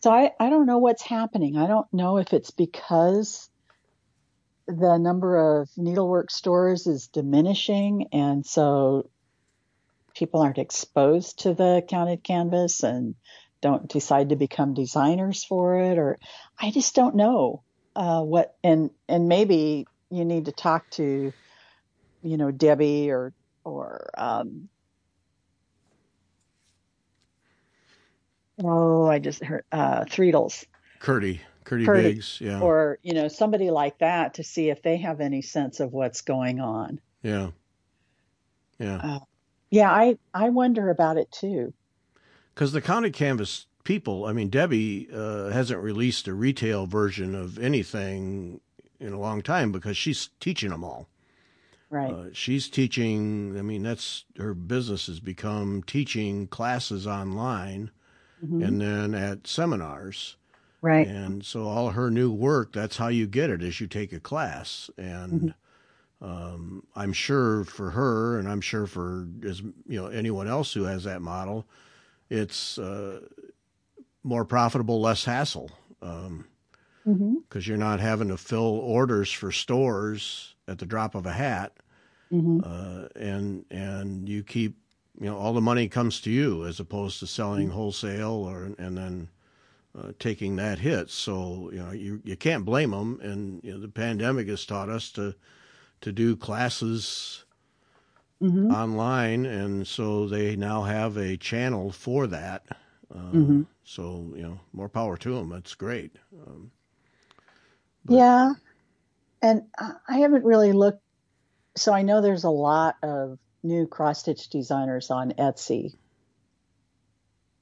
So 0.03 0.11
I, 0.11 0.31
I 0.39 0.49
don't 0.49 0.65
know 0.65 0.77
what's 0.77 1.01
happening. 1.01 1.57
I 1.57 1.67
don't 1.67 1.91
know 1.93 2.17
if 2.17 2.33
it's 2.33 2.51
because 2.51 3.49
the 4.67 4.97
number 4.97 5.61
of 5.61 5.69
needlework 5.77 6.29
stores 6.29 6.87
is 6.87 7.07
diminishing, 7.07 8.07
and 8.11 8.45
so 8.45 9.09
people 10.13 10.41
aren't 10.41 10.57
exposed 10.57 11.39
to 11.39 11.53
the 11.53 11.83
counted 11.87 12.23
canvas 12.23 12.83
and 12.83 13.15
don't 13.61 13.87
decide 13.87 14.29
to 14.29 14.35
become 14.35 14.73
designers 14.73 15.43
for 15.43 15.79
it, 15.79 15.97
or 15.97 16.17
I 16.59 16.71
just 16.71 16.95
don't 16.95 17.15
know 17.15 17.63
uh, 17.95 18.21
what. 18.21 18.55
And 18.63 18.91
and 19.07 19.27
maybe 19.27 19.87
you 20.09 20.25
need 20.25 20.45
to 20.45 20.51
talk 20.51 20.89
to, 20.91 21.33
you 22.21 22.37
know, 22.37 22.51
Debbie 22.51 23.09
or 23.09 23.33
or 23.63 24.09
um, 24.17 24.69
oh, 28.63 29.07
I 29.07 29.19
just 29.19 29.43
heard 29.43 29.63
uh, 29.71 30.01
Threedles. 30.05 30.65
Kurdy. 30.99 31.39
Kurdy, 31.67 31.85
Kurdy 31.85 32.03
Biggs, 32.03 32.39
yeah. 32.39 32.61
Or, 32.61 32.97
you 33.03 33.13
know, 33.13 33.27
somebody 33.27 33.69
like 33.71 33.97
that 33.99 34.35
to 34.35 34.43
see 34.43 34.69
if 34.69 34.81
they 34.81 34.97
have 34.97 35.19
any 35.19 35.41
sense 35.41 35.81
of 35.81 35.91
what's 35.91 36.21
going 36.21 36.61
on. 36.61 37.01
Yeah. 37.21 37.49
Yeah. 38.79 38.97
Uh, 39.03 39.19
yeah, 39.69 39.91
I, 39.91 40.17
I 40.33 40.49
wonder 40.49 40.89
about 40.89 41.17
it 41.17 41.29
too. 41.31 41.73
Because 42.53 42.71
the 42.71 42.81
counted 42.81 43.13
canvas 43.13 43.65
people, 43.83 44.25
I 44.25 44.33
mean, 44.33 44.49
Debbie 44.49 45.09
uh, 45.13 45.49
hasn't 45.49 45.81
released 45.81 46.27
a 46.27 46.33
retail 46.33 46.85
version 46.85 47.35
of 47.35 47.59
anything 47.59 48.61
in 48.99 49.11
a 49.11 49.19
long 49.19 49.41
time 49.41 49.71
because 49.71 49.97
she's 49.97 50.29
teaching 50.39 50.69
them 50.69 50.83
all. 50.83 51.09
Right. 51.89 52.11
Uh, 52.11 52.25
she's 52.33 52.69
teaching, 52.69 53.57
I 53.57 53.61
mean, 53.61 53.83
that's 53.83 54.25
her 54.37 54.53
business 54.53 55.07
has 55.07 55.19
become 55.19 55.83
teaching 55.83 56.47
classes 56.47 57.05
online 57.05 57.91
mm-hmm. 58.43 58.63
and 58.63 58.81
then 58.81 59.15
at 59.15 59.47
seminars. 59.47 60.37
Right. 60.87 61.05
And 61.05 61.43
so 61.43 61.67
all 61.67 61.89
her 61.89 62.09
new 62.09 62.31
work, 62.31 62.71
that's 62.71 62.95
how 62.95 63.09
you 63.09 63.27
get 63.27 63.49
it 63.49 63.61
is 63.61 63.81
you 63.81 63.87
take 63.87 64.13
a 64.13 64.21
class. 64.21 64.89
And 64.97 65.53
mm-hmm. 66.21 66.25
um, 66.25 66.83
I'm 66.95 67.11
sure 67.11 67.65
for 67.65 67.91
her, 67.91 68.39
and 68.39 68.47
I'm 68.47 68.61
sure 68.61 68.87
for 68.87 69.27
as 69.45 69.59
you 69.59 69.99
know 69.99 70.07
anyone 70.07 70.47
else 70.47 70.71
who 70.71 70.85
has 70.85 71.03
that 71.03 71.21
model, 71.21 71.67
it's 72.29 72.77
uh, 72.77 73.19
more 74.23 74.45
profitable, 74.45 75.01
less 75.01 75.25
hassle. 75.25 75.71
Um, 76.01 76.45
because 77.03 77.63
mm-hmm. 77.63 77.69
you're 77.69 77.77
not 77.77 77.99
having 77.99 78.29
to 78.29 78.37
fill 78.37 78.79
orders 78.79 79.29
for 79.29 79.51
stores 79.51 80.55
at 80.69 80.77
the 80.77 80.85
drop 80.85 81.15
of 81.15 81.25
a 81.25 81.33
hat, 81.33 81.73
mm-hmm. 82.31 82.61
uh, 82.63 83.09
and 83.21 83.65
and 83.71 84.29
you 84.29 84.41
keep 84.41 84.77
you 85.19 85.25
know 85.25 85.37
all 85.37 85.51
the 85.51 85.59
money 85.59 85.89
comes 85.89 86.21
to 86.21 86.31
you 86.31 86.65
as 86.65 86.79
opposed 86.79 87.19
to 87.19 87.27
selling 87.27 87.67
mm-hmm. 87.67 87.75
wholesale 87.77 88.31
or 88.31 88.71
and 88.77 88.97
then 88.97 89.27
uh, 89.97 90.11
taking 90.19 90.55
that 90.57 90.79
hit. 90.79 91.09
So 91.09 91.69
you 91.71 91.79
know 91.79 91.91
you 91.91 92.21
you 92.23 92.35
can't 92.35 92.65
blame 92.65 92.91
them, 92.91 93.19
and 93.21 93.63
you 93.63 93.71
know, 93.71 93.79
the 93.79 93.87
pandemic 93.87 94.47
has 94.47 94.65
taught 94.65 94.89
us 94.89 95.11
to 95.11 95.35
to 96.01 96.11
do 96.11 96.35
classes 96.35 97.45
mm-hmm. 98.41 98.71
online, 98.71 99.45
and 99.45 99.87
so 99.87 100.27
they 100.27 100.55
now 100.55 100.83
have 100.83 101.17
a 101.17 101.37
channel 101.37 101.91
for 101.91 102.27
that. 102.27 102.65
Uh, 103.13 103.31
mm-hmm. 103.31 103.61
So 103.83 104.33
you 104.35 104.43
know, 104.43 104.59
more 104.73 104.89
power 104.89 105.17
to 105.17 105.35
them. 105.35 105.49
That's 105.49 105.75
great. 105.75 106.15
Um, 106.45 106.71
yeah, 108.07 108.53
and 109.41 109.63
I 110.07 110.19
haven't 110.19 110.45
really 110.45 110.71
looked. 110.71 111.01
So 111.75 111.93
I 111.93 112.01
know 112.01 112.21
there's 112.21 112.43
a 112.43 112.49
lot 112.49 112.97
of 113.03 113.39
new 113.63 113.87
cross 113.87 114.19
stitch 114.19 114.49
designers 114.49 115.11
on 115.11 115.31
Etsy 115.31 115.95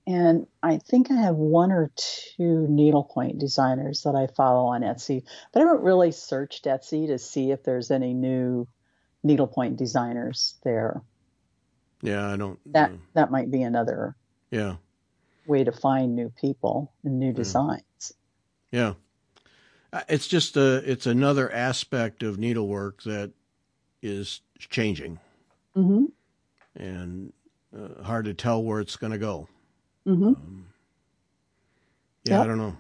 and 0.08 0.46
I 0.62 0.78
think 0.78 1.10
I 1.10 1.16
have 1.16 1.36
one 1.36 1.72
or 1.72 1.92
two 1.96 2.68
needlepoint 2.70 3.40
designers 3.40 4.04
that 4.04 4.16
I 4.16 4.28
follow 4.28 4.68
on 4.68 4.82
Etsy, 4.82 5.24
but 5.52 5.62
I 5.62 5.66
haven't 5.66 5.84
really 5.84 6.12
searched 6.12 6.66
Etsy 6.66 7.08
to 7.08 7.18
see 7.18 7.52
if 7.52 7.64
there's 7.64 7.90
any 7.90 8.14
new 8.14 8.68
needlepoint 9.24 9.78
designers 9.78 10.56
there. 10.64 11.02
Yeah, 12.02 12.32
I 12.32 12.38
don't. 12.38 12.60
That 12.72 12.92
uh, 12.92 12.98
that 13.14 13.32
might 13.32 13.50
be 13.50 13.64
another. 13.64 14.16
Yeah. 14.52 14.76
Way 15.48 15.64
to 15.64 15.72
find 15.72 16.16
new 16.16 16.30
people 16.30 16.92
and 17.04 17.20
new 17.20 17.34
designs. 17.34 18.14
Yeah. 18.72 18.94
Uh, 19.92 20.02
it's 20.08 20.28
just 20.28 20.56
a 20.56 20.84
it's 20.90 21.08
another 21.08 21.52
aspect 21.52 22.22
of 22.22 22.38
needlework 22.38 23.02
that 23.04 23.32
is 24.04 24.42
changing. 24.60 25.20
Mm-hmm. 25.76 26.06
And 26.76 27.34
uh, 27.76 28.04
hard 28.04 28.26
to 28.26 28.34
tell 28.36 28.64
where 28.64 28.80
it's 28.80 28.98
going 28.98 29.14
to 29.14 29.18
go. 29.18 29.48
Mm-hmm. 30.08 30.28
Um, 30.28 30.66
yeah, 32.26 32.38
yep. 32.38 32.44
I 32.44 32.48
don't 32.48 32.58
know. 32.58 32.78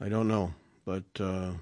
I 0.00 0.08
don't 0.08 0.28
know, 0.28 0.52
but 0.84 1.04
uh, 1.20 1.52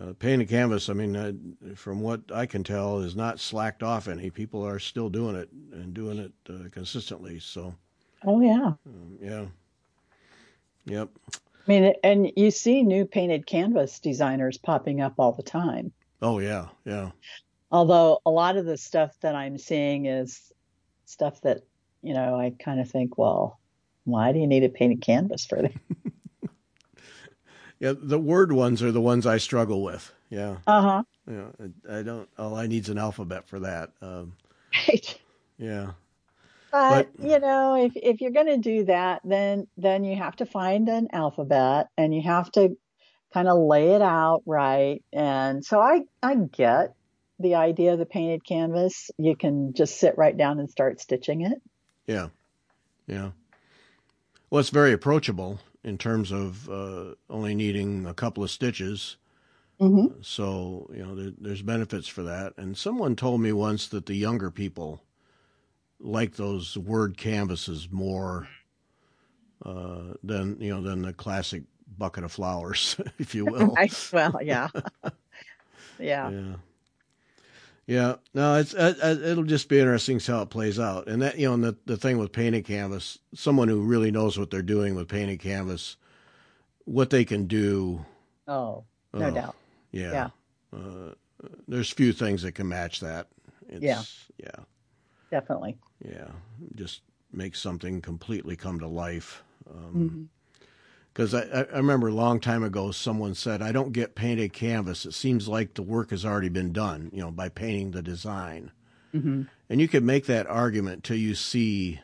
uh, 0.00 0.12
painted 0.18 0.48
canvas. 0.48 0.88
I 0.88 0.92
mean, 0.94 1.16
uh, 1.16 1.74
from 1.74 2.00
what 2.00 2.20
I 2.32 2.46
can 2.46 2.64
tell, 2.64 3.00
is 3.00 3.16
not 3.16 3.40
slacked 3.40 3.82
off 3.82 4.08
any. 4.08 4.30
People 4.30 4.66
are 4.66 4.78
still 4.78 5.08
doing 5.08 5.36
it 5.36 5.50
and 5.72 5.92
doing 5.92 6.18
it 6.18 6.32
uh, 6.48 6.68
consistently. 6.70 7.38
So. 7.38 7.74
Oh 8.24 8.40
yeah. 8.40 8.72
Um, 8.86 9.18
yeah. 9.20 9.44
Yep. 10.86 11.10
I 11.34 11.38
mean, 11.66 11.94
and 12.02 12.32
you 12.36 12.50
see 12.50 12.82
new 12.82 13.04
painted 13.04 13.46
canvas 13.46 14.00
designers 14.00 14.58
popping 14.58 15.00
up 15.00 15.14
all 15.18 15.32
the 15.32 15.42
time. 15.42 15.92
Oh 16.20 16.38
yeah, 16.38 16.68
yeah. 16.84 17.10
Although 17.70 18.20
a 18.26 18.30
lot 18.30 18.56
of 18.56 18.66
the 18.66 18.76
stuff 18.76 19.16
that 19.20 19.34
I'm 19.34 19.58
seeing 19.58 20.06
is 20.06 20.52
stuff 21.06 21.40
that 21.42 21.62
you 22.02 22.14
know, 22.14 22.38
I 22.38 22.52
kind 22.62 22.80
of 22.80 22.90
think, 22.90 23.16
well, 23.16 23.58
why 24.04 24.32
do 24.32 24.38
you 24.38 24.46
need 24.46 24.64
a 24.64 24.68
painted 24.68 25.02
canvas 25.02 25.46
for 25.46 25.62
that? 25.62 25.72
yeah, 27.80 27.92
the 27.96 28.18
word 28.18 28.52
ones 28.52 28.82
are 28.82 28.92
the 28.92 29.00
ones 29.00 29.26
I 29.26 29.38
struggle 29.38 29.82
with. 29.82 30.12
Yeah. 30.30 30.58
Uh 30.66 30.82
huh. 30.82 31.02
Yeah, 31.30 31.48
I 31.88 32.02
don't. 32.02 32.28
All 32.38 32.54
I 32.54 32.66
need 32.66 32.84
is 32.84 32.88
an 32.88 32.98
alphabet 32.98 33.48
for 33.48 33.60
that. 33.60 33.90
Um, 34.00 34.34
right. 34.88 35.20
Yeah. 35.58 35.92
But, 36.72 37.08
but, 37.18 37.28
you 37.28 37.38
know, 37.38 37.84
if 37.84 37.92
if 37.96 38.20
you're 38.20 38.32
going 38.32 38.46
to 38.46 38.56
do 38.56 38.86
that, 38.86 39.20
then 39.24 39.66
then 39.76 40.04
you 40.04 40.16
have 40.16 40.36
to 40.36 40.46
find 40.46 40.88
an 40.88 41.08
alphabet 41.12 41.88
and 41.98 42.14
you 42.14 42.22
have 42.22 42.50
to 42.52 42.76
kind 43.34 43.48
of 43.48 43.58
lay 43.58 43.90
it 43.90 44.02
out 44.02 44.42
right. 44.46 45.02
And 45.12 45.64
so 45.64 45.80
I 45.80 46.00
I 46.22 46.34
get 46.34 46.94
the 47.38 47.56
idea 47.56 47.92
of 47.92 47.98
the 47.98 48.06
painted 48.06 48.46
canvas. 48.46 49.10
You 49.18 49.36
can 49.36 49.74
just 49.74 49.98
sit 49.98 50.16
right 50.16 50.36
down 50.36 50.60
and 50.60 50.70
start 50.70 51.00
stitching 51.00 51.42
it. 51.42 51.60
Yeah, 52.06 52.28
yeah. 53.06 53.30
Well, 54.50 54.60
it's 54.60 54.70
very 54.70 54.92
approachable 54.92 55.60
in 55.84 55.98
terms 55.98 56.30
of 56.30 56.68
uh, 56.68 57.14
only 57.30 57.54
needing 57.54 58.06
a 58.06 58.14
couple 58.14 58.44
of 58.44 58.50
stitches. 58.50 59.16
Mm-hmm. 59.80 60.18
So 60.22 60.90
you 60.94 61.04
know, 61.04 61.14
there, 61.14 61.32
there's 61.38 61.62
benefits 61.62 62.06
for 62.06 62.22
that. 62.22 62.54
And 62.56 62.76
someone 62.76 63.16
told 63.16 63.40
me 63.40 63.52
once 63.52 63.88
that 63.88 64.06
the 64.06 64.14
younger 64.14 64.50
people 64.50 65.02
like 65.98 66.36
those 66.36 66.76
word 66.76 67.16
canvases 67.16 67.88
more 67.90 68.48
uh, 69.64 70.14
than 70.22 70.60
you 70.60 70.74
know 70.74 70.82
than 70.82 71.02
the 71.02 71.12
classic 71.12 71.62
bucket 71.98 72.24
of 72.24 72.32
flowers, 72.32 72.96
if 73.18 73.34
you 73.34 73.46
will. 73.46 73.74
well, 74.12 74.38
yeah. 74.42 74.68
yeah. 75.98 76.30
Yeah. 76.30 76.54
Yeah, 77.86 78.16
no, 78.32 78.56
it's 78.56 78.74
uh, 78.74 78.94
uh, 79.02 79.16
it'll 79.22 79.42
just 79.42 79.68
be 79.68 79.80
interesting 79.80 80.18
to 80.18 80.24
see 80.24 80.32
how 80.32 80.42
it 80.42 80.50
plays 80.50 80.78
out. 80.78 81.08
And 81.08 81.20
that 81.22 81.38
you 81.38 81.48
know, 81.48 81.54
and 81.54 81.64
the 81.64 81.76
the 81.84 81.96
thing 81.96 82.18
with 82.18 82.32
painted 82.32 82.64
canvas, 82.64 83.18
someone 83.34 83.68
who 83.68 83.82
really 83.82 84.10
knows 84.10 84.38
what 84.38 84.50
they're 84.50 84.62
doing 84.62 84.94
with 84.94 85.08
painted 85.08 85.40
canvas, 85.40 85.96
what 86.84 87.10
they 87.10 87.24
can 87.24 87.46
do. 87.46 88.04
Oh, 88.46 88.84
no 89.12 89.26
oh, 89.26 89.30
doubt. 89.30 89.56
Yeah. 89.90 90.12
Yeah. 90.12 90.78
Uh, 90.78 91.14
there's 91.66 91.90
few 91.90 92.12
things 92.12 92.42
that 92.42 92.52
can 92.52 92.68
match 92.68 93.00
that. 93.00 93.28
It's, 93.68 93.82
Yeah. 93.82 94.02
Yeah. 94.38 94.64
Definitely. 95.30 95.76
Yeah. 96.04 96.28
Just 96.74 97.00
make 97.32 97.56
something 97.56 98.00
completely 98.00 98.56
come 98.56 98.78
to 98.80 98.86
life. 98.86 99.42
Mm-hmm. 99.68 100.24
Because 101.12 101.34
I, 101.34 101.42
I 101.42 101.76
remember 101.76 102.08
a 102.08 102.14
long 102.14 102.40
time 102.40 102.62
ago 102.62 102.90
someone 102.90 103.34
said 103.34 103.60
i 103.60 103.70
don't 103.72 103.92
get 103.92 104.14
painted 104.14 104.52
canvas. 104.52 105.04
It 105.06 105.12
seems 105.14 105.48
like 105.48 105.74
the 105.74 105.82
work 105.82 106.10
has 106.10 106.24
already 106.24 106.48
been 106.48 106.72
done 106.72 107.10
you 107.12 107.20
know 107.20 107.30
by 107.30 107.48
painting 107.48 107.90
the 107.90 108.02
design. 108.02 108.70
Hmm 109.12 109.42
and 109.72 109.80
you 109.80 109.88
could 109.88 110.04
make 110.04 110.26
that 110.26 110.46
argument 110.48 111.02
till 111.02 111.16
you 111.16 111.34
see 111.34 111.98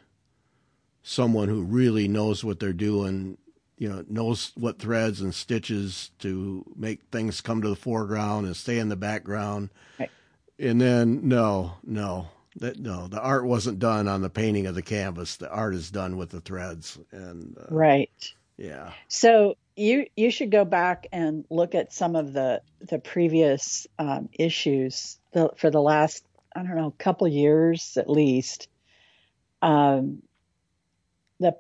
someone 1.03 1.51
who 1.51 1.63
really 1.63 2.09
knows 2.09 2.43
what 2.43 2.59
they're 2.59 2.73
doing 2.73 3.37
you 3.77 3.89
know 3.89 4.03
knows 4.09 4.53
what 4.57 4.79
threads 4.79 5.21
and 5.21 5.35
stitches 5.35 6.11
to 6.19 6.65
make 6.75 7.03
things 7.13 7.43
come 7.43 7.61
to 7.61 7.69
the 7.69 7.77
foreground 7.77 8.47
and 8.47 8.57
stay 8.57 8.79
in 8.79 8.89
the 8.89 8.97
background. 8.97 9.69
Right. 9.99 10.11
and 10.59 10.81
then 10.81 11.29
no 11.29 11.75
no 11.85 12.29
that 12.57 12.79
no 12.81 13.07
the 13.07 13.21
art 13.21 13.45
wasn't 13.45 13.79
done 13.79 14.09
on 14.09 14.23
the 14.23 14.31
painting 14.31 14.67
of 14.67 14.75
the 14.75 14.83
canvas. 14.83 15.37
The 15.37 15.51
art 15.51 15.75
is 15.75 15.91
done 15.91 16.17
with 16.17 16.31
the 16.31 16.41
threads 16.41 16.99
and 17.13 17.55
uh, 17.59 17.67
Right. 17.69 18.33
Yeah. 18.59 18.93
So 19.07 19.55
you 19.77 20.07
you 20.17 20.31
should 20.31 20.51
go 20.51 20.65
back 20.65 21.07
and 21.13 21.45
look 21.49 21.75
at 21.75 21.93
some 21.93 22.17
of 22.17 22.33
the 22.33 22.61
the 22.81 22.99
previous 22.99 23.87
um, 23.99 24.29
issues 24.33 25.19
the, 25.33 25.51
for 25.57 25.71
the 25.71 25.81
last 25.81 26.25
I 26.55 26.63
don't 26.65 26.77
know 26.77 26.93
couple 26.99 27.29
years 27.29 27.97
at 27.97 28.11
least. 28.11 28.69
Um, 29.63 30.23
the 31.39 31.57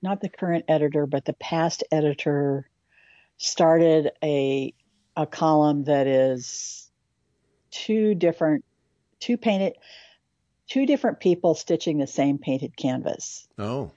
not 0.00 0.20
the 0.20 0.28
current 0.28 0.66
editor, 0.68 1.06
but 1.06 1.24
the 1.24 1.32
past 1.34 1.82
editor 1.90 2.70
started 3.36 4.12
a 4.22 4.72
a 5.16 5.26
column 5.26 5.84
that 5.84 6.06
is 6.06 6.88
two 7.72 8.14
different 8.14 8.64
two 9.18 9.36
painted 9.36 9.74
two 10.68 10.86
different 10.86 11.18
people 11.18 11.56
stitching 11.56 11.98
the 11.98 12.06
same 12.06 12.38
painted 12.38 12.76
canvas. 12.76 13.48
Oh 13.58 13.90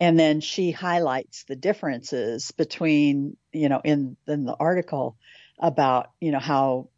and 0.00 0.18
then 0.18 0.40
she 0.40 0.70
highlights 0.70 1.44
the 1.44 1.56
differences 1.56 2.50
between 2.52 3.36
you 3.52 3.68
know 3.68 3.80
in 3.84 4.16
in 4.26 4.44
the 4.44 4.54
article 4.54 5.16
about 5.58 6.10
you 6.20 6.32
know 6.32 6.38
how 6.40 6.88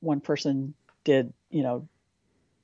one 0.00 0.20
person 0.20 0.74
did 1.04 1.32
you 1.50 1.62
know 1.62 1.88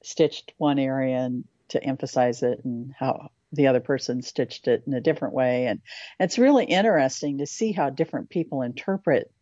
stitched 0.02 0.52
one 0.58 0.78
area 0.78 1.16
and 1.16 1.44
to 1.68 1.82
emphasize 1.82 2.42
it 2.42 2.60
and 2.64 2.92
how 2.98 3.30
the 3.52 3.68
other 3.68 3.80
person 3.80 4.20
stitched 4.20 4.68
it 4.68 4.82
in 4.86 4.94
a 4.94 5.00
different 5.00 5.32
way. 5.32 5.66
And 5.66 5.80
it's 6.18 6.38
really 6.38 6.64
interesting 6.64 7.38
to 7.38 7.46
see 7.46 7.72
how 7.72 7.88
different 7.90 8.28
people 8.28 8.62
interpret 8.62 9.32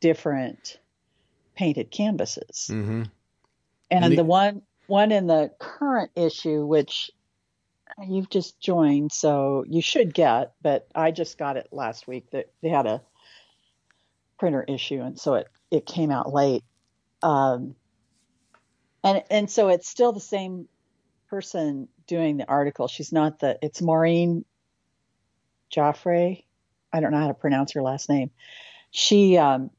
different 0.00 0.78
painted 1.54 1.90
canvases. 1.90 2.68
Mm-hmm. 2.70 3.04
And 3.90 4.04
And 4.04 4.12
the- 4.12 4.16
the 4.16 4.24
one 4.24 4.62
one 4.88 5.10
in 5.10 5.26
the 5.26 5.50
current 5.58 6.12
issue, 6.14 6.64
which 6.64 7.10
you've 8.04 8.28
just 8.30 8.60
joined, 8.60 9.12
so 9.12 9.64
you 9.66 9.80
should 9.80 10.12
get, 10.12 10.52
but 10.62 10.86
I 10.94 11.10
just 11.10 11.38
got 11.38 11.56
it 11.56 11.68
last 11.72 12.06
week. 12.06 12.30
That 12.30 12.50
they 12.62 12.68
had 12.68 12.86
a 12.86 13.02
printer 14.38 14.62
issue, 14.62 15.00
and 15.00 15.18
so 15.18 15.34
it 15.34 15.48
it 15.70 15.86
came 15.86 16.10
out 16.10 16.32
late. 16.32 16.64
Um, 17.22 17.74
and 19.02 19.22
and 19.30 19.50
so 19.50 19.68
it's 19.68 19.88
still 19.88 20.12
the 20.12 20.20
same 20.20 20.68
person 21.28 21.88
doing 22.06 22.36
the 22.36 22.48
article. 22.48 22.88
She's 22.88 23.12
not 23.12 23.38
the. 23.38 23.58
It's 23.62 23.80
Maureen 23.80 24.44
Joffrey. 25.74 26.44
I 26.92 27.00
don't 27.00 27.12
know 27.12 27.20
how 27.20 27.28
to 27.28 27.34
pronounce 27.34 27.72
her 27.72 27.82
last 27.82 28.08
name. 28.08 28.30
She 28.90 29.38
um, 29.38 29.70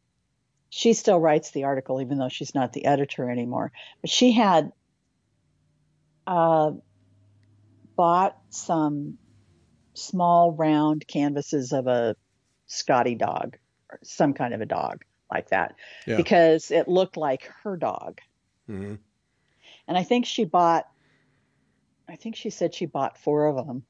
she 0.69 0.93
still 0.93 1.19
writes 1.19 1.51
the 1.51 1.65
article 1.65 2.01
even 2.01 2.17
though 2.17 2.29
she's 2.29 2.55
not 2.55 2.73
the 2.73 2.85
editor 2.85 3.29
anymore. 3.29 3.71
But 4.01 4.09
she 4.09 4.31
had 4.31 4.71
uh, 6.25 6.71
bought 7.97 8.37
some 8.49 9.17
small 9.95 10.51
round 10.53 11.05
canvases 11.07 11.73
of 11.73 11.87
a 11.87 12.15
Scotty 12.67 13.15
dog 13.15 13.57
or 13.91 13.99
some 14.03 14.33
kind 14.33 14.53
of 14.53 14.61
a 14.61 14.65
dog 14.65 15.03
like 15.31 15.49
that 15.49 15.75
Yeah. 16.05 16.17
because 16.17 16.71
it 16.71 16.87
looked 16.87 17.17
like 17.17 17.51
her 17.63 17.75
dog. 17.75 18.19
mm-hmm 18.69 18.95
And 19.87 19.97
I 19.97 20.03
think 20.03 20.25
she 20.25 20.43
bought, 20.45 20.85
I 22.09 22.15
think 22.17 22.35
she 22.35 22.49
said 22.49 22.75
she 22.75 22.85
bought 22.85 23.17
four 23.17 23.47
of 23.47 23.55
them 23.65 23.83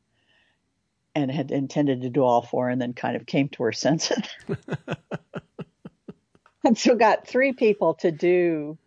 and 1.16 1.32
had 1.32 1.52
intended 1.52 2.04
to 2.04 2.10
do 2.10 2.24
all 2.24 2.42
four 2.44 2.70
and 2.70 2.80
then 2.82 2.94
kind 2.94 3.16
of 3.16 3.26
came 3.26 3.50
to 3.50 3.64
her 3.64 3.72
senses. 3.74 4.24
and 6.64 6.78
so 6.78 6.96
got 6.96 7.28
three 7.28 7.54
people 7.54 7.96
to 7.96 8.12
do 8.12 8.78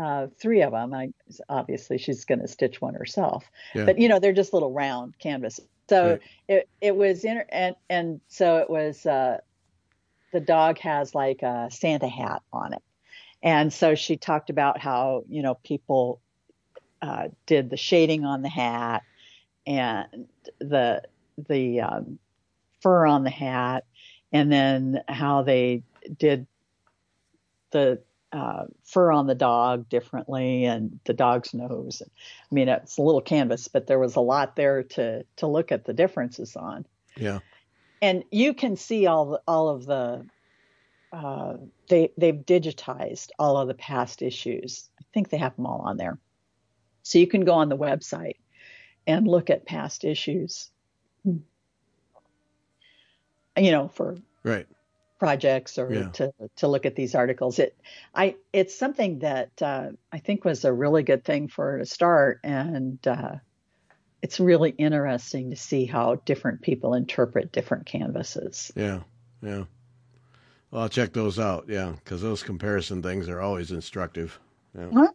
uh, 0.00 0.28
three 0.40 0.62
of 0.62 0.72
them. 0.72 0.94
I, 0.94 1.12
obviously, 1.48 1.98
she's 1.98 2.24
going 2.24 2.40
to 2.40 2.48
stitch 2.48 2.80
one 2.80 2.94
herself. 2.94 3.44
Yeah. 3.74 3.84
But, 3.84 3.98
you 3.98 4.08
know, 4.08 4.18
they're 4.18 4.32
just 4.32 4.52
little 4.52 4.72
round 4.72 5.18
canvases. 5.18 5.66
So 5.88 6.10
Right. 6.10 6.20
it, 6.48 6.68
it 6.80 6.96
was, 6.96 7.24
inter- 7.24 7.46
and, 7.50 7.74
and 7.88 8.20
so 8.28 8.58
it 8.58 8.70
was, 8.70 9.04
uh, 9.06 9.38
the 10.32 10.40
dog 10.40 10.78
has 10.78 11.14
like 11.14 11.42
a 11.42 11.68
Santa 11.70 12.08
hat 12.08 12.42
on 12.52 12.72
it. 12.72 12.82
And 13.42 13.72
so 13.72 13.94
she 13.94 14.16
talked 14.16 14.50
about 14.50 14.78
how, 14.78 15.24
you 15.28 15.42
know, 15.42 15.54
people 15.64 16.20
uh, 17.02 17.28
did 17.46 17.70
the 17.70 17.76
shading 17.76 18.24
on 18.24 18.42
the 18.42 18.48
hat 18.48 19.02
and 19.66 20.28
the 20.58 21.02
the 21.48 21.80
um, 21.80 22.18
fur 22.80 23.06
on 23.06 23.24
the 23.24 23.30
hat, 23.30 23.84
and 24.30 24.52
then 24.52 25.02
how 25.08 25.42
they 25.42 25.82
did 26.18 26.46
the 27.70 28.02
uh, 28.32 28.64
fur 28.84 29.10
on 29.10 29.26
the 29.26 29.34
dog 29.34 29.88
differently 29.88 30.64
and 30.64 31.00
the 31.04 31.14
dog's 31.14 31.52
nose. 31.52 32.02
I 32.04 32.54
mean, 32.54 32.68
it's 32.68 32.98
a 32.98 33.02
little 33.02 33.20
canvas, 33.20 33.68
but 33.68 33.86
there 33.86 33.98
was 33.98 34.16
a 34.16 34.20
lot 34.20 34.56
there 34.56 34.82
to 34.82 35.24
to 35.36 35.46
look 35.46 35.72
at 35.72 35.84
the 35.84 35.92
differences 35.92 36.56
on 36.56 36.86
yeah 37.16 37.40
and 38.02 38.24
you 38.30 38.54
can 38.54 38.76
see 38.76 39.06
all 39.06 39.26
the, 39.26 39.40
all 39.46 39.68
of 39.68 39.86
the 39.86 40.26
uh, 41.12 41.56
they 41.88 42.12
they've 42.16 42.34
digitized 42.34 43.30
all 43.38 43.56
of 43.56 43.68
the 43.68 43.74
past 43.74 44.22
issues. 44.22 44.88
I 45.00 45.04
think 45.12 45.28
they 45.28 45.38
have 45.38 45.56
them 45.56 45.66
all 45.66 45.80
on 45.80 45.96
there, 45.96 46.18
so 47.02 47.18
you 47.18 47.26
can 47.26 47.44
go 47.44 47.54
on 47.54 47.68
the 47.68 47.76
website 47.76 48.36
and 49.06 49.26
look 49.26 49.50
at 49.50 49.66
past 49.66 50.04
issues. 50.04 50.70
You 51.24 51.42
know, 53.56 53.88
for 53.88 54.16
right 54.44 54.68
projects 55.20 55.78
or 55.78 55.92
Yeah. 55.92 56.08
to 56.14 56.32
to 56.56 56.66
look 56.66 56.86
at 56.86 56.96
these 56.96 57.14
articles. 57.14 57.60
It 57.60 57.76
I 58.14 58.34
it's 58.52 58.76
something 58.76 59.20
that 59.20 59.50
uh, 59.62 59.90
I 60.10 60.18
think 60.18 60.44
was 60.44 60.64
a 60.64 60.72
really 60.72 61.04
good 61.04 61.24
thing 61.24 61.46
for 61.46 61.72
her 61.72 61.78
to 61.78 61.86
start, 61.86 62.40
and 62.42 62.98
uh, 63.06 63.36
it's 64.22 64.40
really 64.40 64.70
interesting 64.70 65.50
to 65.50 65.56
see 65.56 65.84
how 65.84 66.16
different 66.24 66.62
people 66.62 66.94
interpret 66.94 67.52
different 67.52 67.86
canvases. 67.86 68.72
Yeah, 68.74 69.00
yeah. 69.42 69.64
Well, 70.70 70.82
I'll 70.82 70.88
check 70.88 71.12
those 71.12 71.38
out. 71.38 71.66
Yeah, 71.68 71.92
because 72.02 72.22
those 72.22 72.42
comparison 72.42 73.02
things 73.02 73.28
are 73.28 73.40
always 73.40 73.70
instructive. 73.70 74.40
Yeah. 74.76 74.90
Huh? 74.92 75.12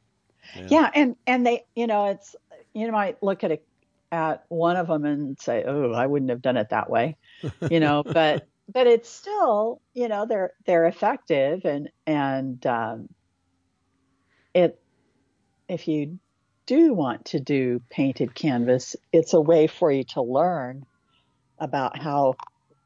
Yeah. 0.56 0.68
Yeah, 0.70 0.92
and 0.94 1.16
and 1.26 1.46
they, 1.46 1.66
you 1.76 1.88
know, 1.88 2.06
it's 2.06 2.36
you 2.74 2.92
might 2.92 3.24
look 3.24 3.44
at 3.44 3.52
a, 3.52 3.60
at 4.12 4.46
one 4.50 4.76
of 4.76 4.88
them 4.88 5.04
and 5.04 5.40
say, 5.40 5.64
"Oh, 5.66 5.94
I 5.94 6.06
wouldn't 6.06 6.30
have 6.30 6.44
done 6.44 6.58
it 6.58 6.70
that 6.70 6.92
way," 6.92 7.18
you 7.72 7.80
know, 7.80 8.04
but 8.06 8.48
but 8.72 8.88
it's 8.88 9.10
still, 9.10 9.82
you 9.94 10.08
know, 10.08 10.26
they're 10.26 10.54
they're 10.66 10.86
effective 10.86 11.66
and 11.66 11.90
and 12.06 12.66
um, 12.66 13.10
it 14.54 14.80
if 15.68 15.88
you 15.88 16.20
do 16.66 16.94
want 16.94 17.26
to 17.26 17.40
do 17.40 17.82
painted 17.90 18.34
canvas, 18.34 18.96
it's 19.12 19.34
a 19.34 19.42
way 19.42 19.68
for 19.68 19.92
you 19.92 20.04
to 20.04 20.22
learn 20.22 20.86
about 21.60 21.98
how 21.98 22.36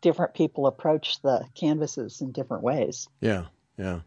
different 0.01 0.33
people 0.33 0.67
approach 0.67 1.21
the 1.21 1.45
canvases 1.55 2.21
in 2.21 2.31
different 2.31 2.63
ways. 2.63 3.07
Yeah, 3.21 3.45
yeah, 3.77 4.01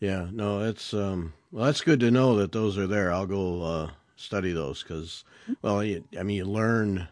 yeah. 0.00 0.28
No, 0.32 0.60
it's 0.60 0.94
um. 0.94 1.34
Well, 1.52 1.66
that's 1.66 1.80
good 1.80 2.00
to 2.00 2.10
know 2.10 2.36
that 2.36 2.52
those 2.52 2.76
are 2.76 2.86
there. 2.86 3.12
I'll 3.12 3.26
go 3.26 3.62
uh, 3.62 3.90
study 4.16 4.52
those 4.52 4.82
because, 4.82 5.24
well, 5.62 5.82
you, 5.82 6.04
I 6.18 6.22
mean, 6.22 6.36
you 6.36 6.44
learn. 6.44 7.08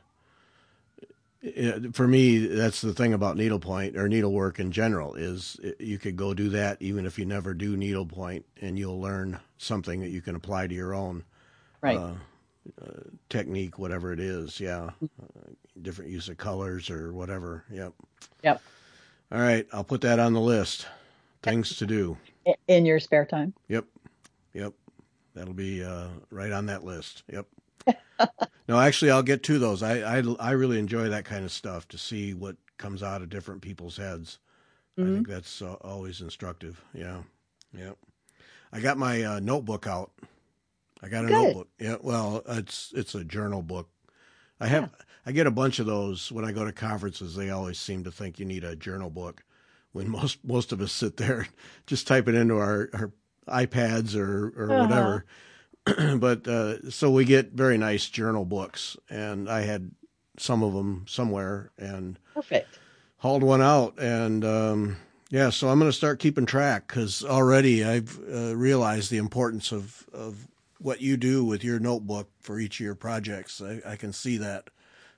For 1.92 2.09
me, 2.09 2.46
that's 2.46 2.80
the 2.80 2.94
thing 2.94 3.12
about 3.12 3.37
needlepoint 3.37 3.96
or 3.96 4.09
needlework 4.09 4.59
in 4.61 4.72
general 4.72 5.14
is 5.14 5.61
you 5.78 5.98
could 5.98 6.16
go 6.16 6.33
do 6.35 6.48
that 6.50 6.80
even 6.80 7.04
if 7.07 7.18
you 7.18 7.26
never 7.26 7.52
do 7.54 7.76
needlepoint, 7.76 8.46
and 8.62 8.78
you'll 8.78 9.00
learn 9.00 9.38
something 9.59 10.00
that 10.00 10.09
you 10.11 10.22
can 10.22 10.37
apply 10.37 10.66
to 10.68 10.74
your 10.74 10.94
own 10.94 11.24
Right. 11.83 11.98
uh, 11.98 12.14
uh, 12.83 13.00
technique, 13.28 13.78
whatever 13.78 14.12
it 14.12 14.20
is. 14.20 14.59
Yeah, 14.59 14.90
uh, 15.02 15.50
different 15.83 16.11
use 16.11 16.28
of 16.30 16.38
colors 16.38 16.88
or 16.88 17.12
whatever. 17.12 17.64
Yep. 17.70 17.92
Yep. 18.42 18.62
All 19.33 19.40
right, 19.40 19.66
I'll 19.72 19.85
put 19.85 20.00
that 20.02 20.18
on 20.18 20.33
the 20.33 20.40
list. 20.40 20.87
Things 21.42 21.76
to 21.76 21.87
do. 21.87 22.16
In 22.68 22.87
your 22.87 23.00
spare 23.00 23.26
time. 23.26 23.52
Yep. 23.68 23.85
Yep. 24.54 24.72
That'll 25.35 25.52
be 25.52 25.85
uh, 25.85 26.09
right 26.30 26.52
on 26.52 26.66
that 26.66 26.85
list. 26.85 27.22
Yep. 27.30 27.46
no, 28.68 28.79
actually, 28.79 29.11
I'll 29.11 29.22
get 29.22 29.42
to 29.44 29.59
those. 29.59 29.83
I, 29.83 30.18
I 30.18 30.22
I 30.38 30.50
really 30.53 30.79
enjoy 30.79 31.09
that 31.09 31.24
kind 31.24 31.44
of 31.44 31.53
stuff 31.53 31.88
to 31.88 31.98
see 31.98 32.35
what 32.35 32.57
comes 32.79 33.03
out 33.03 33.22
of 33.22 33.29
different 33.29 33.62
people's 33.62 33.96
heads. 33.96 34.38
Mm-hmm. 34.98 35.11
I 35.11 35.14
think 35.14 35.29
that's 35.29 35.62
uh, 35.62 35.74
always 35.81 36.20
instructive. 36.20 36.81
Yeah. 36.92 37.22
yeah. 37.77 37.92
I 38.72 38.81
got 38.81 38.98
my 38.98 39.22
uh, 39.22 39.40
notebook 39.40 39.87
out. 39.87 40.12
I 41.03 41.09
got 41.09 41.24
a 41.24 41.29
Good. 41.29 41.33
notebook. 41.33 41.68
Yeah. 41.79 41.96
Well, 42.00 42.42
it's 42.48 42.92
it's 42.94 43.14
a 43.14 43.24
journal 43.24 43.62
book. 43.62 43.88
I 44.61 44.68
have 44.68 44.85
yeah. 44.85 45.05
I 45.27 45.33
get 45.33 45.46
a 45.46 45.50
bunch 45.50 45.79
of 45.79 45.87
those 45.87 46.31
when 46.31 46.44
I 46.44 46.53
go 46.53 46.64
to 46.64 46.72
conferences. 46.72 47.35
They 47.35 47.50
always 47.50 47.79
seem 47.79 48.05
to 48.05 48.12
think 48.12 48.38
you 48.38 48.44
need 48.44 48.64
a 48.64 48.77
journal 48.77 49.11
book 49.11 49.42
when 49.92 50.09
most 50.11 50.44
most 50.44 50.72
of 50.72 50.81
us 50.81 50.92
sit 50.92 51.16
there 51.16 51.48
just 51.87 52.07
type 52.07 52.29
it 52.29 52.35
into 52.35 52.57
our, 52.57 52.88
our 52.92 53.12
iPads 53.48 54.16
or 54.16 54.53
or 54.57 54.70
uh-huh. 54.70 54.87
whatever. 54.87 55.24
but 56.16 56.47
uh, 56.49 56.90
so 56.90 57.11
we 57.11 57.25
get 57.25 57.53
very 57.53 57.79
nice 57.79 58.09
journal 58.09 58.44
books, 58.44 58.97
and 59.11 59.49
I 59.51 59.62
had 59.62 59.90
some 60.38 60.62
of 60.62 60.73
them 60.73 61.05
somewhere, 61.09 61.70
and 61.79 62.18
perfect 62.33 62.79
hauled 63.18 63.42
one 63.42 63.62
out, 63.62 63.94
and 63.99 64.44
um, 64.44 64.97
yeah, 65.31 65.49
so 65.49 65.68
I'm 65.68 65.79
going 65.79 65.90
to 65.90 65.97
start 65.97 66.18
keeping 66.18 66.44
track 66.44 66.87
because 66.87 67.25
already 67.25 67.83
I've 67.83 68.18
uh, 68.31 68.55
realized 68.55 69.11
the 69.11 69.16
importance 69.16 69.73
of 69.73 70.07
of 70.12 70.47
what 70.79 71.01
you 71.01 71.16
do 71.16 71.42
with 71.42 71.64
your 71.64 71.79
notebook 71.79 72.29
for 72.40 72.59
each 72.59 72.79
of 72.81 72.85
your 72.85 72.94
projects. 72.94 73.62
I, 73.62 73.81
I 73.87 73.97
can 73.97 74.12
see 74.12 74.37
that. 74.37 74.68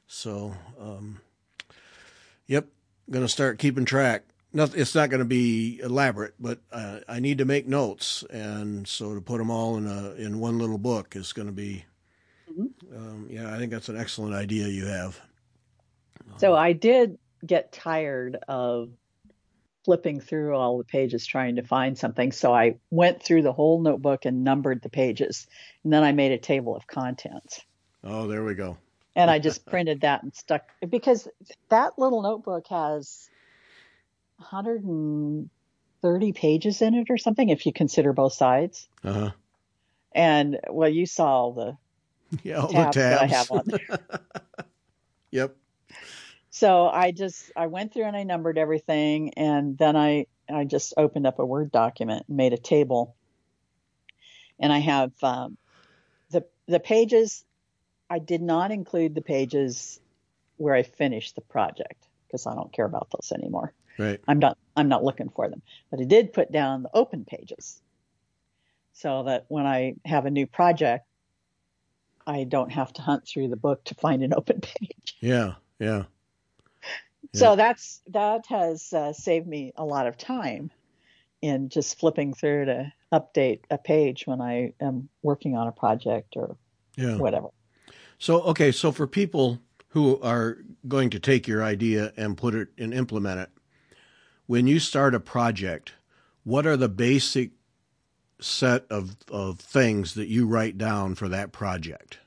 So, 0.06 0.54
um, 0.80 1.20
yep, 2.46 2.68
going 3.10 3.24
to 3.24 3.28
start 3.28 3.58
keeping 3.58 3.84
track 3.84 4.22
not, 4.56 4.74
it's 4.74 4.94
not 4.94 5.10
going 5.10 5.20
to 5.20 5.26
be 5.26 5.80
elaborate, 5.82 6.34
but 6.40 6.60
uh, 6.72 7.00
I 7.08 7.20
need 7.20 7.38
to 7.38 7.44
make 7.44 7.68
notes, 7.68 8.24
and 8.30 8.88
so 8.88 9.14
to 9.14 9.20
put 9.20 9.38
them 9.38 9.50
all 9.50 9.76
in 9.76 9.86
a 9.86 10.12
in 10.14 10.40
one 10.40 10.58
little 10.58 10.78
book 10.78 11.14
is 11.14 11.32
going 11.32 11.46
to 11.46 11.52
be. 11.52 11.84
Mm-hmm. 12.50 12.96
Um, 12.96 13.26
yeah, 13.30 13.54
I 13.54 13.58
think 13.58 13.70
that's 13.70 13.90
an 13.90 13.98
excellent 13.98 14.34
idea 14.34 14.68
you 14.68 14.86
have. 14.86 15.20
So 16.38 16.54
I 16.54 16.72
did 16.72 17.18
get 17.44 17.70
tired 17.72 18.38
of 18.48 18.88
flipping 19.84 20.20
through 20.20 20.56
all 20.56 20.78
the 20.78 20.84
pages 20.84 21.26
trying 21.26 21.56
to 21.56 21.62
find 21.62 21.96
something. 21.96 22.32
So 22.32 22.52
I 22.52 22.78
went 22.90 23.22
through 23.22 23.42
the 23.42 23.52
whole 23.52 23.80
notebook 23.80 24.24
and 24.24 24.42
numbered 24.42 24.82
the 24.82 24.88
pages, 24.88 25.46
and 25.84 25.92
then 25.92 26.02
I 26.02 26.12
made 26.12 26.32
a 26.32 26.38
table 26.38 26.74
of 26.74 26.86
contents. 26.86 27.60
Oh, 28.02 28.26
there 28.26 28.42
we 28.42 28.54
go. 28.54 28.78
and 29.14 29.30
I 29.30 29.38
just 29.38 29.66
printed 29.66 30.00
that 30.00 30.22
and 30.22 30.34
stuck 30.34 30.62
because 30.88 31.28
that 31.68 31.98
little 31.98 32.22
notebook 32.22 32.66
has 32.68 33.28
130 34.38 36.32
pages 36.32 36.82
in 36.82 36.94
it 36.94 37.10
or 37.10 37.18
something 37.18 37.48
if 37.48 37.66
you 37.66 37.72
consider 37.72 38.12
both 38.12 38.32
sides. 38.32 38.88
Uh-huh. 39.02 39.30
And 40.14 40.60
well, 40.70 40.88
you 40.88 41.06
saw 41.06 41.26
all 41.26 41.52
the 41.52 41.76
yeah, 42.42 42.60
all 42.60 42.68
tabs 42.68 42.96
the 42.96 43.02
tabs 43.02 43.20
that 43.20 43.22
I 43.22 43.26
have 43.26 43.50
on 43.50 43.64
there. 43.66 43.98
yep. 45.30 45.56
So 46.50 46.88
I 46.88 47.12
just 47.12 47.52
I 47.54 47.66
went 47.66 47.92
through 47.92 48.04
and 48.04 48.16
I 48.16 48.22
numbered 48.22 48.56
everything, 48.56 49.34
and 49.34 49.76
then 49.76 49.96
I 49.96 50.26
I 50.50 50.64
just 50.64 50.94
opened 50.96 51.26
up 51.26 51.38
a 51.38 51.44
Word 51.44 51.70
document 51.70 52.24
and 52.28 52.36
made 52.36 52.52
a 52.52 52.58
table. 52.58 53.14
And 54.58 54.72
I 54.72 54.78
have 54.78 55.12
um, 55.22 55.58
the 56.30 56.46
the 56.66 56.80
pages. 56.80 57.44
I 58.08 58.20
did 58.20 58.40
not 58.40 58.70
include 58.70 59.14
the 59.14 59.20
pages 59.20 60.00
where 60.56 60.74
I 60.74 60.82
finished 60.82 61.34
the 61.34 61.40
project 61.42 62.06
because 62.26 62.46
I 62.46 62.54
don't 62.54 62.72
care 62.72 62.86
about 62.86 63.10
those 63.10 63.32
anymore. 63.32 63.74
Right. 63.98 64.20
I'm 64.28 64.38
not 64.38 64.58
I'm 64.76 64.88
not 64.88 65.04
looking 65.04 65.30
for 65.30 65.48
them. 65.48 65.62
But 65.90 66.00
I 66.00 66.04
did 66.04 66.32
put 66.32 66.52
down 66.52 66.82
the 66.82 66.90
open 66.94 67.24
pages 67.24 67.80
so 68.92 69.24
that 69.24 69.44
when 69.48 69.66
I 69.66 69.94
have 70.04 70.26
a 70.26 70.30
new 70.30 70.46
project, 70.46 71.06
I 72.26 72.44
don't 72.44 72.72
have 72.72 72.92
to 72.94 73.02
hunt 73.02 73.26
through 73.26 73.48
the 73.48 73.56
book 73.56 73.84
to 73.84 73.94
find 73.94 74.22
an 74.22 74.34
open 74.34 74.60
page. 74.62 75.16
Yeah, 75.20 75.54
yeah. 75.78 76.04
yeah. 77.32 77.38
So 77.38 77.56
that's 77.56 78.00
that 78.08 78.46
has 78.48 78.92
uh, 78.92 79.12
saved 79.12 79.46
me 79.46 79.72
a 79.76 79.84
lot 79.84 80.06
of 80.06 80.16
time 80.16 80.70
in 81.42 81.68
just 81.68 81.98
flipping 81.98 82.34
through 82.34 82.64
to 82.64 82.92
update 83.12 83.60
a 83.70 83.78
page 83.78 84.26
when 84.26 84.40
I 84.40 84.72
am 84.80 85.08
working 85.22 85.56
on 85.56 85.68
a 85.68 85.72
project 85.72 86.34
or 86.36 86.56
yeah. 86.96 87.16
whatever. 87.16 87.48
So 88.18 88.42
okay, 88.42 88.72
so 88.72 88.92
for 88.92 89.06
people 89.06 89.60
who 89.88 90.20
are 90.20 90.58
going 90.88 91.10
to 91.10 91.20
take 91.20 91.46
your 91.46 91.62
idea 91.62 92.12
and 92.16 92.36
put 92.36 92.54
it 92.54 92.68
and 92.78 92.92
implement 92.92 93.40
it, 93.40 93.50
when 94.46 94.66
you 94.66 94.78
start 94.78 95.14
a 95.14 95.20
project, 95.20 95.92
what 96.44 96.66
are 96.66 96.76
the 96.76 96.88
basic 96.88 97.50
set 98.40 98.84
of, 98.90 99.16
of 99.30 99.58
things 99.58 100.14
that 100.14 100.28
you 100.28 100.46
write 100.46 100.78
down 100.78 101.14
for 101.14 101.28
that 101.28 101.52
project? 101.52 102.18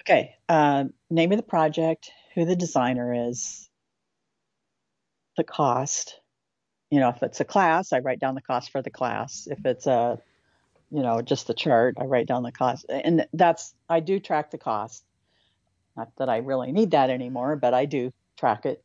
Okay. 0.00 0.36
Uh, 0.48 0.84
name 1.10 1.32
of 1.32 1.38
the 1.38 1.42
project, 1.42 2.10
who 2.34 2.44
the 2.44 2.56
designer 2.56 3.28
is, 3.30 3.68
the 5.36 5.44
cost. 5.44 6.20
You 6.90 7.00
know, 7.00 7.08
if 7.08 7.22
it's 7.22 7.40
a 7.40 7.44
class, 7.44 7.92
I 7.92 7.98
write 8.00 8.20
down 8.20 8.34
the 8.34 8.42
cost 8.42 8.70
for 8.70 8.82
the 8.82 8.90
class. 8.90 9.48
If 9.50 9.64
it's 9.64 9.86
a, 9.86 10.20
you 10.90 11.02
know, 11.02 11.22
just 11.22 11.46
the 11.46 11.54
chart, 11.54 11.96
I 11.98 12.04
write 12.04 12.26
down 12.26 12.42
the 12.42 12.52
cost. 12.52 12.86
And 12.88 13.26
that's, 13.32 13.74
I 13.88 14.00
do 14.00 14.20
track 14.20 14.50
the 14.50 14.58
cost. 14.58 15.04
Not 15.96 16.10
that 16.18 16.28
I 16.28 16.38
really 16.38 16.70
need 16.70 16.90
that 16.92 17.10
anymore, 17.10 17.56
but 17.56 17.74
I 17.74 17.86
do 17.86 18.12
track 18.36 18.66
it. 18.66 18.83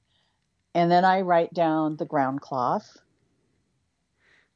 And 0.75 0.91
then 0.91 1.05
I 1.05 1.21
write 1.21 1.53
down 1.53 1.97
the 1.97 2.05
ground 2.05 2.41
cloth. 2.41 2.97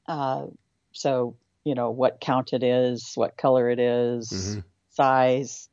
Uh, 0.08 0.47
so, 0.91 1.36
you 1.63 1.76
know, 1.76 1.91
what 1.91 2.21
count 2.21 2.54
it 2.54 2.63
is, 2.63 3.13
what 3.15 3.38
color 3.38 3.69
it 3.69 3.80
is, 3.80 4.30
mm-hmm. 4.30 4.60
size. 4.91 5.69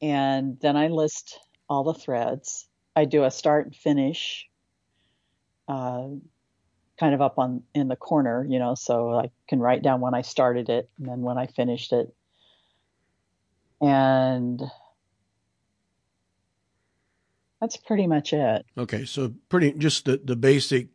And 0.00 0.58
then 0.60 0.76
I 0.76 0.88
list 0.88 1.40
all 1.68 1.84
the 1.84 1.94
threads. 1.94 2.66
I 2.94 3.04
do 3.04 3.24
a 3.24 3.30
start 3.30 3.66
and 3.66 3.76
finish, 3.76 4.48
uh, 5.68 6.08
kind 6.98 7.14
of 7.14 7.20
up 7.20 7.38
on 7.38 7.62
in 7.74 7.88
the 7.88 7.96
corner, 7.96 8.44
you 8.48 8.58
know, 8.58 8.74
so 8.74 9.14
I 9.14 9.30
can 9.48 9.60
write 9.60 9.82
down 9.82 10.00
when 10.00 10.14
I 10.14 10.22
started 10.22 10.68
it 10.68 10.88
and 10.98 11.08
then 11.08 11.22
when 11.22 11.38
I 11.38 11.46
finished 11.46 11.92
it. 11.92 12.12
And 13.80 14.60
that's 17.60 17.76
pretty 17.76 18.06
much 18.06 18.32
it. 18.32 18.66
Okay, 18.76 19.04
so 19.04 19.32
pretty 19.48 19.72
just 19.72 20.04
the 20.04 20.20
the 20.22 20.36
basic 20.36 20.88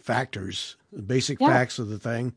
factors, 0.00 0.76
the 0.92 1.02
basic 1.02 1.40
yeah. 1.40 1.48
facts 1.48 1.78
of 1.78 1.88
the 1.88 1.98
thing, 1.98 2.34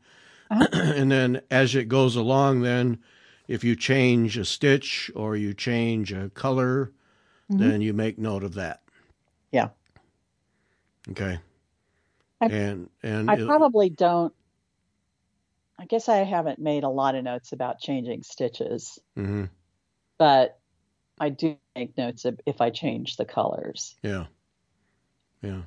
uh-huh. 0.50 0.68
and 0.74 1.12
then 1.12 1.42
as 1.52 1.76
it 1.76 1.86
goes 1.86 2.16
along, 2.16 2.62
then 2.62 3.00
if 3.48 3.64
you 3.64 3.76
change 3.76 4.38
a 4.38 4.46
stitch 4.46 5.12
or 5.16 5.36
you 5.36 5.54
change 5.54 6.12
a 6.12 6.30
color, 6.30 6.92
mm-hmm. 7.52 7.58
then 7.58 7.82
you 7.82 7.94
make 7.94 8.18
note 8.18 8.44
of 8.44 8.56
that. 8.56 8.82
Yeah. 9.52 9.70
Okay. 11.10 11.40
I, 12.40 12.46
and 12.46 12.90
and 13.02 13.32
I 13.32 13.44
probably 13.46 13.90
don't. 13.90 14.34
I 15.80 15.86
guess 15.86 16.10
I 16.10 16.18
haven't 16.18 16.60
made 16.60 16.84
a 16.84 16.90
lot 16.90 17.16
of 17.16 17.24
notes 17.24 17.52
about 17.52 17.80
changing 17.80 18.24
stitches, 18.24 19.00
mm-hmm. 19.18 19.46
but 20.18 20.60
I 21.20 21.30
do 21.30 21.58
make 21.76 21.98
notes 21.98 22.26
if 22.46 22.62
I 22.62 22.70
change 22.70 23.18
the 23.18 23.26
colors. 23.26 23.96
Yeah. 24.02 24.26
Yeah. 25.42 25.62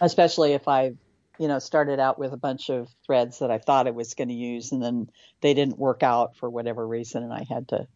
Especially 0.00 0.52
if 0.52 0.68
I, 0.68 0.92
you 1.38 1.48
know, 1.48 1.58
started 1.58 2.00
out 2.00 2.18
with 2.18 2.32
a 2.32 2.36
bunch 2.36 2.70
of 2.70 2.88
threads 3.04 3.40
that 3.40 3.50
I 3.50 3.58
thought 3.58 3.86
I 3.86 3.92
was 3.92 4.14
going 4.14 4.28
to 4.28 4.34
use 4.34 4.72
and 4.72 4.82
then 4.82 5.10
they 5.40 5.54
didn't 5.54 5.78
work 5.78 6.02
out 6.02 6.36
for 6.36 6.48
whatever 6.48 6.86
reason 6.86 7.22
and 7.22 7.32
I 7.32 7.44
had 7.48 7.68
to 7.68 7.86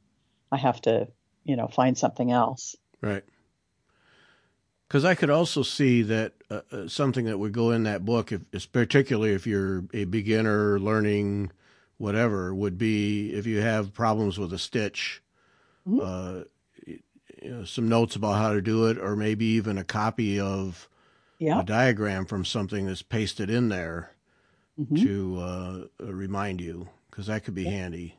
I 0.50 0.56
have 0.56 0.80
to, 0.82 1.08
you 1.44 1.56
know, 1.56 1.68
find 1.68 1.96
something 1.98 2.30
else. 2.30 2.76
Right. 3.00 3.24
Because 4.86 5.04
I 5.04 5.14
could 5.14 5.30
also 5.30 5.62
see 5.62 6.02
that 6.02 6.34
uh, 6.50 6.60
uh, 6.70 6.88
something 6.88 7.24
that 7.24 7.38
would 7.38 7.52
go 7.52 7.70
in 7.70 7.82
that 7.84 8.04
book, 8.04 8.30
if, 8.30 8.70
particularly 8.70 9.32
if 9.32 9.46
you're 9.46 9.84
a 9.92 10.04
beginner 10.04 10.78
learning 10.78 11.50
whatever, 11.98 12.54
would 12.54 12.78
be 12.78 13.32
if 13.32 13.46
you 13.46 13.60
have 13.60 13.92
problems 13.92 14.38
with 14.38 14.52
a 14.52 14.58
stitch. 14.58 15.22
Mm-hmm. 15.88 16.00
Uh, 16.00 16.44
you 17.44 17.50
know, 17.50 17.64
some 17.64 17.88
notes 17.88 18.16
about 18.16 18.38
how 18.38 18.52
to 18.52 18.62
do 18.62 18.86
it, 18.86 18.98
or 18.98 19.14
maybe 19.14 19.44
even 19.44 19.76
a 19.76 19.84
copy 19.84 20.40
of 20.40 20.88
yeah. 21.38 21.60
a 21.60 21.64
diagram 21.64 22.24
from 22.24 22.44
something 22.44 22.86
that's 22.86 23.02
pasted 23.02 23.50
in 23.50 23.68
there 23.68 24.10
mm-hmm. 24.80 24.96
to 24.96 25.38
uh, 25.38 26.04
remind 26.12 26.60
you, 26.60 26.88
because 27.10 27.26
that 27.26 27.44
could 27.44 27.54
be 27.54 27.64
yeah. 27.64 27.70
handy. 27.70 28.18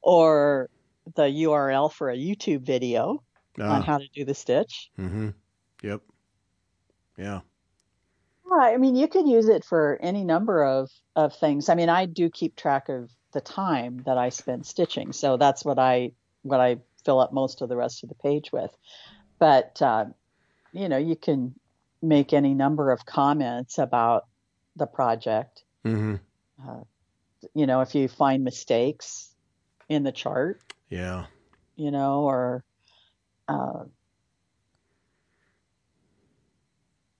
Or 0.00 0.70
the 1.16 1.22
URL 1.22 1.92
for 1.92 2.10
a 2.10 2.16
YouTube 2.16 2.62
video 2.62 3.22
on 3.58 3.66
ah. 3.66 3.82
how 3.82 3.98
to 3.98 4.08
do 4.14 4.24
the 4.24 4.34
stitch. 4.34 4.90
Mm-hmm. 4.98 5.30
Yep. 5.82 6.02
Yeah. 7.18 7.40
I 8.52 8.76
mean, 8.76 8.94
you 8.94 9.08
could 9.08 9.26
use 9.28 9.48
it 9.48 9.64
for 9.64 9.98
any 10.00 10.24
number 10.24 10.64
of, 10.64 10.90
of 11.16 11.34
things. 11.34 11.68
I 11.68 11.74
mean, 11.74 11.88
I 11.88 12.06
do 12.06 12.30
keep 12.30 12.54
track 12.54 12.88
of 12.88 13.10
the 13.32 13.40
time 13.40 14.02
that 14.06 14.18
I 14.18 14.28
spend 14.28 14.66
stitching, 14.66 15.12
so 15.12 15.36
that's 15.36 15.64
what 15.64 15.78
I 15.78 16.12
what 16.42 16.60
I 16.60 16.76
fill 17.06 17.20
up 17.20 17.32
most 17.32 17.62
of 17.62 17.70
the 17.70 17.76
rest 17.76 18.02
of 18.02 18.10
the 18.10 18.14
page 18.16 18.52
with. 18.52 18.76
But, 19.38 19.80
uh, 19.80 20.06
you 20.72 20.88
know, 20.90 20.98
you 20.98 21.16
can 21.16 21.54
make 22.02 22.32
any 22.34 22.52
number 22.52 22.90
of 22.90 23.06
comments 23.06 23.78
about 23.78 24.26
the 24.74 24.86
project. 24.86 25.62
Mm-hmm. 25.84 26.16
Uh, 26.68 26.80
you 27.54 27.66
know, 27.66 27.80
if 27.80 27.94
you 27.94 28.08
find 28.08 28.44
mistakes 28.44 29.30
in 29.88 30.02
the 30.02 30.12
chart, 30.12 30.60
Yeah. 30.90 31.26
you 31.76 31.90
know, 31.90 32.22
or 32.24 32.64
uh, 33.48 33.84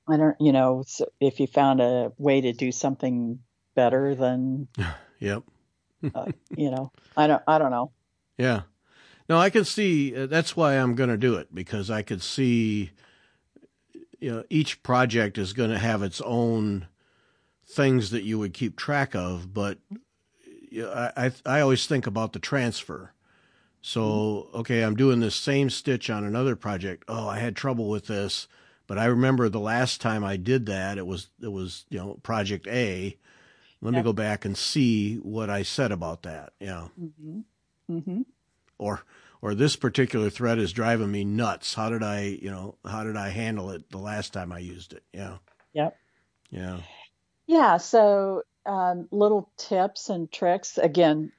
I 0.09 0.17
don't, 0.17 0.37
you 0.41 0.53
know, 0.53 0.85
if 1.21 1.41
you 1.41 1.47
found 1.47 1.81
a 1.81 2.13
way 2.19 2.41
to 2.41 2.53
do 2.53 2.73
something 2.73 3.39
better 3.75 4.15
than, 4.15 4.69
Yep. 5.21 5.43
uh, 6.15 6.27
you 6.57 6.71
know, 6.71 6.93
I 7.17 7.27
don't, 7.27 7.43
I 7.47 7.59
don't 7.59 7.71
know. 7.71 7.93
Yeah. 8.37 8.63
No, 9.29 9.39
I 9.39 9.51
can 9.51 9.65
see 9.65 10.15
uh, 10.17 10.27
that's 10.27 10.57
why 10.57 10.75
I'm 10.75 10.95
going 10.95 11.11
to 11.11 11.17
do 11.17 11.35
it 11.35 11.55
because 11.55 11.91
I 11.91 12.03
could 12.03 12.23
see 12.23 12.91
you 14.21 14.31
know 14.31 14.45
each 14.51 14.83
project 14.83 15.39
is 15.39 15.53
going 15.53 15.71
to 15.71 15.79
have 15.79 16.03
its 16.03 16.21
own 16.23 16.87
things 17.65 18.11
that 18.11 18.23
you 18.23 18.39
would 18.39 18.55
keep 18.55 18.77
track 18.77 19.15
of, 19.15 19.53
but 19.53 19.79
you 20.71 20.83
know, 20.83 20.93
I, 20.93 21.27
I 21.27 21.33
I 21.45 21.61
always 21.61 21.87
think 21.87 22.07
about 22.07 22.33
the 22.33 22.39
transfer. 22.39 23.13
So, 23.83 24.49
okay, 24.53 24.83
I'm 24.83 24.97
doing 24.97 25.21
this 25.21 25.37
same 25.37 25.71
stitch 25.71 26.11
on 26.11 26.25
another 26.25 26.57
project. 26.57 27.05
Oh, 27.07 27.29
I 27.29 27.39
had 27.39 27.55
trouble 27.55 27.89
with 27.89 28.09
this, 28.09 28.49
but 28.89 28.99
I 28.99 29.05
remember 29.05 29.49
the 29.49 29.61
last 29.61 30.01
time 30.01 30.25
I 30.25 30.37
did 30.37 30.67
that, 30.67 30.99
it 30.99 31.07
was 31.07 31.29
it 31.41 31.53
was, 31.53 31.85
you 31.89 31.99
know, 31.99 32.15
project 32.23 32.67
A. 32.67 33.17
Let 33.83 33.95
me 33.95 34.03
go 34.03 34.13
back 34.13 34.45
and 34.45 34.57
see 34.57 35.17
what 35.17 35.51
I 35.51 35.63
said 35.63 35.93
about 35.93 36.23
that. 36.23 36.53
Yeah 36.59 36.89
hmm 36.99 37.41
hmm 37.89 38.23
or 38.79 39.03
or 39.43 39.55
this 39.55 39.77
particular 39.77 40.31
thread 40.31 40.59
is 40.59 40.73
driving 40.73 41.11
me 41.11 41.25
nuts. 41.25 41.75
How 41.75 41.91
did 41.91 42.03
I, 42.03 42.39
you 42.41 42.51
know, 42.51 42.77
how 42.85 43.05
did 43.05 43.17
I 43.17 43.29
handle 43.29 43.71
it 43.71 43.91
the 43.91 43.99
last 43.99 44.33
time 44.33 44.51
I 44.51 44.59
used 44.59 44.93
it? 44.93 45.03
Yeah. 45.13 45.37
Yep. 45.75 45.97
Yeah. 46.51 46.81
Yeah. 47.47 47.77
So, 47.77 48.43
um, 48.65 49.09
little 49.11 49.51
tips 49.57 50.09
and 50.09 50.31
tricks. 50.31 50.79
Again, 50.79 51.33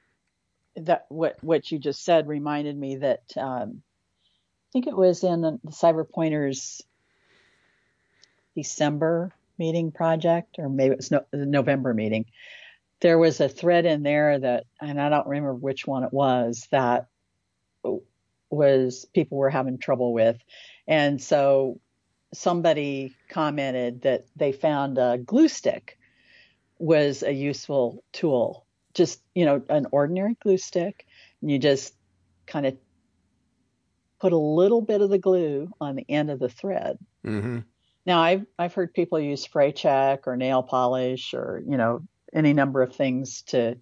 that 0.76 1.06
what 1.08 1.36
what 1.42 1.70
you 1.70 1.78
just 1.78 2.04
said 2.04 2.28
reminded 2.28 2.78
me 2.78 2.96
that 2.96 3.24
um, 3.36 3.82
I 3.82 4.68
think 4.72 4.86
it 4.86 4.96
was 4.96 5.24
in 5.24 5.40
the 5.40 5.58
Cyber 5.68 6.08
Pointers 6.08 6.82
December 8.54 9.32
meeting 9.58 9.92
project, 9.92 10.56
or 10.58 10.68
maybe 10.68 10.92
it 10.92 10.98
was 10.98 11.10
no, 11.10 11.24
the 11.30 11.46
November 11.46 11.92
meeting. 11.94 12.26
There 13.00 13.18
was 13.18 13.40
a 13.40 13.48
thread 13.48 13.86
in 13.86 14.02
there 14.02 14.38
that, 14.38 14.64
and 14.80 15.00
I 15.00 15.08
don't 15.08 15.26
remember 15.26 15.54
which 15.54 15.86
one 15.86 16.04
it 16.04 16.12
was, 16.12 16.66
that 16.70 17.06
was 18.50 19.06
people 19.14 19.38
were 19.38 19.50
having 19.50 19.78
trouble 19.78 20.12
with. 20.12 20.38
And 20.86 21.20
so 21.20 21.80
somebody 22.32 23.14
commented 23.28 24.02
that 24.02 24.26
they 24.36 24.52
found 24.52 24.98
a 24.98 25.18
glue 25.18 25.48
stick 25.48 25.98
was 26.78 27.22
a 27.22 27.32
useful 27.32 28.02
tool. 28.12 28.64
Just, 28.94 29.20
you 29.34 29.44
know, 29.44 29.62
an 29.68 29.86
ordinary 29.92 30.34
glue 30.40 30.58
stick. 30.58 31.06
And 31.40 31.50
you 31.50 31.58
just 31.58 31.94
kind 32.46 32.66
of 32.66 32.76
put 34.20 34.32
a 34.32 34.38
little 34.38 34.80
bit 34.80 35.00
of 35.00 35.10
the 35.10 35.18
glue 35.18 35.70
on 35.80 35.96
the 35.96 36.06
end 36.08 36.30
of 36.30 36.38
the 36.38 36.48
thread. 36.48 36.98
Mm-hmm. 37.24 37.58
Now 38.06 38.20
I've 38.20 38.46
I've 38.58 38.74
heard 38.74 38.94
people 38.94 39.20
use 39.20 39.44
Fray 39.44 39.72
Check 39.72 40.26
or 40.26 40.36
nail 40.36 40.62
polish 40.62 41.34
or 41.34 41.62
you 41.68 41.76
know 41.76 42.00
any 42.32 42.54
number 42.54 42.82
of 42.82 42.94
things 42.94 43.42
to 43.42 43.76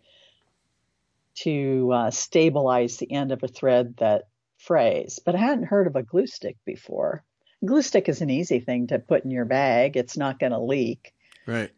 to 1.37 1.93
uh, 1.93 2.11
stabilize 2.11 2.97
the 2.97 3.11
end 3.13 3.33
of 3.33 3.43
a 3.43 3.49
thread 3.49 3.97
that 3.99 4.25
frays, 4.59 5.21
but 5.25 5.35
I 5.35 5.39
hadn't 5.39 5.65
heard 5.65 5.87
of 5.87 5.97
a 5.97 6.03
glue 6.03 6.27
stick 6.27 6.57
before. 6.65 7.23
glue 7.65 7.83
stick 7.83 8.09
is 8.09 8.21
an 8.21 8.31
easy 8.31 8.61
thing 8.61 8.87
to 8.89 8.99
put 8.99 9.25
in 9.25 9.31
your 9.31 9.45
bag. 9.45 9.97
It's 9.97 10.17
not 10.17 10.39
going 10.39 10.53
to 10.53 10.61
leak, 10.61 11.13
Right. 11.47 11.71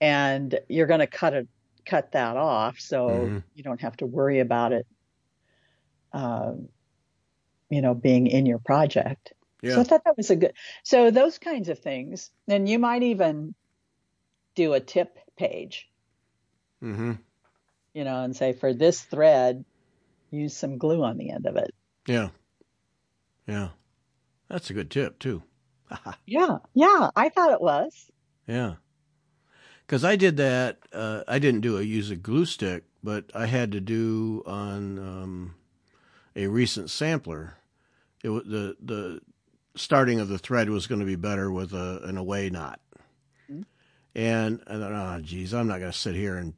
and 0.00 0.58
you're 0.68 0.86
going 0.86 1.00
to 1.00 1.06
cut 1.06 1.34
it 1.34 1.48
cut 1.84 2.12
that 2.12 2.36
off, 2.36 2.80
so 2.80 3.08
Mhm. 3.08 3.42
you 3.54 3.62
don't 3.62 3.80
have 3.80 3.96
to 3.98 4.06
worry 4.06 4.40
about 4.40 4.72
it. 4.72 4.86
Um, 6.12 6.68
you 7.70 7.82
know, 7.82 7.94
being 7.94 8.26
in 8.26 8.46
your 8.46 8.58
project. 8.58 9.32
So 9.64 9.80
I 9.80 9.84
thought 9.84 10.04
that 10.04 10.16
was 10.16 10.30
a 10.30 10.36
good. 10.36 10.54
So 10.84 11.10
those 11.10 11.38
kinds 11.38 11.68
of 11.68 11.80
things, 11.80 12.30
and 12.46 12.68
you 12.68 12.78
might 12.78 13.02
even 13.02 13.54
do 14.54 14.74
a 14.74 14.80
tip 14.80 15.18
page, 15.36 15.88
Mm-hmm. 16.82 17.12
You 17.96 18.04
know, 18.04 18.22
and 18.22 18.36
say 18.36 18.52
for 18.52 18.74
this 18.74 19.00
thread, 19.00 19.64
use 20.30 20.54
some 20.54 20.76
glue 20.76 21.02
on 21.02 21.16
the 21.16 21.30
end 21.30 21.46
of 21.46 21.56
it. 21.56 21.74
Yeah. 22.06 22.28
Yeah. 23.48 23.70
That's 24.48 24.68
a 24.68 24.74
good 24.74 24.90
tip 24.90 25.18
too. 25.18 25.42
Yeah, 26.26 26.58
yeah, 26.74 27.10
I 27.16 27.28
thought 27.30 27.52
it 27.52 27.60
was. 27.60 28.10
yeah. 28.46 28.74
Because 29.86 30.04
I 30.04 30.16
did 30.16 30.36
that. 30.38 30.78
Uh, 30.92 31.22
I 31.28 31.38
didn't 31.38 31.60
do 31.60 31.78
a 31.78 31.82
use 31.82 32.10
a 32.10 32.16
glue 32.16 32.44
stick, 32.44 32.82
but 33.04 33.30
I 33.34 33.46
had 33.46 33.70
to 33.72 33.80
do 33.80 34.42
on 34.46 34.98
um, 34.98 35.54
a 36.34 36.48
recent 36.48 36.90
sampler. 36.90 37.54
It 38.24 38.30
was 38.30 38.42
the 38.46 38.76
the 38.82 39.20
starting 39.76 40.18
of 40.18 40.26
the 40.28 40.38
thread 40.38 40.68
was 40.70 40.88
going 40.88 40.98
to 40.98 41.06
be 41.06 41.14
better 41.14 41.52
with 41.52 41.72
a, 41.72 42.00
an 42.02 42.16
away 42.16 42.50
knot. 42.50 42.80
Mhm. 43.48 43.64
And 44.16 44.60
I 44.66 44.72
thought, 44.72 44.92
oh, 44.92 45.20
geez, 45.22 45.54
I'm 45.54 45.68
not 45.68 45.78
going 45.78 45.92
to 45.92 45.96
sit 45.98 46.16
here 46.16 46.36
and. 46.36 46.54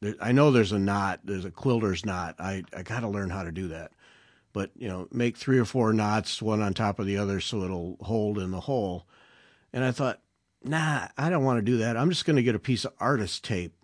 There- 0.00 0.14
I 0.20 0.32
know 0.32 0.50
there's 0.50 0.72
a 0.72 0.78
knot. 0.78 1.20
There's 1.24 1.44
a 1.44 1.50
quilter's 1.50 2.04
knot. 2.04 2.36
I 2.38 2.64
I 2.76 2.82
got 2.82 3.00
to 3.00 3.08
learn 3.08 3.30
how 3.30 3.42
to 3.42 3.52
do 3.52 3.68
that. 3.68 3.92
But 4.52 4.70
you 4.76 4.88
know, 4.88 5.08
make 5.12 5.36
three 5.36 5.58
or 5.58 5.64
four 5.64 5.92
knots, 5.92 6.40
one 6.42 6.62
on 6.62 6.74
top 6.74 6.98
of 6.98 7.06
the 7.06 7.16
other, 7.16 7.40
so 7.40 7.62
it'll 7.62 7.96
hold 8.00 8.38
in 8.38 8.50
the 8.50 8.60
hole. 8.60 9.06
And 9.72 9.84
I 9.84 9.92
thought, 9.92 10.20
nah, 10.64 11.08
I 11.16 11.28
don't 11.30 11.44
want 11.44 11.58
to 11.58 11.62
do 11.62 11.78
that. 11.78 11.96
I'm 11.96 12.10
just 12.10 12.24
going 12.24 12.36
to 12.36 12.42
get 12.42 12.54
a 12.54 12.60
piece 12.60 12.84
of 12.84 12.94
artist 12.98 13.44
tape. 13.44 13.74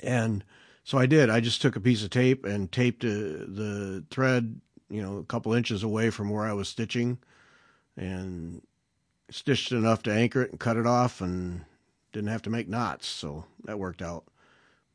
And 0.00 0.44
so 0.84 0.98
I 0.98 1.06
did. 1.06 1.30
I 1.30 1.40
just 1.40 1.62
took 1.62 1.76
a 1.76 1.80
piece 1.80 2.04
of 2.04 2.10
tape 2.10 2.44
and 2.44 2.70
taped 2.70 3.04
uh, 3.04 3.08
the 3.08 4.04
thread, 4.10 4.60
you 4.90 5.02
know, 5.02 5.16
a 5.16 5.24
couple 5.24 5.54
inches 5.54 5.82
away 5.82 6.10
from 6.10 6.30
where 6.30 6.44
I 6.44 6.52
was 6.52 6.68
stitching, 6.68 7.18
and 7.96 8.62
stitched 9.30 9.72
enough 9.72 10.02
to 10.04 10.12
anchor 10.12 10.42
it 10.42 10.50
and 10.50 10.60
cut 10.60 10.76
it 10.76 10.86
off, 10.86 11.20
and 11.20 11.64
didn't 12.12 12.30
have 12.30 12.42
to 12.42 12.50
make 12.50 12.68
knots. 12.68 13.06
So 13.06 13.44
that 13.64 13.78
worked 13.78 14.02
out. 14.02 14.24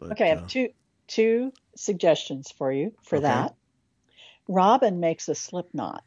But, 0.10 0.14
Okay, 0.14 0.30
I 0.30 0.34
uh, 0.34 0.40
have 0.40 0.48
two 0.48 0.70
two 1.08 1.52
suggestions 1.76 2.52
for 2.52 2.72
you 2.72 2.94
for 3.04 3.18
Okay. 3.18 3.24
that. 3.28 3.56
Robin 4.48 5.00
makes 5.00 5.28
a 5.30 5.36
slip 5.36 5.74
knot. 5.74 6.04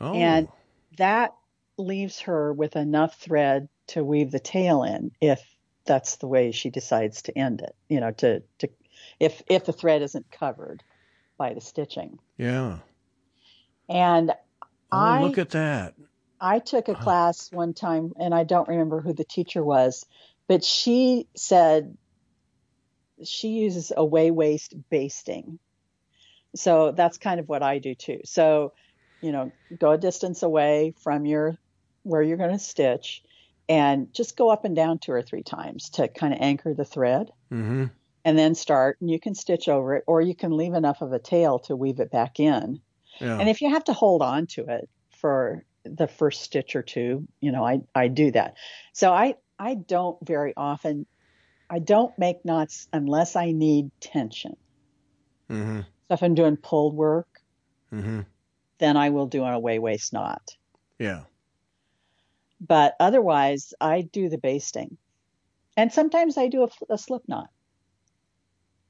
oh, 0.00 0.14
and- 0.14 0.48
That 0.96 1.34
leaves 1.76 2.20
her 2.20 2.52
with 2.52 2.76
enough 2.76 3.16
thread 3.18 3.68
to 3.88 4.04
weave 4.04 4.30
the 4.30 4.40
tail 4.40 4.82
in 4.82 5.12
if 5.20 5.42
that's 5.86 6.16
the 6.16 6.26
way 6.26 6.52
she 6.52 6.68
decides 6.70 7.22
to 7.22 7.38
end 7.38 7.60
it. 7.62 7.74
You 7.88 8.00
know, 8.00 8.10
to 8.12 8.42
to 8.58 8.68
if 9.18 9.42
if 9.48 9.64
the 9.64 9.72
thread 9.72 10.02
isn't 10.02 10.30
covered 10.30 10.82
by 11.38 11.54
the 11.54 11.60
stitching. 11.60 12.18
yeah. 12.36 12.78
And 13.88 14.32
Oh, 14.92 14.98
I 14.98 15.22
look 15.22 15.38
at 15.38 15.50
that. 15.50 15.94
I 16.40 16.58
took 16.58 16.88
a 16.88 16.94
class 16.94 17.52
one 17.52 17.74
time 17.74 18.12
and 18.18 18.34
I 18.34 18.44
don't 18.44 18.68
remember 18.68 19.00
who 19.00 19.12
the 19.12 19.24
teacher 19.24 19.62
was, 19.62 20.04
but 20.50 20.64
she 20.64 21.28
said 21.36 21.96
she 23.22 23.50
uses 23.50 23.92
away 23.96 24.32
waste 24.32 24.74
basting. 24.90 25.60
So 26.56 26.90
that's 26.90 27.18
kind 27.18 27.38
of 27.38 27.48
what 27.48 27.62
I 27.62 27.78
do 27.78 27.94
too. 27.94 28.22
So, 28.24 28.72
you 29.20 29.30
know, 29.30 29.52
go 29.78 29.92
a 29.92 29.96
distance 29.96 30.42
away 30.42 30.92
from 31.04 31.24
your 31.24 31.56
where 32.02 32.20
you're 32.20 32.36
going 32.36 32.50
to 32.50 32.58
stitch 32.58 33.22
and 33.68 34.12
just 34.12 34.36
go 34.36 34.50
up 34.50 34.64
and 34.64 34.74
down 34.74 34.98
two 34.98 35.12
or 35.12 35.22
three 35.22 35.44
times 35.44 35.90
to 35.90 36.08
kind 36.08 36.34
of 36.34 36.40
anchor 36.40 36.74
the 36.74 36.84
thread 36.84 37.30
Mm-hmm. 37.52 37.84
and 38.24 38.38
then 38.38 38.56
start 38.56 38.96
and 39.00 39.08
you 39.08 39.20
can 39.20 39.36
stitch 39.36 39.68
over 39.68 39.94
it 39.94 40.04
or 40.08 40.20
you 40.20 40.34
can 40.34 40.56
leave 40.56 40.74
enough 40.74 41.00
of 41.00 41.12
a 41.12 41.20
tail 41.20 41.60
to 41.60 41.76
weave 41.76 42.00
it 42.00 42.10
back 42.10 42.40
in. 42.40 42.80
Yeah. 43.20 43.38
And 43.38 43.48
if 43.48 43.60
you 43.60 43.70
have 43.70 43.84
to 43.84 43.92
hold 43.92 44.20
on 44.20 44.48
to 44.48 44.64
it 44.66 44.88
for 45.16 45.64
the 45.84 46.08
first 46.08 46.42
stitch 46.42 46.74
or 46.74 46.82
two, 46.82 47.28
you 47.40 47.52
know, 47.52 47.64
I, 47.64 47.82
I 47.94 48.08
do 48.08 48.32
that. 48.32 48.54
So 48.92 49.12
I, 49.12 49.36
I 49.60 49.76
don't 49.76 50.18
very 50.26 50.54
often, 50.56 51.06
I 51.70 51.80
don't 51.80 52.18
make 52.18 52.44
knots 52.44 52.88
unless 52.92 53.36
I 53.36 53.52
need 53.52 53.92
tension. 54.00 54.56
mm-hmm. 55.50 55.80
So 56.08 56.14
if 56.14 56.22
I'm 56.22 56.34
doing 56.34 56.56
pulled 56.58 56.94
work, 56.96 57.28
Mm-hmm. 57.92 58.20
then 58.78 58.96
I 58.96 59.10
will 59.10 59.26
do 59.28 59.44
an 59.44 59.54
away 59.54 59.78
waste 59.78 60.12
knot. 60.12 60.56
Yeah. 60.98 61.24
But 62.60 62.96
otherwise, 63.00 63.74
I 63.80 64.02
do 64.02 64.28
the 64.30 64.38
basting. 64.38 64.98
And 65.76 65.92
sometimes 65.92 66.38
I 66.38 66.48
do 66.48 66.64
a, 66.64 66.94
a 66.94 66.98
slip 66.98 67.28
knot. 67.28 67.50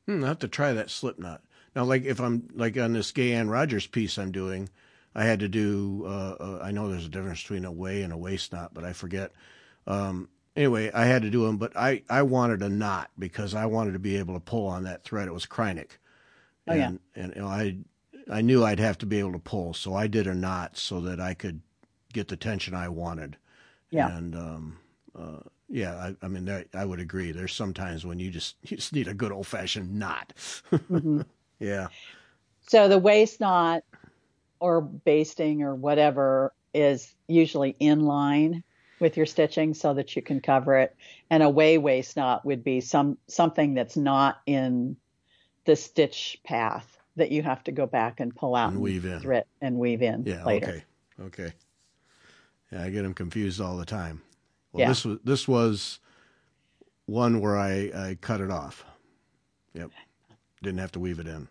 Hmm, 0.06 0.24
I 0.24 0.28
have 0.28 0.38
to 0.40 0.48
try 0.48 0.72
that 0.72 0.90
slip 0.90 1.18
knot. 1.18 1.42
Now, 1.74 1.84
like 1.84 2.04
if 2.04 2.20
I'm 2.20 2.48
like 2.54 2.76
on 2.78 2.92
this 2.92 3.12
Gay 3.12 3.32
Ann 3.32 3.48
Rogers 3.48 3.86
piece 3.86 4.18
I'm 4.18 4.32
doing, 4.32 4.68
I 5.14 5.24
had 5.24 5.40
to 5.40 5.48
do. 5.48 6.04
Uh, 6.06 6.36
uh, 6.40 6.60
I 6.62 6.72
know 6.72 6.88
there's 6.88 7.06
a 7.06 7.10
difference 7.10 7.42
between 7.42 7.64
a 7.64 7.72
way 7.72 8.02
and 8.02 8.12
a 8.12 8.16
waste 8.18 8.52
knot, 8.52 8.74
but 8.74 8.84
I 8.84 8.92
forget. 8.92 9.32
Um, 9.86 10.28
anyway, 10.56 10.90
I 10.92 11.04
had 11.06 11.22
to 11.22 11.30
do 11.30 11.44
them, 11.46 11.56
but 11.58 11.76
I 11.76 12.02
I 12.08 12.22
wanted 12.22 12.62
a 12.62 12.68
knot 12.68 13.10
because 13.18 13.54
I 13.54 13.66
wanted 13.66 13.92
to 13.92 13.98
be 13.98 14.16
able 14.16 14.34
to 14.34 14.40
pull 14.40 14.66
on 14.66 14.84
that 14.84 15.04
thread. 15.04 15.28
It 15.28 15.34
was 15.34 15.46
Kreinik, 15.46 15.98
Oh, 16.68 16.74
yeah. 16.74 16.88
and 16.88 17.00
and 17.14 17.32
you 17.36 17.42
know, 17.42 17.48
I 17.48 17.78
I 18.30 18.40
knew 18.42 18.64
I'd 18.64 18.80
have 18.80 18.98
to 18.98 19.06
be 19.06 19.18
able 19.18 19.32
to 19.32 19.38
pull, 19.38 19.74
so 19.74 19.94
I 19.94 20.06
did 20.06 20.26
a 20.26 20.34
knot 20.34 20.76
so 20.76 21.00
that 21.02 21.20
I 21.20 21.34
could 21.34 21.60
get 22.12 22.28
the 22.28 22.36
tension 22.36 22.74
I 22.74 22.88
wanted. 22.88 23.36
Yeah. 23.90 24.16
and 24.16 24.36
um, 24.36 24.78
uh, 25.18 25.38
yeah, 25.68 25.94
I, 25.96 26.16
I 26.24 26.28
mean, 26.28 26.44
that, 26.46 26.68
I 26.74 26.84
would 26.84 27.00
agree. 27.00 27.32
There's 27.32 27.54
sometimes 27.54 28.04
when 28.06 28.18
you 28.18 28.30
just 28.30 28.56
you 28.62 28.76
just 28.76 28.92
need 28.92 29.08
a 29.08 29.14
good 29.14 29.32
old 29.32 29.46
fashioned 29.46 29.94
knot. 29.98 30.32
mm-hmm. 30.72 31.22
Yeah. 31.58 31.88
So 32.68 32.88
the 32.88 32.98
waste 32.98 33.40
knot 33.40 33.82
or 34.60 34.80
basting 34.80 35.62
or 35.62 35.74
whatever 35.74 36.52
is 36.72 37.14
usually 37.28 37.76
in 37.80 38.00
line 38.00 38.62
with 39.00 39.16
your 39.16 39.26
stitching 39.26 39.74
so 39.74 39.94
that 39.94 40.14
you 40.14 40.22
can 40.22 40.40
cover 40.40 40.76
it. 40.76 40.94
And 41.30 41.42
a 41.42 41.48
way 41.48 41.78
waste 41.78 42.16
knot 42.16 42.44
would 42.44 42.62
be 42.62 42.80
some 42.80 43.18
something 43.26 43.74
that's 43.74 43.96
not 43.96 44.40
in 44.46 44.96
the 45.64 45.76
stitch 45.76 46.38
path 46.44 46.98
that 47.16 47.30
you 47.30 47.42
have 47.42 47.62
to 47.64 47.72
go 47.72 47.86
back 47.86 48.20
and 48.20 48.34
pull 48.34 48.54
out 48.54 48.72
and 48.72 48.80
weave 48.80 49.04
in 49.04 49.20
thread 49.20 49.44
and 49.60 49.76
weave 49.76 50.02
in 50.02 50.24
yeah, 50.24 50.44
later. 50.44 50.68
Okay. 50.68 50.84
Okay. 51.42 51.52
Yeah, 52.72 52.84
I 52.84 52.90
get 52.90 53.02
them 53.02 53.14
confused 53.14 53.60
all 53.60 53.76
the 53.76 53.84
time. 53.84 54.22
Well, 54.72 54.82
yeah. 54.82 54.88
this 54.88 55.04
was 55.04 55.18
this 55.24 55.48
was 55.48 56.00
one 57.06 57.40
where 57.40 57.58
I, 57.58 57.90
I 57.94 58.18
cut 58.20 58.40
it 58.40 58.50
off. 58.50 58.84
Yep. 59.74 59.90
Didn't 60.62 60.78
have 60.78 60.92
to 60.92 61.00
weave 61.00 61.18
it 61.18 61.26
in. 61.26 61.48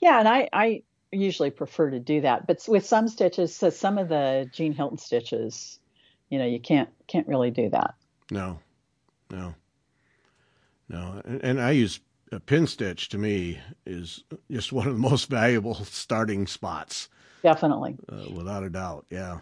Yeah, 0.00 0.18
and 0.18 0.28
I, 0.28 0.48
I 0.52 0.82
usually 1.10 1.50
prefer 1.50 1.90
to 1.90 1.98
do 1.98 2.20
that. 2.22 2.46
But 2.46 2.64
with 2.68 2.84
some 2.84 3.08
stitches, 3.08 3.54
so 3.54 3.70
some 3.70 3.98
of 3.98 4.08
the 4.08 4.48
Jean 4.52 4.72
Hilton 4.72 4.98
stitches, 4.98 5.78
you 6.32 6.38
know, 6.38 6.46
you 6.46 6.58
can't 6.58 6.88
can't 7.08 7.28
really 7.28 7.50
do 7.50 7.68
that. 7.68 7.94
No, 8.30 8.58
no, 9.30 9.54
no. 10.88 11.20
And, 11.26 11.44
and 11.44 11.60
I 11.60 11.72
use 11.72 12.00
a 12.32 12.40
pin 12.40 12.66
stitch. 12.66 13.10
To 13.10 13.18
me, 13.18 13.60
is 13.84 14.24
just 14.50 14.72
one 14.72 14.88
of 14.88 14.94
the 14.94 14.98
most 14.98 15.28
valuable 15.28 15.74
starting 15.84 16.46
spots. 16.46 17.10
Definitely, 17.42 17.96
uh, 18.10 18.30
without 18.34 18.64
a 18.64 18.70
doubt. 18.70 19.04
Yeah, 19.10 19.40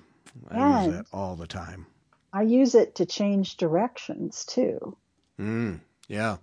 I 0.51 0.59
and 0.59 0.84
use 0.84 0.97
that 0.97 1.07
all 1.12 1.36
the 1.36 1.47
time. 1.47 1.86
I 2.32 2.43
use 2.43 2.74
it 2.74 2.97
to 2.97 3.07
change 3.07 3.57
directions 3.57 4.45
too. 4.45 4.97
Mm, 5.38 5.78
yeah. 6.09 6.38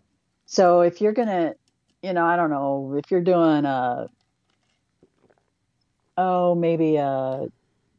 So 0.46 0.80
if 0.80 1.02
you're 1.02 1.12
gonna, 1.12 1.56
you 2.02 2.14
know, 2.14 2.26
I 2.26 2.38
don't 2.38 2.52
know, 2.52 2.96
if 2.98 3.12
you're 3.12 3.20
doing 3.20 3.66
a 3.66 4.08
oh, 6.18 6.56
maybe 6.56 6.96
a 6.96 7.48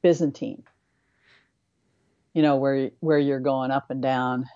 Byzantine, 0.01 0.63
you 2.39 2.43
know, 2.43 2.55
where 2.55 2.93
where 3.01 3.19
you're 3.19 3.41
going 3.41 3.73
up 3.73 3.91
and 3.91 4.01
down, 4.01 4.49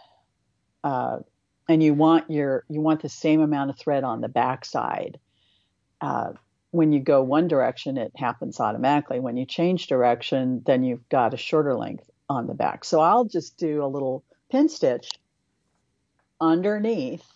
uh, 0.84 1.18
and 1.68 1.82
you 1.82 1.94
want 1.94 2.30
your 2.30 2.64
you 2.68 2.80
want 2.80 3.02
the 3.02 3.08
same 3.08 3.40
amount 3.40 3.70
of 3.70 3.76
thread 3.76 4.04
on 4.04 4.20
the 4.20 4.28
backside. 4.28 5.18
Uh, 6.00 6.34
when 6.70 6.92
you 6.92 7.00
go 7.00 7.24
one 7.24 7.48
direction, 7.48 7.98
it 7.98 8.12
happens 8.14 8.60
automatically. 8.60 9.18
When 9.18 9.36
you 9.36 9.46
change 9.46 9.88
direction, 9.88 10.62
then 10.64 10.84
you've 10.84 11.08
got 11.08 11.34
a 11.34 11.36
shorter 11.36 11.74
length 11.74 12.08
on 12.28 12.46
the 12.46 12.54
back. 12.54 12.84
So 12.84 13.00
I'll 13.00 13.24
just 13.24 13.58
do 13.58 13.84
a 13.84 13.90
little 13.90 14.22
pin 14.48 14.68
stitch 14.68 15.10
underneath 16.40 17.26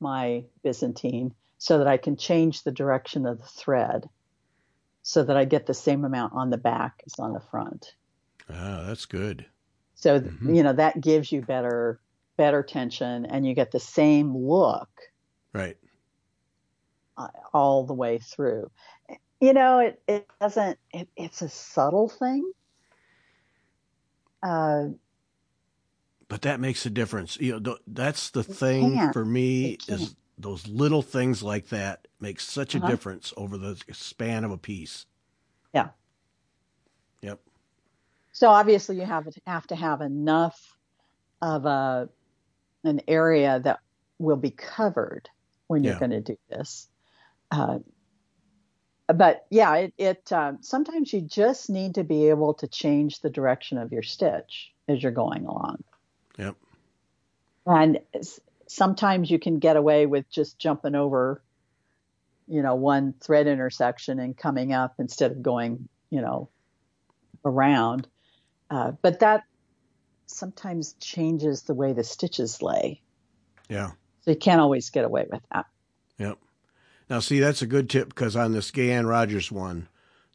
my 0.00 0.44
Byzantine 0.62 1.32
so 1.56 1.78
that 1.78 1.86
I 1.86 1.96
can 1.96 2.18
change 2.18 2.62
the 2.62 2.72
direction 2.72 3.24
of 3.24 3.38
the 3.38 3.46
thread 3.46 4.06
so 5.02 5.24
that 5.24 5.38
I 5.38 5.46
get 5.46 5.64
the 5.64 5.72
same 5.72 6.04
amount 6.04 6.34
on 6.34 6.50
the 6.50 6.58
back 6.58 7.02
as 7.06 7.14
on 7.18 7.32
the 7.32 7.40
front. 7.40 7.94
Ah, 8.50 8.84
that's 8.86 9.06
good. 9.06 9.46
So 10.02 10.18
mm-hmm. 10.18 10.52
you 10.52 10.64
know 10.64 10.72
that 10.72 11.00
gives 11.00 11.30
you 11.30 11.42
better 11.42 12.00
better 12.36 12.64
tension, 12.64 13.24
and 13.24 13.46
you 13.46 13.54
get 13.54 13.70
the 13.70 13.78
same 13.78 14.36
look. 14.36 14.88
Right. 15.52 15.76
Uh, 17.16 17.28
all 17.54 17.86
the 17.86 17.94
way 17.94 18.18
through. 18.18 18.68
You 19.40 19.52
know, 19.52 19.78
it 19.78 20.02
it 20.08 20.26
doesn't. 20.40 20.76
It, 20.92 21.08
it's 21.16 21.40
a 21.40 21.48
subtle 21.48 22.08
thing. 22.08 22.50
Uh, 24.42 24.86
but 26.26 26.42
that 26.42 26.58
makes 26.58 26.84
a 26.84 26.90
difference. 26.90 27.38
You 27.38 27.60
know, 27.60 27.78
that's 27.86 28.30
the 28.30 28.42
thing 28.42 29.12
for 29.12 29.24
me 29.24 29.78
is 29.86 30.16
those 30.36 30.66
little 30.66 31.02
things 31.02 31.44
like 31.44 31.68
that 31.68 32.08
make 32.18 32.40
such 32.40 32.74
uh-huh. 32.74 32.84
a 32.84 32.90
difference 32.90 33.32
over 33.36 33.56
the 33.56 33.80
span 33.92 34.42
of 34.42 34.50
a 34.50 34.58
piece. 34.58 35.06
Yeah. 35.72 35.90
So 38.32 38.48
obviously 38.48 38.96
you 38.96 39.04
have 39.04 39.28
have 39.46 39.66
to 39.68 39.76
have 39.76 40.00
enough 40.00 40.76
of 41.40 41.66
a 41.66 42.08
an 42.84 43.00
area 43.06 43.60
that 43.60 43.80
will 44.18 44.36
be 44.36 44.50
covered 44.50 45.28
when 45.66 45.84
you're 45.84 45.98
going 45.98 46.10
to 46.10 46.20
do 46.20 46.36
this. 46.48 46.88
Uh, 47.50 47.78
but 49.06 49.46
yeah, 49.50 49.74
it, 49.76 49.94
it 49.98 50.32
uh, 50.32 50.52
sometimes 50.60 51.12
you 51.12 51.20
just 51.20 51.70
need 51.70 51.96
to 51.96 52.04
be 52.04 52.28
able 52.28 52.54
to 52.54 52.66
change 52.66 53.20
the 53.20 53.30
direction 53.30 53.78
of 53.78 53.92
your 53.92 54.02
stitch 54.02 54.72
as 54.88 55.02
you're 55.02 55.12
going 55.12 55.44
along. 55.44 55.82
Yep. 56.38 56.56
And 57.66 58.00
sometimes 58.66 59.30
you 59.30 59.38
can 59.38 59.58
get 59.58 59.76
away 59.76 60.06
with 60.06 60.28
just 60.30 60.58
jumping 60.58 60.94
over, 60.94 61.42
you 62.48 62.62
know, 62.62 62.74
one 62.74 63.14
thread 63.20 63.46
intersection 63.46 64.18
and 64.18 64.36
coming 64.36 64.72
up 64.72 64.94
instead 64.98 65.32
of 65.32 65.42
going, 65.42 65.88
you 66.10 66.20
know, 66.20 66.48
around. 67.44 68.08
Uh, 68.72 68.92
but 69.02 69.20
that 69.20 69.44
sometimes 70.24 70.94
changes 70.94 71.62
the 71.62 71.74
way 71.74 71.92
the 71.92 72.02
stitches 72.02 72.62
lay. 72.62 73.02
Yeah. 73.68 73.90
So 74.22 74.30
you 74.30 74.36
can't 74.36 74.62
always 74.62 74.88
get 74.88 75.04
away 75.04 75.26
with 75.30 75.42
that. 75.52 75.66
Yep. 76.16 76.38
Now, 77.10 77.20
see, 77.20 77.38
that's 77.38 77.60
a 77.60 77.66
good 77.66 77.90
tip 77.90 78.08
because 78.08 78.34
on 78.34 78.52
this 78.52 78.70
Gay 78.70 78.90
Ann 78.90 79.06
Rogers 79.06 79.52
one, 79.52 79.88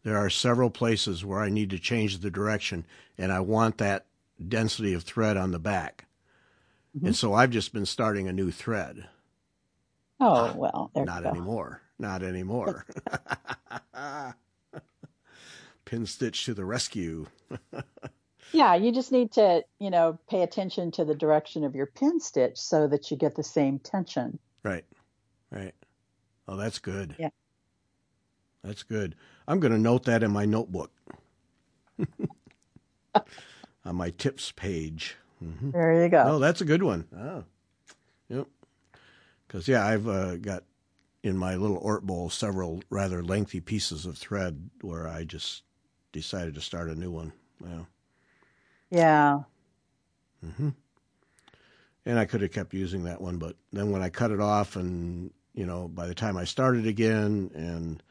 there 0.03 0.17
are 0.17 0.29
several 0.29 0.69
places 0.69 1.25
where 1.25 1.39
I 1.39 1.49
need 1.49 1.71
to 1.71 1.79
change 1.79 2.19
the 2.19 2.29
direction 2.29 2.85
and 3.17 3.31
I 3.31 3.39
want 3.39 3.79
that 3.79 4.05
density 4.47 4.93
of 4.93 5.01
thread 5.01 5.35
on 5.35 5.49
the 5.49 5.57
back. 5.57 6.05
Mm-hmm. 6.95 7.07
And 7.07 7.15
so 7.15 7.33
I've 7.33 7.49
just 7.49 7.73
been 7.73 7.87
starting 7.87 8.27
a 8.27 8.33
new 8.33 8.51
thread. 8.51 9.07
Oh, 10.19 10.53
well, 10.55 10.91
not 10.95 11.25
anymore. 11.25 11.81
Not 11.97 12.21
anymore. 12.21 12.85
Pin 15.85 16.05
stitch 16.05 16.45
to 16.45 16.53
the 16.53 16.65
rescue. 16.65 17.25
yeah, 18.51 18.75
you 18.75 18.91
just 18.91 19.11
need 19.11 19.31
to, 19.33 19.63
you 19.79 19.89
know, 19.89 20.19
pay 20.29 20.41
attention 20.41 20.91
to 20.91 21.05
the 21.05 21.15
direction 21.15 21.63
of 21.63 21.75
your 21.75 21.85
pin 21.85 22.19
stitch 22.19 22.57
so 22.57 22.87
that 22.87 23.11
you 23.11 23.17
get 23.17 23.35
the 23.35 23.43
same 23.43 23.79
tension. 23.79 24.39
Right. 24.63 24.85
Right. 25.51 25.73
Oh, 26.47 26.55
that's 26.55 26.79
good. 26.79 27.15
Yeah. 27.19 27.29
That's 28.63 28.83
good. 28.83 29.15
I'm 29.47 29.59
going 29.59 29.71
to 29.71 29.79
note 29.79 30.03
that 30.05 30.23
in 30.23 30.31
my 30.31 30.45
notebook 30.45 30.91
on 33.15 33.95
my 33.95 34.09
tips 34.11 34.51
page. 34.51 35.15
Mm-hmm. 35.43 35.71
There 35.71 36.03
you 36.03 36.09
go. 36.09 36.23
Oh, 36.27 36.39
that's 36.39 36.61
a 36.61 36.65
good 36.65 36.83
one. 36.83 37.05
Oh, 37.15 37.43
yep. 38.29 38.47
Because 39.47 39.67
yeah, 39.67 39.85
I've 39.85 40.07
uh, 40.07 40.37
got 40.37 40.63
in 41.23 41.37
my 41.37 41.55
little 41.55 41.77
Ort 41.77 42.05
bowl 42.05 42.29
several 42.29 42.81
rather 42.89 43.23
lengthy 43.23 43.59
pieces 43.59 44.05
of 44.05 44.17
thread 44.17 44.69
where 44.81 45.07
I 45.07 45.23
just 45.23 45.63
decided 46.11 46.55
to 46.55 46.61
start 46.61 46.89
a 46.89 46.95
new 46.95 47.11
one. 47.11 47.33
Yeah. 47.63 47.83
Yeah. 48.89 49.39
Mm-hmm. 50.45 50.69
And 52.05 52.19
I 52.19 52.25
could 52.25 52.41
have 52.41 52.51
kept 52.51 52.73
using 52.73 53.03
that 53.03 53.19
one, 53.19 53.37
but 53.37 53.55
then 53.73 53.91
when 53.91 54.01
I 54.01 54.09
cut 54.09 54.31
it 54.31 54.39
off, 54.39 54.75
and 54.75 55.31
you 55.53 55.65
know, 55.65 55.87
by 55.87 56.07
the 56.07 56.15
time 56.15 56.37
I 56.37 56.45
started 56.45 56.87
again, 56.87 57.51
and 57.53 58.01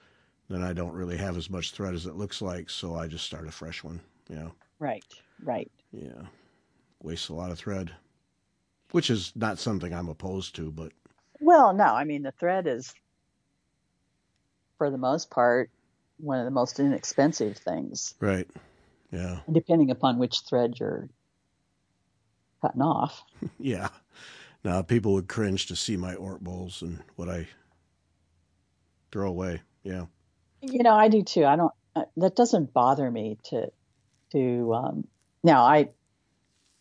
then 0.51 0.63
I 0.63 0.73
don't 0.73 0.93
really 0.93 1.17
have 1.17 1.37
as 1.37 1.49
much 1.49 1.71
thread 1.71 1.95
as 1.95 2.07
it 2.07 2.17
looks 2.17 2.43
like, 2.43 2.69
so 2.69 2.95
I 2.95 3.07
just 3.07 3.25
start 3.25 3.49
a 3.49 3.53
fresh 3.53 3.83
one. 3.83 4.01
You 4.29 4.37
know. 4.37 4.53
Right. 4.79 5.05
Right. 5.43 5.71
Yeah 5.93 6.23
wastes 7.03 7.29
a 7.29 7.35
lot 7.35 7.51
of 7.51 7.59
thread, 7.59 7.93
which 8.91 9.11
is 9.11 9.33
not 9.35 9.59
something 9.59 9.95
I'm 9.95 10.09
opposed 10.09 10.57
to, 10.57 10.71
but. 10.71 10.93
Well, 11.41 11.73
no, 11.73 11.85
I 11.85 12.05
mean, 12.05 12.23
the 12.23 12.33
thread 12.33 12.67
is, 12.67 12.93
for 14.79 14.91
the 14.91 14.99
most 14.99 15.31
part, 15.31 15.71
one 16.19 16.39
of 16.39 16.45
the 16.45 16.51
most 16.51 16.81
inexpensive 16.81 17.57
things. 17.57 18.15
Right. 18.21 18.49
Yeah. 19.11 19.39
Depending 19.51 19.91
upon 19.91 20.19
which 20.19 20.41
thread 20.41 20.75
you're 20.79 21.09
cutting 22.61 22.83
off. 22.83 23.23
yeah. 23.59 23.89
Now, 24.65 24.83
people 24.83 25.13
would 25.15 25.29
cringe 25.29 25.67
to 25.67 25.77
see 25.77 25.97
my 25.97 26.15
Ort 26.15 26.43
bowls 26.43 26.83
and 26.83 27.03
what 27.15 27.29
I 27.29 27.47
throw 29.13 29.29
away. 29.29 29.63
Yeah. 29.83 30.07
You 30.61 30.83
know, 30.83 30.95
I 30.95 31.09
do 31.09 31.23
too. 31.23 31.45
I 31.45 31.57
don't, 31.57 31.73
uh, 31.95 32.05
that 32.17 32.35
doesn't 32.35 32.73
bother 32.73 33.11
me 33.11 33.39
to, 33.45 33.71
to, 34.33 34.75
um, 34.75 35.07
now 35.45 35.63
I, 35.63 35.91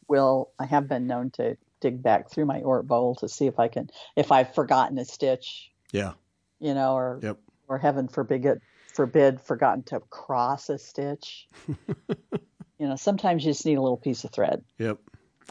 will 0.07 0.51
I 0.59 0.65
have 0.65 0.87
been 0.87 1.07
known 1.07 1.31
to 1.31 1.57
dig 1.81 2.01
back 2.01 2.29
through 2.29 2.45
my 2.45 2.61
Ort 2.61 2.87
bowl 2.87 3.15
to 3.15 3.29
see 3.29 3.47
if 3.47 3.59
I 3.59 3.67
can 3.67 3.89
if 4.15 4.31
I've 4.31 4.53
forgotten 4.53 4.97
a 4.97 5.05
stitch. 5.05 5.71
Yeah. 5.91 6.13
You 6.59 6.73
know, 6.73 6.95
or 6.95 7.19
yep. 7.21 7.37
or 7.67 7.77
heaven 7.77 8.07
forbid 8.07 8.61
forbid 8.95 9.41
forgotten 9.41 9.83
to 9.83 9.99
cross 9.99 10.69
a 10.69 10.77
stitch. 10.77 11.47
you 11.67 12.87
know, 12.87 12.95
sometimes 12.95 13.45
you 13.45 13.51
just 13.51 13.65
need 13.65 13.77
a 13.77 13.81
little 13.81 13.97
piece 13.97 14.23
of 14.23 14.31
thread. 14.31 14.63
Yep. 14.79 14.99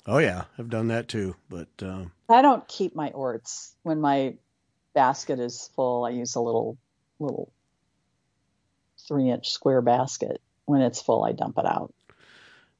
Oh 0.06 0.18
yeah, 0.18 0.44
I've 0.58 0.70
done 0.70 0.88
that 0.88 1.08
too, 1.08 1.36
but 1.48 1.68
um... 1.82 2.12
I 2.28 2.42
don't 2.42 2.66
keep 2.68 2.94
my 2.94 3.10
orts 3.10 3.74
when 3.82 4.00
my 4.00 4.34
basket 4.94 5.38
is 5.38 5.70
full. 5.74 6.04
I 6.04 6.10
use 6.10 6.34
a 6.34 6.40
little 6.40 6.78
little 7.18 7.52
three 9.06 9.30
inch 9.30 9.50
square 9.50 9.82
basket. 9.82 10.40
When 10.66 10.80
it's 10.80 11.02
full, 11.02 11.24
I 11.24 11.32
dump 11.32 11.58
it 11.58 11.66
out. 11.66 11.92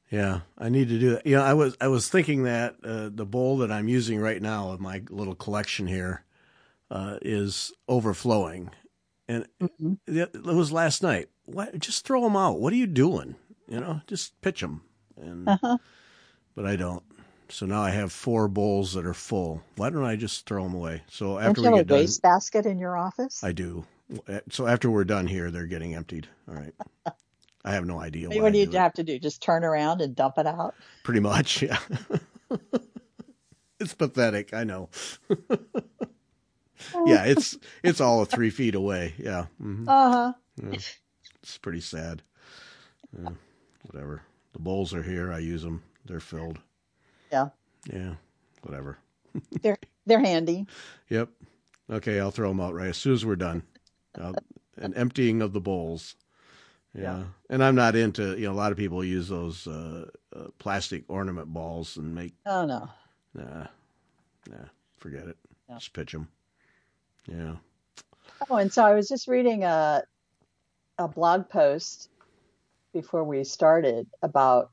Yeah, 0.09 0.41
I 0.57 0.69
need 0.69 0.89
to 0.89 0.99
do 0.99 1.11
that. 1.11 1.25
You 1.25 1.35
know, 1.35 1.43
I 1.43 1.53
was 1.53 1.75
I 1.81 1.87
was 1.87 2.09
thinking 2.09 2.43
that 2.43 2.75
uh, 2.83 3.09
the 3.13 3.25
bowl 3.25 3.57
that 3.57 3.71
I'm 3.71 3.87
using 3.87 4.19
right 4.19 4.41
now 4.41 4.71
of 4.71 4.79
my 4.79 5.03
little 5.09 5.35
collection 5.35 5.87
here 5.87 6.23
uh, 6.91 7.17
is 7.21 7.73
overflowing, 7.87 8.71
and 9.27 9.45
Mm-hmm. 9.61 9.93
it, 10.07 10.43
was 10.43 10.71
last 10.71 11.01
night. 11.03 11.29
What? 11.45 11.77
Just 11.79 12.05
throw 12.05 12.21
them 12.21 12.35
out. 12.35 12.59
What 12.59 12.73
are 12.73 12.77
you 12.77 12.87
doing? 12.87 13.35
You 13.67 13.79
know, 13.79 14.01
just 14.07 14.39
pitch 14.41 14.61
them. 14.61 14.81
And 15.17 15.47
Uh-huh. 15.49 15.77
but 16.55 16.65
I 16.65 16.75
don't. 16.75 17.03
So 17.49 17.65
now 17.65 17.81
I 17.81 17.91
have 17.91 18.11
four 18.11 18.47
bowls 18.47 18.93
that 18.93 19.05
are 19.05 19.13
full. 19.13 19.61
Why 19.75 19.89
don't 19.91 20.03
I 20.03 20.15
just 20.15 20.45
throw 20.47 20.63
them 20.63 20.73
away? 20.73 21.03
So 21.09 21.35
Don't 21.39 21.43
after 21.43 21.61
you 21.61 21.61
we 21.61 21.65
have 21.67 21.73
a 21.73 21.77
get 21.83 21.87
done, 21.87 21.99
waste 21.99 22.21
basket 22.21 22.65
in 22.65 22.79
your 22.79 22.97
office? 22.97 23.43
I 23.43 23.51
do. 23.51 23.85
So 24.49 24.67
after 24.67 24.89
we're 24.89 25.03
done 25.03 25.27
here, 25.27 25.51
they're 25.51 25.65
getting 25.67 25.93
emptied. 25.95 26.27
All 26.47 26.55
right. 26.55 26.73
I 27.63 27.71
have 27.71 27.85
no 27.85 27.99
idea 27.99 28.29
why. 28.35 28.37
what 28.37 28.53
do 28.53 28.59
you 28.59 28.65
do 28.67 28.77
have 28.77 28.93
to 28.93 29.03
do? 29.03 29.17
Just 29.19 29.41
turn 29.41 29.63
around 29.63 30.01
and 30.01 30.15
dump 30.15 30.37
it 30.37 30.47
out? 30.47 30.75
Pretty 31.03 31.19
much, 31.19 31.61
yeah. 31.63 31.79
it's 33.79 33.93
pathetic. 33.93 34.53
I 34.53 34.63
know. 34.63 34.89
yeah, 37.05 37.23
it's 37.25 37.57
it's 37.83 38.01
all 38.01 38.25
three 38.25 38.49
feet 38.49 38.75
away. 38.75 39.13
Yeah, 39.17 39.45
hmm 39.59 39.87
Uh 39.87 40.11
huh. 40.11 40.33
it's 41.41 41.57
pretty 41.61 41.81
sad. 41.81 42.21
Yeah, 43.17 43.31
whatever. 43.89 44.21
The 44.53 44.59
bowls 44.59 44.93
are 44.93 45.03
here. 45.03 45.31
I 45.31 45.39
use 45.39 45.61
them. 45.63 45.83
They're 46.05 46.19
filled. 46.19 46.59
Yeah. 47.31 47.49
Yeah. 47.91 48.15
Whatever. 48.61 48.97
They're 49.61 49.77
they're 50.05 50.19
handy. 50.19 50.65
Yep. 51.09 51.29
Okay, 51.89 52.19
I'll 52.19 52.31
throw 52.31 52.49
them 52.49 52.59
out 52.61 52.73
right 52.73 52.87
as 52.89 52.97
soon 52.97 53.13
as 53.13 53.25
we're 53.25 53.35
done. 53.35 53.63
Uh, 54.19 54.33
an 54.77 54.93
emptying 54.95 55.41
of 55.41 55.51
the 55.53 55.59
bowls. 55.59 56.15
Yeah. 56.93 57.01
Yeah. 57.01 57.23
And 57.49 57.63
I'm 57.63 57.75
not 57.75 57.95
into, 57.95 58.35
you 58.37 58.45
know, 58.47 58.53
a 58.53 58.55
lot 58.55 58.71
of 58.71 58.77
people 58.77 59.03
use 59.03 59.27
those 59.27 59.67
uh, 59.67 60.05
uh, 60.35 60.47
plastic 60.57 61.03
ornament 61.09 61.47
balls 61.53 61.97
and 61.97 62.15
make, 62.15 62.33
Oh 62.45 62.65
no. 62.65 62.89
nah, 63.33 63.67
nah, 64.49 64.65
forget 64.97 65.27
it. 65.27 65.37
Yeah. 65.69 65.75
Just 65.75 65.93
pitch 65.93 66.13
them. 66.13 66.29
Yeah. 67.27 67.55
Oh, 68.49 68.55
and 68.57 68.71
so 68.71 68.83
I 68.83 68.93
was 68.93 69.07
just 69.07 69.27
reading 69.27 69.63
a 69.63 70.03
a 70.97 71.07
blog 71.07 71.49
post 71.49 72.09
before 72.93 73.23
we 73.23 73.43
started 73.43 74.07
about 74.21 74.71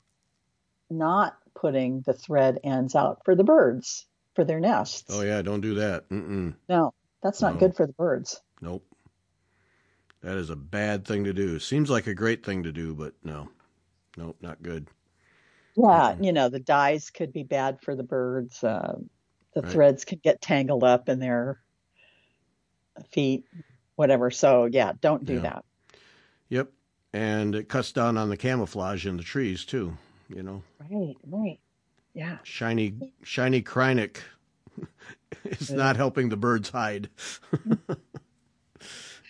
not 0.89 1.37
putting 1.55 2.01
the 2.05 2.13
thread 2.13 2.59
ends 2.63 2.95
out 2.95 3.19
for 3.25 3.35
the 3.35 3.43
birds 3.43 4.07
for 4.35 4.45
their 4.45 4.59
nests. 4.59 5.03
Oh, 5.09 5.21
yeah, 5.21 5.41
don't 5.41 5.61
do 5.61 5.75
that. 5.75 6.09
Mm-mm. 6.09 6.55
No, 6.69 6.93
that's 7.21 7.41
not 7.41 7.53
No. 7.53 7.59
good 7.59 7.75
for 7.75 7.87
the 7.87 7.93
birds. 7.93 8.41
Nope. 8.61 8.85
That 10.21 10.37
is 10.37 10.49
a 10.49 10.55
bad 10.55 11.05
thing 11.05 11.25
to 11.25 11.33
do. 11.33 11.59
Seems 11.59 11.89
like 11.89 12.07
a 12.07 12.13
great 12.13 12.45
thing 12.45 12.63
to 12.63 12.71
do, 12.71 12.95
but 12.95 13.13
no. 13.23 13.49
Nope, 14.17 14.37
not 14.41 14.63
good. 14.63 14.87
Yeah, 15.75 16.15
you 16.19 16.33
know, 16.33 16.49
the 16.49 16.59
dyes 16.59 17.09
could 17.09 17.33
be 17.33 17.43
bad 17.43 17.81
for 17.81 17.95
the 17.95 18.03
birds. 18.03 18.63
Uh, 18.63 18.95
the 19.53 19.61
Right. 19.61 19.71
threads 19.71 20.05
could 20.05 20.21
get 20.21 20.41
tangled 20.41 20.83
up 20.83 21.09
in 21.09 21.19
their 21.19 21.59
feet, 23.11 23.45
whatever. 23.95 24.31
So, 24.31 24.65
yeah, 24.65 24.93
don't 25.01 25.25
do 25.25 25.35
Yeah. 25.35 25.39
that. 25.41 25.65
Yep. 26.49 26.71
And 27.13 27.55
it 27.55 27.69
cuts 27.69 27.91
down 27.91 28.17
on 28.17 28.29
the 28.29 28.37
camouflage 28.37 29.05
in 29.05 29.17
the 29.17 29.23
trees, 29.23 29.65
too, 29.65 29.97
you 30.29 30.43
know. 30.43 30.63
Right, 30.89 31.15
right. 31.27 31.59
Yeah. 32.13 32.37
shiny 32.43 32.93
shiny 33.23 33.61
Kreinik 33.63 34.17
is 35.45 35.69
Yeah. 35.69 35.77
not 35.77 35.95
helping 35.95 36.29
the 36.29 36.37
birds 36.37 36.69
hide. 36.69 37.09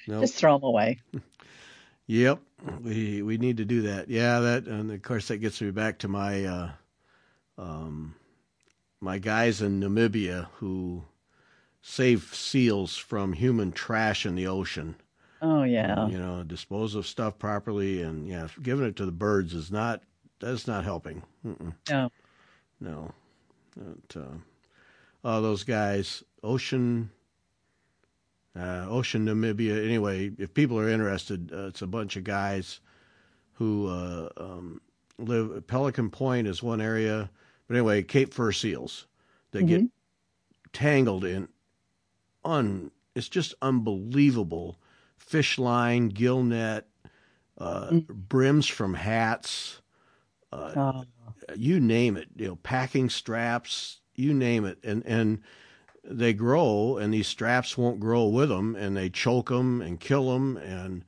no. 0.07 0.21
Just 0.21 0.35
throw 0.35 0.57
them 0.57 0.63
away. 0.63 0.99
Yep. 2.05 2.41
We 2.81 3.21
we 3.21 3.37
need 3.37 3.57
to 3.57 3.65
do 3.65 3.83
that. 3.83 4.09
Yeah, 4.09 4.41
that 4.41 4.65
and 4.65 4.91
of 4.91 5.01
course 5.01 5.29
that 5.29 5.37
gets 5.37 5.61
me 5.61 5.71
back 5.71 5.99
to 5.99 6.09
my 6.09 6.43
uh 6.43 6.71
um 7.57 8.15
my 8.99 9.19
guys 9.19 9.61
in 9.61 9.79
Namibia 9.79 10.47
who 10.55 11.03
save 11.85 12.33
seals 12.33 12.95
from 12.95 13.33
human 13.33 13.71
trash 13.71 14.25
in 14.25 14.35
the 14.35 14.47
ocean. 14.47 14.95
Oh, 15.41 15.63
yeah. 15.63 16.07
You 16.07 16.17
know, 16.17 16.41
dispose 16.43 16.95
of 16.95 17.05
stuff 17.05 17.37
properly 17.37 18.01
and 18.01 18.25
yeah, 18.27 18.47
giving 18.61 18.85
it 18.85 18.95
to 18.95 19.05
the 19.05 19.11
birds 19.11 19.53
is 19.53 19.69
not 19.69 20.01
that's 20.39 20.65
not 20.65 20.85
helping. 20.85 21.21
Mm-mm. 21.45 21.73
No. 21.89 22.09
No. 22.79 23.11
But, 23.75 24.19
uh, 24.21 24.37
oh, 25.25 25.41
those 25.41 25.63
guys, 25.63 26.23
Ocean, 26.43 27.09
uh, 28.57 28.85
Ocean 28.89 29.25
Namibia. 29.25 29.83
Anyway, 29.85 30.31
if 30.37 30.53
people 30.53 30.79
are 30.79 30.89
interested, 30.89 31.51
uh, 31.53 31.67
it's 31.67 31.81
a 31.81 31.87
bunch 31.87 32.15
of 32.15 32.23
guys 32.23 32.79
who 33.53 33.87
uh, 33.87 34.29
um, 34.37 34.79
live. 35.17 35.65
Pelican 35.67 36.09
Point 36.09 36.47
is 36.47 36.61
one 36.63 36.81
area, 36.81 37.29
but 37.67 37.75
anyway, 37.75 38.03
Cape 38.03 38.33
Fur 38.33 38.51
seals 38.51 39.07
that 39.51 39.65
get 39.65 39.81
Mhm. 39.81 39.89
tangled 40.71 41.25
in 41.25 41.47
un. 42.45 42.91
It's 43.15 43.29
just 43.29 43.53
unbelievable. 43.61 44.79
Fish 45.17 45.57
line, 45.59 46.09
gill 46.09 46.43
net, 46.43 46.87
uh, 47.57 47.91
Mm. 47.91 48.07
brims 48.09 48.67
from 48.67 48.95
hats. 48.95 49.81
Uh, 50.51 50.77
Oh, 50.77 51.03
you 51.55 51.79
name 51.79 52.17
it, 52.17 52.29
you 52.35 52.47
know, 52.47 52.55
packing 52.57 53.09
straps, 53.09 54.01
you 54.15 54.33
name 54.33 54.65
it, 54.65 54.79
and 54.83 55.03
and 55.05 55.41
they 56.03 56.33
grow, 56.33 56.97
and 56.97 57.13
these 57.13 57.27
straps 57.27 57.77
won't 57.77 57.99
grow 57.99 58.25
with 58.27 58.49
them, 58.49 58.75
and 58.75 58.97
they 58.97 59.09
choke 59.09 59.49
them 59.49 59.81
and 59.81 59.99
kill 59.99 60.31
them, 60.33 60.57
and 60.57 61.05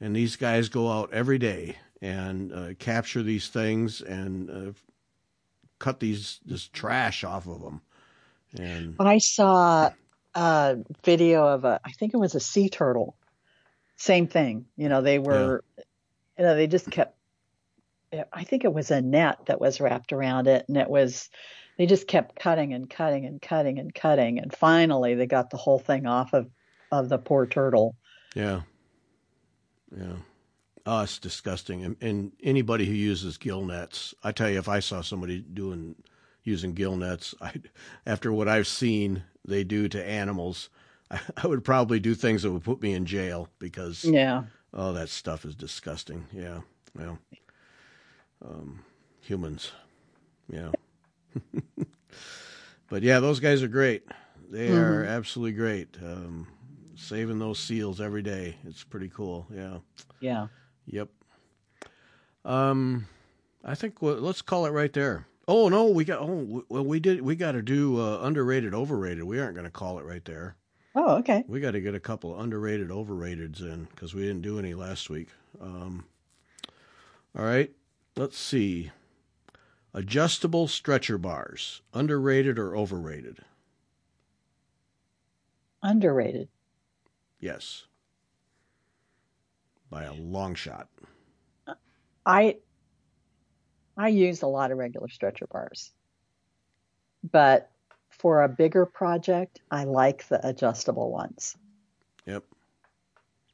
and 0.00 0.16
these 0.16 0.36
guys 0.36 0.68
go 0.68 0.90
out 0.90 1.12
every 1.12 1.38
day 1.38 1.76
and 2.02 2.52
uh, 2.52 2.74
capture 2.78 3.22
these 3.22 3.48
things 3.48 4.00
and 4.02 4.50
uh, 4.50 4.72
cut 5.78 6.00
these 6.00 6.40
this 6.46 6.68
trash 6.68 7.24
off 7.24 7.46
of 7.46 7.62
them, 7.62 7.82
and 8.58 9.00
I 9.00 9.18
saw 9.18 9.90
a 10.36 10.76
video 11.02 11.46
of 11.46 11.64
a, 11.64 11.80
I 11.84 11.92
think 11.92 12.12
it 12.14 12.18
was 12.18 12.34
a 12.34 12.40
sea 12.40 12.68
turtle. 12.68 13.16
Same 13.96 14.28
thing. 14.28 14.66
You 14.76 14.90
know, 14.90 15.00
they 15.00 15.18
were, 15.18 15.64
you 16.38 16.44
know, 16.44 16.54
they 16.54 16.66
just 16.66 16.90
kept, 16.90 17.16
I 18.32 18.44
think 18.44 18.64
it 18.64 18.72
was 18.72 18.90
a 18.90 19.00
net 19.00 19.46
that 19.46 19.60
was 19.60 19.80
wrapped 19.80 20.12
around 20.12 20.46
it. 20.46 20.66
And 20.68 20.76
it 20.76 20.90
was, 20.90 21.30
they 21.78 21.86
just 21.86 22.06
kept 22.06 22.38
cutting 22.38 22.74
and 22.74 22.88
cutting 22.88 23.24
and 23.24 23.40
cutting 23.40 23.78
and 23.78 23.94
cutting. 23.94 24.38
And 24.38 24.54
finally 24.54 25.14
they 25.14 25.26
got 25.26 25.50
the 25.50 25.56
whole 25.56 25.78
thing 25.78 26.06
off 26.06 26.34
of, 26.34 26.50
of 26.92 27.08
the 27.08 27.18
poor 27.18 27.46
turtle. 27.46 27.96
yeah, 28.34 28.60
yeah. 29.96 30.16
Oh, 30.88 31.02
it's 31.02 31.18
disgusting. 31.18 31.82
And, 31.82 31.96
and 32.00 32.32
anybody 32.44 32.86
who 32.86 32.92
uses 32.92 33.38
gill 33.38 33.64
nets, 33.64 34.14
I 34.22 34.30
tell 34.30 34.48
you, 34.48 34.58
if 34.58 34.68
I 34.68 34.78
saw 34.78 35.00
somebody 35.00 35.40
doing 35.40 35.96
using 36.44 36.74
gill 36.74 36.96
nets, 36.96 37.34
I, 37.40 37.54
after 38.06 38.32
what 38.32 38.46
I've 38.46 38.68
seen 38.68 39.24
they 39.46 39.64
do 39.64 39.88
to 39.88 40.04
animals, 40.04 40.68
I, 41.10 41.20
I 41.42 41.46
would 41.46 41.64
probably 41.64 42.00
do 42.00 42.14
things 42.14 42.42
that 42.42 42.50
would 42.52 42.64
put 42.64 42.82
me 42.82 42.92
in 42.92 43.06
jail 43.06 43.48
because 43.58 44.04
Yeah. 44.04 44.44
oh, 44.74 44.92
that 44.92 45.08
stuff 45.08 45.44
is 45.44 45.54
disgusting. 45.54 46.26
Yeah, 46.32 46.60
well, 46.94 47.18
um, 48.44 48.80
humans, 49.20 49.72
yeah. 50.50 50.70
but 52.88 53.02
yeah, 53.02 53.20
those 53.20 53.40
guys 53.40 53.62
are 53.62 53.68
great. 53.68 54.04
They 54.50 54.70
are 54.70 55.04
absolutely 55.04 55.52
great. 55.52 55.88
Um, 56.02 56.46
saving 56.94 57.38
those 57.38 57.58
seals 57.58 58.00
every 58.00 58.22
day. 58.22 58.56
It's 58.64 58.84
pretty 58.84 59.08
cool. 59.08 59.46
Yeah. 59.54 59.78
Yeah. 60.20 60.46
Yep. 60.86 61.08
Um, 62.44 63.06
I 63.64 63.74
think 63.74 64.00
well, 64.00 64.14
let's 64.14 64.40
call 64.42 64.66
it 64.66 64.70
right 64.70 64.92
there. 64.92 65.26
Oh 65.48 65.68
no, 65.68 65.86
we 65.86 66.04
got. 66.04 66.20
Oh 66.20 66.64
well, 66.68 66.84
we 66.84 66.98
did. 66.98 67.22
We 67.22 67.36
got 67.36 67.52
to 67.52 67.62
do 67.62 68.00
uh, 68.00 68.18
underrated, 68.22 68.74
overrated. 68.74 69.24
We 69.24 69.38
aren't 69.38 69.54
going 69.54 69.64
to 69.64 69.70
call 69.70 69.98
it 69.98 70.04
right 70.04 70.24
there. 70.24 70.56
Oh, 70.94 71.16
okay. 71.16 71.44
We 71.46 71.60
got 71.60 71.72
to 71.72 71.80
get 71.80 71.94
a 71.94 72.00
couple 72.00 72.34
of 72.34 72.40
underrated, 72.40 72.88
overrateds 72.88 73.60
in 73.60 73.86
because 73.94 74.14
we 74.14 74.22
didn't 74.22 74.40
do 74.42 74.58
any 74.58 74.74
last 74.74 75.10
week. 75.10 75.28
Um, 75.60 76.06
all 77.38 77.44
right, 77.44 77.70
let's 78.16 78.38
see. 78.38 78.90
Adjustable 79.92 80.68
stretcher 80.68 81.18
bars, 81.18 81.82
underrated 81.94 82.58
or 82.58 82.74
overrated? 82.76 83.40
Underrated. 85.82 86.48
Yes, 87.38 87.84
by 89.90 90.04
a 90.04 90.14
long 90.14 90.54
shot. 90.54 90.88
I 92.24 92.56
I 93.96 94.08
use 94.08 94.42
a 94.42 94.46
lot 94.46 94.70
of 94.70 94.78
regular 94.78 95.08
stretcher 95.08 95.46
bars. 95.46 95.90
But 97.30 97.70
for 98.10 98.42
a 98.42 98.48
bigger 98.48 98.86
project, 98.86 99.60
I 99.70 99.84
like 99.84 100.28
the 100.28 100.46
adjustable 100.46 101.10
ones. 101.10 101.56
Yep. 102.26 102.44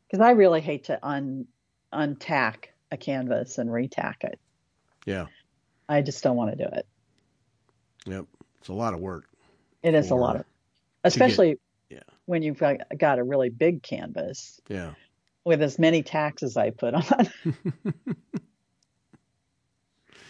Because 0.07 0.25
I 0.25 0.33
really 0.33 0.61
hate 0.61 0.85
to 0.85 0.99
un 1.03 1.47
untack 1.93 2.67
a 2.91 2.97
canvas 2.97 3.59
and 3.59 3.71
retack 3.71 4.25
it. 4.25 4.39
Yeah. 5.07 5.27
I 5.89 6.03
just 6.03 6.23
don't 6.23 6.37
want 6.37 6.57
to 6.57 6.65
do 6.65 6.71
it. 6.75 6.87
Yep. 8.07 8.27
It's 8.61 8.69
a 8.69 8.73
lot 8.73 8.95
of 8.95 9.01
work. 9.01 9.25
It 9.83 9.95
is 9.95 10.11
a 10.11 10.15
lot 10.15 10.37
of 10.37 10.45
especially 11.05 11.59
yeah. 11.91 12.01
when 12.27 12.43
you've 12.43 12.59
got, 12.59 12.79
got 12.97 13.19
a 13.19 13.25
really 13.25 13.49
big 13.49 13.83
canvas 13.83 14.61
Yeah. 14.69 14.93
with 15.45 15.63
as 15.63 15.79
many 15.79 16.03
tacks 16.03 16.43
as 16.43 16.57
I 16.57 16.71
put 16.71 16.95
on. 16.95 17.29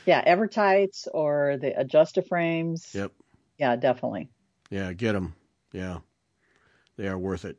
Yeah, 0.06 0.22
Evertites 0.24 1.06
or 1.12 1.56
the 1.60 1.78
adjuster 1.78 2.22
frames. 2.22 2.90
Yep. 2.94 3.12
Yeah, 3.58 3.76
definitely. 3.76 4.28
Yeah, 4.70 4.92
get 4.92 5.12
them. 5.12 5.34
Yeah, 5.72 5.98
they 6.96 7.06
are 7.08 7.18
worth 7.18 7.44
it. 7.44 7.56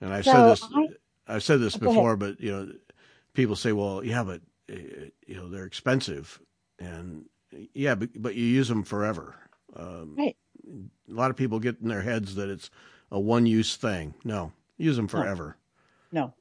And 0.00 0.12
I've 0.12 0.24
So 0.24 0.32
said 0.32 0.50
this. 0.50 0.62
I- 0.74 1.34
I've 1.34 1.42
said 1.42 1.60
this 1.60 1.76
Go 1.76 1.86
ahead. 1.86 1.96
before, 1.96 2.16
but 2.16 2.40
you 2.40 2.50
know, 2.50 2.72
people 3.34 3.54
say, 3.54 3.72
"Well, 3.72 4.02
yeah, 4.02 4.24
but 4.24 4.40
uh, 4.72 4.76
you 5.26 5.34
know 5.36 5.48
they're 5.48 5.66
expensive," 5.66 6.40
and 6.78 7.26
yeah, 7.74 7.94
but, 7.94 8.10
but 8.16 8.34
you 8.34 8.44
use 8.46 8.68
them 8.68 8.82
forever. 8.82 9.34
Um, 9.76 10.14
Right. 10.16 10.36
A 10.66 11.12
lot 11.12 11.30
of 11.30 11.36
people 11.36 11.60
get 11.60 11.80
in 11.82 11.88
their 11.88 12.00
heads 12.02 12.34
that 12.36 12.48
it's 12.48 12.70
a 13.10 13.18
one-use 13.20 13.76
thing. 13.76 14.14
No, 14.24 14.52
use 14.78 14.96
them 14.96 15.08
forever. 15.08 15.56
No. 16.12 16.32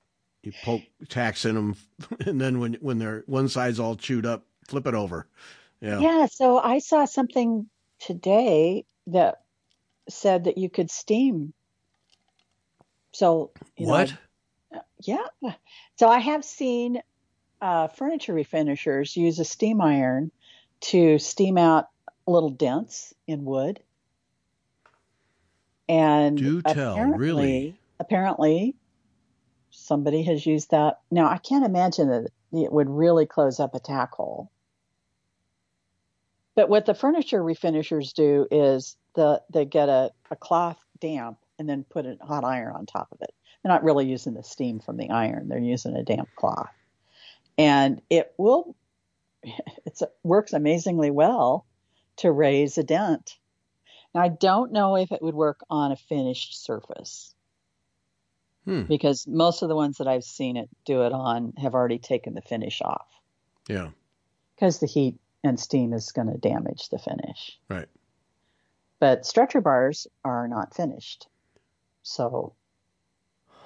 You 0.43 0.54
poke 0.64 0.84
tacks 1.10 1.43
in 1.45 1.56
them, 1.56 1.76
and 2.26 2.39
then 2.39 2.60
when 2.60 2.76
when 2.76 2.98
they're 3.00 3.24
one 3.26 3.50
side's 3.50 3.80
all 3.80 3.95
chewed 3.98 4.26
up, 4.26 4.45
flip 4.68 4.88
it 4.88 4.93
over. 4.93 5.28
Yeah. 5.82 5.99
Yeah, 5.99 6.26
so 6.26 6.57
I 6.57 6.80
saw 6.80 7.05
something 7.05 7.70
today 7.99 8.86
that 9.07 9.41
said 10.09 10.45
that 10.45 10.57
you 10.57 10.70
could 10.70 10.89
steam. 10.89 11.53
So, 13.11 13.51
you 13.76 13.86
know, 13.86 13.91
what? 13.93 14.13
yeah. 15.01 15.26
So 15.97 16.07
I 16.07 16.20
have 16.20 16.43
seen 16.43 17.01
uh, 17.61 17.88
furniture 17.88 18.34
refinishers 18.34 19.15
use 19.15 19.39
a 19.39 19.45
steam 19.45 19.82
iron 19.82 20.32
to 20.80 21.18
steam 21.20 21.57
out 21.57 21.88
little 22.26 22.49
dents 22.49 23.13
in 23.28 23.45
wood. 23.45 23.80
And 25.89 26.38
Do 26.38 26.61
tell, 26.61 26.99
really? 27.11 27.80
apparently, 27.99 28.76
somebody 29.72 30.24
has 30.24 30.45
used 30.45 30.72
that. 30.72 30.99
Now, 31.09 31.30
I 31.30 31.38
can't 31.38 31.65
imagine 31.65 32.09
that 32.09 32.30
it 32.51 32.72
would 32.72 32.89
really 32.89 33.26
close 33.26 33.59
up 33.59 33.74
a 33.74 33.80
tack 33.80 34.11
hole. 34.13 34.51
But 36.58 36.70
what 36.70 36.88
the 36.88 36.95
furniture 36.95 37.43
refinishers 37.43 38.14
do 38.16 38.47
is 38.49 38.97
the 39.14 39.43
they 39.53 39.64
get 39.64 39.89
a, 39.89 40.12
a 40.32 40.36
cloth 40.36 40.80
damp 40.99 41.38
and 41.60 41.70
then 41.70 41.86
put 41.88 42.08
a 42.08 42.18
hot 42.20 42.43
iron 42.43 42.76
on 42.76 42.88
top 42.88 43.10
of 43.12 43.22
it. 43.22 43.32
They're 43.62 43.72
not 43.72 43.84
really 43.84 44.08
using 44.08 44.34
the 44.34 44.41
steam 44.41 44.80
from 44.80 44.97
the 44.97 45.12
iron; 45.12 45.49
they're 45.49 45.60
using 45.60 45.95
a 45.95 46.03
damp 46.03 46.30
cloth, 46.36 46.74
and 47.60 48.01
it 48.10 48.34
will 48.39 48.76
it 49.43 50.01
works 50.24 50.51
amazingly 50.51 51.12
well 51.12 51.68
to 52.18 52.32
raise 52.32 52.80
a 52.80 52.84
dent. 52.84 53.38
Now, 54.16 54.22
I 54.22 54.30
don't 54.30 54.72
know 54.72 54.97
if 54.97 55.12
it 55.12 55.22
would 55.22 55.36
work 55.36 55.60
on 55.70 55.91
a 55.91 55.95
finished 55.95 56.66
surface 56.66 57.36
Hmm. 58.66 58.86
because 58.86 59.28
most 59.28 59.62
of 59.62 59.70
the 59.70 59.76
ones 59.76 59.99
that 59.99 60.08
I've 60.08 60.24
seen 60.24 60.58
it 60.58 60.70
do 60.86 61.03
it 61.03 61.14
on 61.14 61.53
have 61.58 61.76
already 61.76 61.99
taken 61.99 62.34
the 62.34 62.41
finish 62.41 62.82
off 62.82 63.08
Yeah. 63.70 63.91
because 64.55 64.80
the 64.80 64.88
heat 64.88 65.20
and 65.48 65.60
steam 65.60 65.93
is 65.93 66.12
going 66.12 66.28
to 66.32 66.38
damage 66.38 66.89
the 66.89 67.00
finish. 67.00 67.58
Right. 67.70 67.88
But 69.00 69.26
stretcher 69.26 69.62
bars 69.62 70.08
are 70.24 70.48
not 70.48 70.76
finished. 70.76 71.28
So 72.04 72.54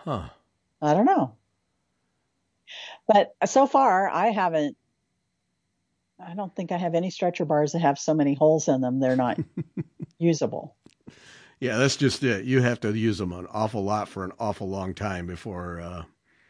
Huh. 0.04 0.30
I 0.82 0.94
don't 0.94 1.06
know. 1.06 1.36
But 3.08 3.36
so 3.46 3.68
far, 3.68 4.10
I 4.10 4.28
haven't. 4.28 4.76
I 6.20 6.34
don't 6.36 6.56
think 6.56 6.72
I 6.72 6.78
have 6.78 6.96
any 6.96 7.10
stretcher 7.10 7.46
bars 7.46 7.72
that 7.74 7.80
have 7.80 7.98
so 8.00 8.14
many 8.14 8.34
holes 8.36 8.68
in 8.68 8.82
them 8.82 9.00
they're 9.00 9.16
not 9.16 9.40
usable. 10.20 10.76
Yeah, 11.60 11.78
that's 11.78 11.98
just 11.98 12.24
it. 12.24 12.46
You 12.46 12.62
have 12.62 12.80
to 12.82 12.94
use 12.96 13.18
them 13.20 13.32
an 13.34 13.48
awful 13.52 13.84
lot 13.84 14.08
for 14.08 14.24
an 14.24 14.32
awful 14.40 14.68
long 14.70 14.94
time 14.94 15.26
before, 15.28 15.80
uh, 15.82 16.04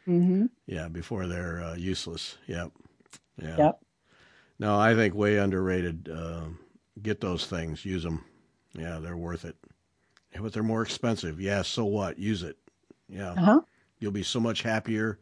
Mm-hmm. 0.08 0.46
yeah, 0.66 0.88
before 0.88 1.26
they're 1.28 1.62
uh, 1.62 1.74
useless. 1.76 2.36
Yep. 2.48 2.72
Yeah. 3.40 3.56
Yep. 3.56 3.80
No, 4.62 4.78
I 4.78 4.94
think 4.94 5.14
way 5.14 5.38
underrated. 5.38 6.08
Uh, 6.08 6.44
get 7.02 7.20
those 7.20 7.46
things, 7.46 7.84
use 7.84 8.04
them. 8.04 8.24
Yeah, 8.74 8.98
they're 9.00 9.16
worth 9.16 9.44
it. 9.44 9.56
Yeah, 10.32 10.40
but 10.40 10.52
they're 10.52 10.62
more 10.62 10.82
expensive. 10.82 11.40
Yeah, 11.40 11.62
so 11.62 11.84
what? 11.84 12.18
Use 12.18 12.42
it. 12.44 12.56
Yeah, 13.08 13.32
Uh 13.32 13.40
huh. 13.44 13.60
you'll 13.98 14.12
be 14.12 14.22
so 14.22 14.38
much 14.40 14.62
happier. 14.62 15.18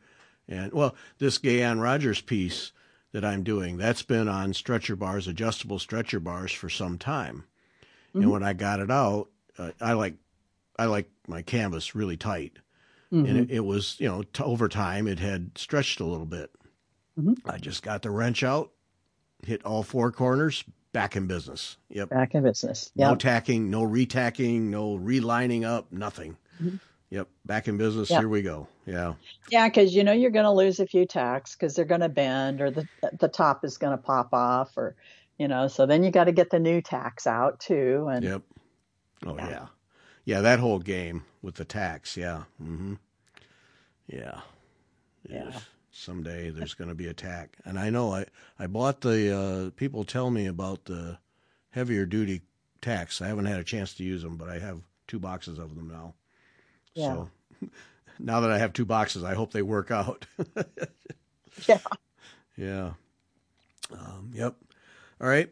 And 0.47 0.73
well, 0.73 0.95
this 1.19 1.39
Gay 1.39 1.63
Ann 1.63 1.81
Rogers 1.81 2.21
piece 2.21 2.73
that 3.13 3.25
I'm 3.25 3.43
doing, 3.43 3.77
that's 3.79 4.03
been 4.03 4.29
on 4.29 4.53
stretcher 4.53 4.95
bars, 4.95 5.27
adjustable 5.27 5.79
stretcher 5.79 6.21
bars 6.21 6.53
for 6.53 6.69
some 6.69 6.99
time. 6.99 7.45
Mhm. 8.15 8.23
And 8.23 8.31
when 8.31 8.43
I 8.43 8.53
got 8.53 8.81
it 8.81 8.91
out, 8.91 9.31
uh, 9.59 9.71
I 9.81 9.95
like 9.95 10.17
I 10.79 10.85
like 10.85 11.11
my 11.27 11.41
canvas 11.43 11.95
really 11.95 12.17
tight, 12.19 12.59
Mm-hmm. 13.13 13.27
and 13.27 13.39
it, 13.39 13.51
it 13.57 13.61
was 13.65 13.97
you 13.99 14.09
know 14.09 14.23
t- 14.23 14.43
over 14.45 14.69
time 14.69 15.09
it 15.09 15.19
had 15.19 15.57
stretched 15.57 15.99
a 16.01 16.05
little 16.05 16.27
bit. 16.27 16.51
Mhm. 17.19 17.37
I 17.47 17.57
just 17.59 17.83
got 17.83 18.03
the 18.03 18.11
wrench 18.11 18.43
out, 18.45 18.71
hit 19.45 19.65
all 19.65 19.83
four 19.83 20.13
corners, 20.13 20.65
back 20.93 21.17
in 21.17 21.27
business. 21.27 21.77
Yep. 21.89 22.11
Back 22.11 22.35
in 22.35 22.43
business. 22.43 22.91
No 22.97 23.15
tacking, 23.15 23.71
no 23.71 23.83
retacking, 23.83 24.63
no 24.63 24.97
relining 24.99 25.65
up, 25.65 25.91
nothing. 25.93 26.37
Mhm. 26.63 26.81
Yep. 27.11 27.29
Back 27.45 27.69
in 27.69 27.77
business. 27.77 28.11
Yeah. 28.11 28.19
Here 28.21 28.29
we 28.29 28.43
go. 28.43 28.69
Yeah. 28.87 29.15
Yeah, 29.51 29.69
because 29.69 29.95
you 29.95 30.05
know 30.05 30.13
you're 30.13 30.31
going 30.31 30.45
to 30.45 30.53
lose 30.53 30.79
a 30.81 30.87
few 30.87 31.07
tacks 31.07 31.55
because 31.57 31.75
they're 31.75 31.85
going 31.85 32.03
to 32.03 32.09
bend 32.09 32.61
or 32.61 32.71
the 32.71 32.87
the 33.19 33.29
top 33.29 33.65
is 33.65 33.79
going 33.79 33.97
to 33.97 34.03
pop 34.03 34.33
off 34.33 34.77
or 34.77 34.95
you 35.39 35.49
know. 35.49 35.67
So 35.69 35.87
then 35.87 36.05
you 36.05 36.11
got 36.11 36.25
to 36.25 36.33
get 36.33 36.51
the 36.51 36.61
new 36.61 36.81
tacks 36.81 37.27
out 37.27 37.59
too. 37.61 38.09
And 38.11 38.25
Yep. 38.25 38.43
Oh 39.27 39.37
Yeah. 39.37 39.49
yeah. 39.49 39.67
yeah. 40.25 40.41
that 40.43 40.61
whole 40.61 40.79
game 40.79 41.25
with 41.43 41.57
the 41.57 41.65
tax. 41.65 42.17
Yeah. 42.17 42.45
Mm-hmm. 42.63 42.95
Yeah. 44.07 44.41
Yeah. 45.29 45.51
Someday 45.93 46.51
there's 46.51 46.75
going 46.75 46.89
to 46.89 46.95
be 46.95 47.09
a 47.09 47.15
tack, 47.15 47.57
and 47.65 47.79
I 47.79 47.91
know 47.91 48.15
I 48.15 48.27
I 48.59 48.67
bought 48.67 49.01
the. 49.01 49.37
Uh, 49.37 49.71
people 49.77 50.05
tell 50.05 50.31
me 50.31 50.47
about 50.47 50.85
the 50.85 51.19
heavier 51.71 52.07
duty 52.07 52.43
tacks. 52.81 53.21
I 53.21 53.27
haven't 53.29 53.47
had 53.47 53.61
a 53.61 53.65
chance 53.65 53.95
to 53.95 54.05
use 54.05 54.23
them, 54.23 54.37
but 54.37 54.49
I 54.49 54.59
have 54.59 54.81
two 55.07 55.19
boxes 55.19 55.59
of 55.59 55.75
them 55.75 55.89
now. 55.89 56.15
Yeah. 56.95 57.15
So 57.15 57.31
now 58.19 58.41
that 58.41 58.51
I 58.51 58.59
have 58.59 58.73
two 58.73 58.85
boxes, 58.85 59.25
I 59.25 59.35
hope 59.35 59.53
they 59.53 59.63
work 59.63 59.91
out. 59.91 60.27
yeah, 61.69 61.79
Yeah. 62.57 62.93
Um, 63.93 64.31
yep. 64.33 64.55
All 65.21 65.29
right. 65.29 65.51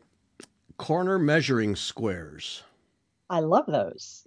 Corner 0.76 1.18
measuring 1.18 1.74
squares. 1.74 2.62
I 3.28 3.40
love 3.40 3.66
those. 3.66 4.26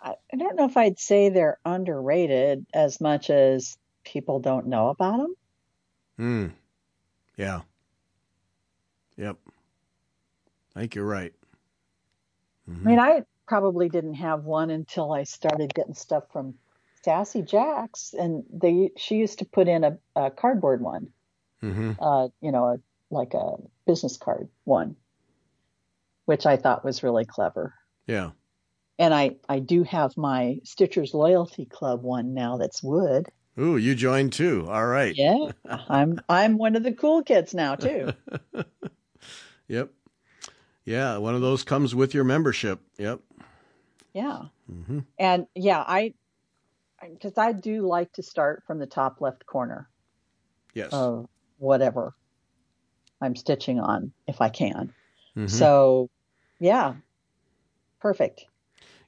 I, 0.00 0.14
I 0.32 0.36
don't 0.36 0.56
know 0.56 0.66
if 0.66 0.76
I'd 0.76 0.98
say 0.98 1.28
they're 1.28 1.58
underrated 1.64 2.66
as 2.74 3.00
much 3.00 3.30
as 3.30 3.76
people 4.10 4.40
don't 4.40 4.66
know 4.66 4.88
about 4.88 5.18
them. 5.18 5.34
Hmm. 6.16 6.46
Yeah. 7.36 7.60
Yep. 9.16 9.36
I 10.74 10.80
think 10.80 10.94
you're 10.94 11.04
right. 11.06 11.32
Mhm. 12.68 12.80
I 12.80 12.88
mean, 12.88 12.98
I 12.98 13.22
probably 13.46 13.88
didn't 13.88 14.14
have 14.14 14.44
one 14.44 14.70
until 14.70 15.12
I 15.12 15.22
started 15.24 15.72
getting 15.74 15.94
stuff 15.94 16.24
from 16.32 16.54
Sassy 17.04 17.42
Jacks, 17.42 18.12
and 18.14 18.44
they 18.52 18.90
she 18.96 19.16
used 19.16 19.38
to 19.38 19.44
put 19.44 19.68
in 19.68 19.84
a, 19.84 19.98
a 20.16 20.30
cardboard 20.30 20.80
one, 20.82 21.12
Mhm. 21.62 21.96
uh, 21.98 22.28
you 22.40 22.52
know, 22.52 22.64
a, 22.66 22.76
like 23.10 23.34
a 23.34 23.56
business 23.86 24.16
card 24.16 24.48
one, 24.64 24.96
which 26.26 26.46
I 26.46 26.56
thought 26.56 26.84
was 26.84 27.02
really 27.02 27.24
clever. 27.24 27.74
Yeah. 28.06 28.32
And 28.98 29.14
I 29.14 29.36
I 29.48 29.60
do 29.60 29.82
have 29.84 30.16
my 30.16 30.60
Stitchers 30.64 31.14
Loyalty 31.14 31.64
Club 31.64 32.02
one 32.02 32.34
now 32.34 32.58
that's 32.58 32.82
wood. 32.82 33.30
Ooh, 33.60 33.76
you 33.76 33.94
joined 33.94 34.32
too. 34.32 34.66
All 34.68 34.86
right. 34.86 35.14
Yeah, 35.16 35.52
I'm 35.88 36.20
I'm 36.28 36.56
one 36.56 36.76
of 36.76 36.82
the 36.82 36.92
cool 36.92 37.22
kids 37.22 37.54
now 37.54 37.76
too. 37.76 38.12
Yep. 39.68 39.90
Yeah, 40.84 41.18
one 41.18 41.36
of 41.36 41.42
those 41.42 41.62
comes 41.62 41.94
with 41.94 42.12
your 42.12 42.24
membership. 42.24 42.80
Yep. 42.98 43.20
Yeah. 44.12 44.42
hmm 44.68 45.00
And 45.16 45.46
yeah, 45.54 45.84
I 45.86 46.14
because 47.00 47.38
I 47.38 47.52
do 47.52 47.86
like 47.86 48.12
to 48.14 48.22
start 48.22 48.64
from 48.66 48.80
the 48.80 48.86
top 48.86 49.20
left 49.20 49.46
corner 49.46 49.88
Yes. 50.74 50.92
of 50.92 51.26
whatever 51.58 52.14
I'm 53.20 53.36
stitching 53.36 53.78
on 53.78 54.12
if 54.26 54.40
I 54.40 54.48
can. 54.48 54.92
Mhm. 55.36 55.48
So, 55.48 56.10
yeah, 56.58 56.94
perfect. 58.00 58.46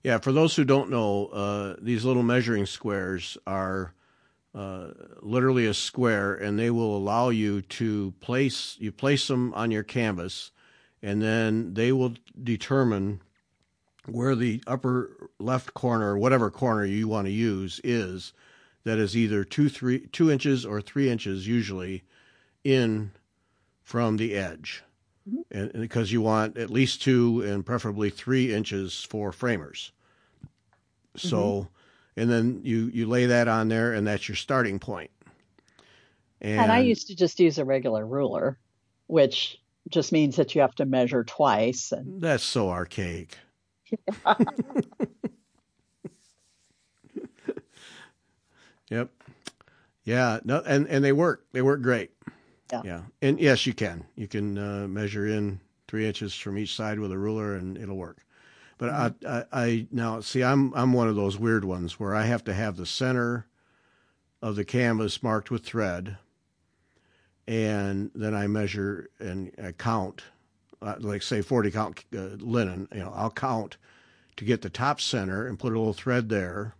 Yeah, 0.04 0.18
for 0.18 0.32
those 0.32 0.54
who 0.54 0.64
don't 0.64 0.90
know, 0.90 1.26
uh, 1.26 1.76
these 1.80 2.04
little 2.04 2.22
measuring 2.22 2.66
squares 2.66 3.36
are 3.46 3.94
uh, 4.54 4.88
literally 5.20 5.66
a 5.66 5.74
square, 5.74 6.34
and 6.34 6.58
they 6.58 6.70
will 6.70 6.96
allow 6.96 7.30
you 7.30 7.62
to 7.62 8.12
place 8.20 8.76
you 8.78 8.92
place 8.92 9.26
them 9.28 9.52
on 9.54 9.70
your 9.70 9.82
canvas, 9.82 10.50
and 11.02 11.22
then 11.22 11.74
they 11.74 11.92
will 11.92 12.14
determine 12.42 13.20
where 14.06 14.34
the 14.34 14.62
upper 14.66 15.30
left 15.38 15.74
corner, 15.74 16.18
whatever 16.18 16.50
corner 16.50 16.84
you 16.84 17.08
want 17.08 17.26
to 17.26 17.32
use, 17.32 17.80
is. 17.82 18.32
That 18.84 18.98
is 18.98 19.16
either 19.16 19.44
two 19.44 19.68
three 19.68 20.08
two 20.08 20.30
inches 20.30 20.66
or 20.66 20.80
three 20.80 21.08
inches 21.08 21.46
usually 21.46 22.02
in 22.64 23.12
from 23.82 24.16
the 24.16 24.34
edge, 24.34 24.82
Mhm. 25.28 25.44
and, 25.50 25.70
and 25.70 25.80
because 25.82 26.10
you 26.12 26.20
want 26.20 26.58
at 26.58 26.68
least 26.68 27.00
two 27.00 27.42
and 27.42 27.64
preferably 27.64 28.10
three 28.10 28.52
inches 28.52 29.04
for 29.04 29.30
framers. 29.32 29.92
So, 31.16 31.68
and 32.16 32.30
then 32.30 32.60
you 32.64 32.90
you 32.92 33.06
lay 33.06 33.26
that 33.26 33.48
on 33.48 33.68
there, 33.68 33.92
and 33.92 34.06
that's 34.06 34.28
your 34.28 34.36
starting 34.36 34.78
point. 34.78 35.10
And, 36.40 36.60
And, 36.60 36.72
I 36.72 36.80
used 36.80 37.06
to 37.06 37.14
just 37.14 37.38
use 37.38 37.58
a 37.58 37.64
regular 37.64 38.04
ruler 38.04 38.58
which 39.12 39.60
just 39.90 40.10
means 40.10 40.36
that 40.36 40.54
you 40.54 40.62
have 40.62 40.74
to 40.76 40.86
measure 40.86 41.22
twice. 41.24 41.92
And 41.92 42.18
That's 42.20 42.42
so 42.42 42.70
archaic. 42.70 43.36
yep. 48.88 49.10
Yeah. 50.04 50.40
No, 50.44 50.62
and 50.64 50.86
and 50.88 51.04
they 51.04 51.12
work. 51.12 51.44
They 51.52 51.60
work 51.60 51.82
great. 51.82 52.10
Yeah. 52.72 52.80
Yeah. 52.84 53.02
And 53.20 53.38
yes, 53.38 53.66
you 53.66 53.74
can. 53.74 54.06
You 54.16 54.26
can 54.26 54.56
uh, 54.56 54.88
measure 54.88 55.26
in 55.26 55.60
three 55.88 56.06
inches 56.06 56.34
from 56.34 56.56
each 56.56 56.74
side 56.74 56.98
with 56.98 57.12
a 57.12 57.18
ruler, 57.18 57.56
and 57.56 57.76
it'll 57.76 57.98
work. 57.98 58.24
But 58.82 58.90
Mm-hmm. 59.22 59.26
I, 59.28 59.38
I, 59.38 59.44
I 59.64 59.86
now 59.92 60.18
see. 60.18 60.42
I'm 60.42 60.74
I'm 60.74 60.92
one 60.92 61.06
of 61.06 61.14
those 61.14 61.38
weird 61.38 61.64
ones 61.64 62.00
where 62.00 62.16
I 62.16 62.24
have 62.24 62.42
to 62.44 62.52
have 62.52 62.76
the 62.76 62.84
center 62.84 63.46
of 64.42 64.56
the 64.56 64.64
canvas 64.64 65.22
marked 65.22 65.52
with 65.52 65.64
thread, 65.64 66.16
and 67.46 68.10
then 68.12 68.34
I 68.34 68.48
measure 68.48 69.08
and 69.20 69.52
I 69.62 69.70
count, 69.70 70.22
uh, 70.80 70.96
like 70.98 71.22
say 71.22 71.42
40 71.42 71.70
count 71.70 72.04
uh, 72.12 72.36
linen. 72.40 72.88
You 72.92 73.00
know, 73.04 73.12
I'll 73.14 73.30
count 73.30 73.76
to 74.36 74.44
get 74.44 74.62
the 74.62 74.68
top 74.70 75.00
center 75.00 75.46
and 75.46 75.60
put 75.60 75.72
a 75.74 75.78
little 75.78 75.92
thread 75.92 76.28
there, 76.28 76.74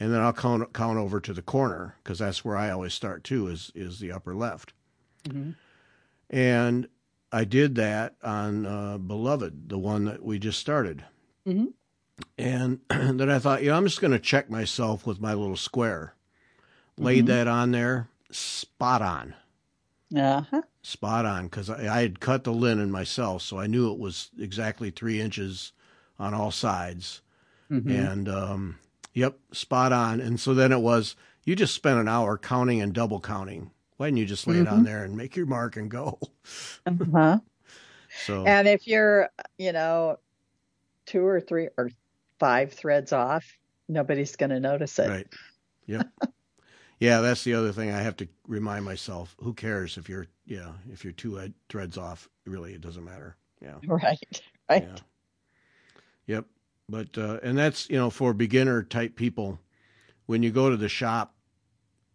and 0.00 0.10
then 0.10 0.20
I'll 0.20 0.32
count 0.32 0.72
count 0.72 0.96
over 0.96 1.20
to 1.20 1.34
the 1.34 1.42
corner 1.42 1.96
because 2.02 2.20
that's 2.20 2.42
where 2.42 2.56
I 2.56 2.70
always 2.70 2.94
start 2.94 3.22
too. 3.22 3.48
Is 3.48 3.70
is 3.74 3.98
the 4.00 4.12
upper 4.12 4.34
left, 4.34 4.72
Mhm. 5.24 5.56
and 6.30 6.88
I 7.30 7.44
did 7.44 7.74
that 7.74 8.14
on 8.22 8.64
uh, 8.64 8.96
Beloved, 8.96 9.68
the 9.68 9.78
one 9.78 10.06
that 10.06 10.22
we 10.24 10.38
just 10.38 10.58
started. 10.58 11.04
Mhm. 11.48 11.72
And 12.36 12.80
then 12.88 13.30
I 13.30 13.38
thought, 13.38 13.62
you 13.62 13.70
know, 13.70 13.76
I'm 13.76 13.86
just 13.86 14.00
going 14.00 14.12
to 14.12 14.18
check 14.18 14.50
myself 14.50 15.06
with 15.06 15.20
my 15.20 15.34
little 15.34 15.56
square. 15.56 16.14
Laid 16.96 17.24
Mhm. 17.24 17.28
that 17.28 17.48
on 17.48 17.70
there, 17.70 18.08
spot 18.30 19.02
on 19.02 19.34
uh-huh. 20.16 20.62
spot 20.82 21.24
on 21.26 21.44
because 21.44 21.68
I, 21.70 21.98
I 21.98 22.02
had 22.02 22.20
cut 22.20 22.44
the 22.44 22.52
linen 22.52 22.90
myself, 22.90 23.42
so 23.42 23.58
I 23.58 23.66
knew 23.66 23.92
it 23.92 23.98
was 23.98 24.30
exactly 24.38 24.90
three 24.90 25.20
inches 25.20 25.72
on 26.18 26.34
all 26.34 26.50
sides. 26.50 27.20
Mhm. 27.70 27.88
And 27.90 28.28
um, 28.28 28.78
yep, 29.14 29.38
spot 29.52 29.92
on. 29.92 30.20
And 30.20 30.40
so 30.40 30.54
then 30.54 30.72
it 30.72 30.80
was 30.80 31.14
you 31.44 31.54
just 31.54 31.74
spent 31.74 31.98
an 32.00 32.08
hour 32.08 32.36
counting 32.36 32.80
and 32.80 32.92
double 32.92 33.20
counting. 33.20 33.70
Why 33.96 34.06
didn't 34.08 34.18
you 34.18 34.26
just 34.26 34.46
lay 34.46 34.58
it 34.58 34.68
on 34.68 34.84
there 34.84 35.04
and 35.04 35.16
make 35.16 35.36
your 35.36 35.46
mark 35.46 35.76
and 35.76 35.90
go? 35.90 36.18
Uh-huh. 36.86 37.38
So 38.26 38.46
And 38.46 38.66
if 38.66 38.86
you're, 38.86 39.28
you 39.58 39.72
know, 39.72 40.18
two 41.08 41.26
or 41.26 41.40
three 41.40 41.68
or 41.76 41.90
five 42.38 42.72
threads 42.72 43.12
off, 43.12 43.44
nobody's 43.88 44.36
going 44.36 44.50
to 44.50 44.60
notice 44.60 44.98
it. 44.98 45.08
right, 45.08 45.26
yep, 45.86 46.06
yeah. 47.00 47.20
That's 47.20 47.42
the 47.44 47.54
other 47.54 47.72
thing 47.72 47.90
I 47.90 48.00
have 48.00 48.16
to 48.18 48.28
remind 48.46 48.84
myself. 48.84 49.34
Who 49.40 49.54
cares 49.54 49.96
if 49.96 50.08
you're 50.08 50.26
yeah 50.46 50.72
if 50.92 51.02
you're 51.04 51.14
two 51.14 51.40
ed- 51.40 51.54
threads 51.68 51.96
off? 51.96 52.28
Really, 52.46 52.74
it 52.74 52.80
doesn't 52.80 53.04
matter. 53.04 53.36
Yeah. 53.60 53.74
Right. 53.88 54.42
Right. 54.68 54.86
Yeah. 54.86 54.98
Yep. 56.26 56.44
But 56.90 57.18
uh, 57.18 57.38
and 57.42 57.56
that's 57.56 57.88
you 57.90 57.96
know 57.96 58.10
for 58.10 58.32
beginner 58.32 58.82
type 58.82 59.16
people, 59.16 59.58
when 60.26 60.42
you 60.42 60.50
go 60.50 60.70
to 60.70 60.76
the 60.76 60.88
shop 60.88 61.34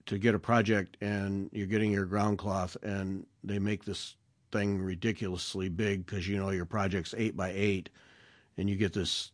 to 0.06 0.18
get 0.18 0.36
a 0.36 0.40
project 0.40 0.98
and 1.02 1.50
you're 1.52 1.68
getting 1.68 1.92
your 1.92 2.06
ground 2.06 2.38
cloth 2.38 2.76
and 2.84 3.26
they 3.44 3.58
make 3.58 3.86
this 3.86 4.16
thing 4.52 4.82
ridiculously 4.82 5.70
big 5.70 6.06
because 6.06 6.28
you 6.28 6.38
know 6.38 6.50
your 6.52 6.66
project's 6.66 7.16
eight 7.18 7.36
by 7.36 7.52
eight, 7.56 7.90
and 8.58 8.70
you 8.70 8.76
get 8.76 8.94
this 8.94 9.32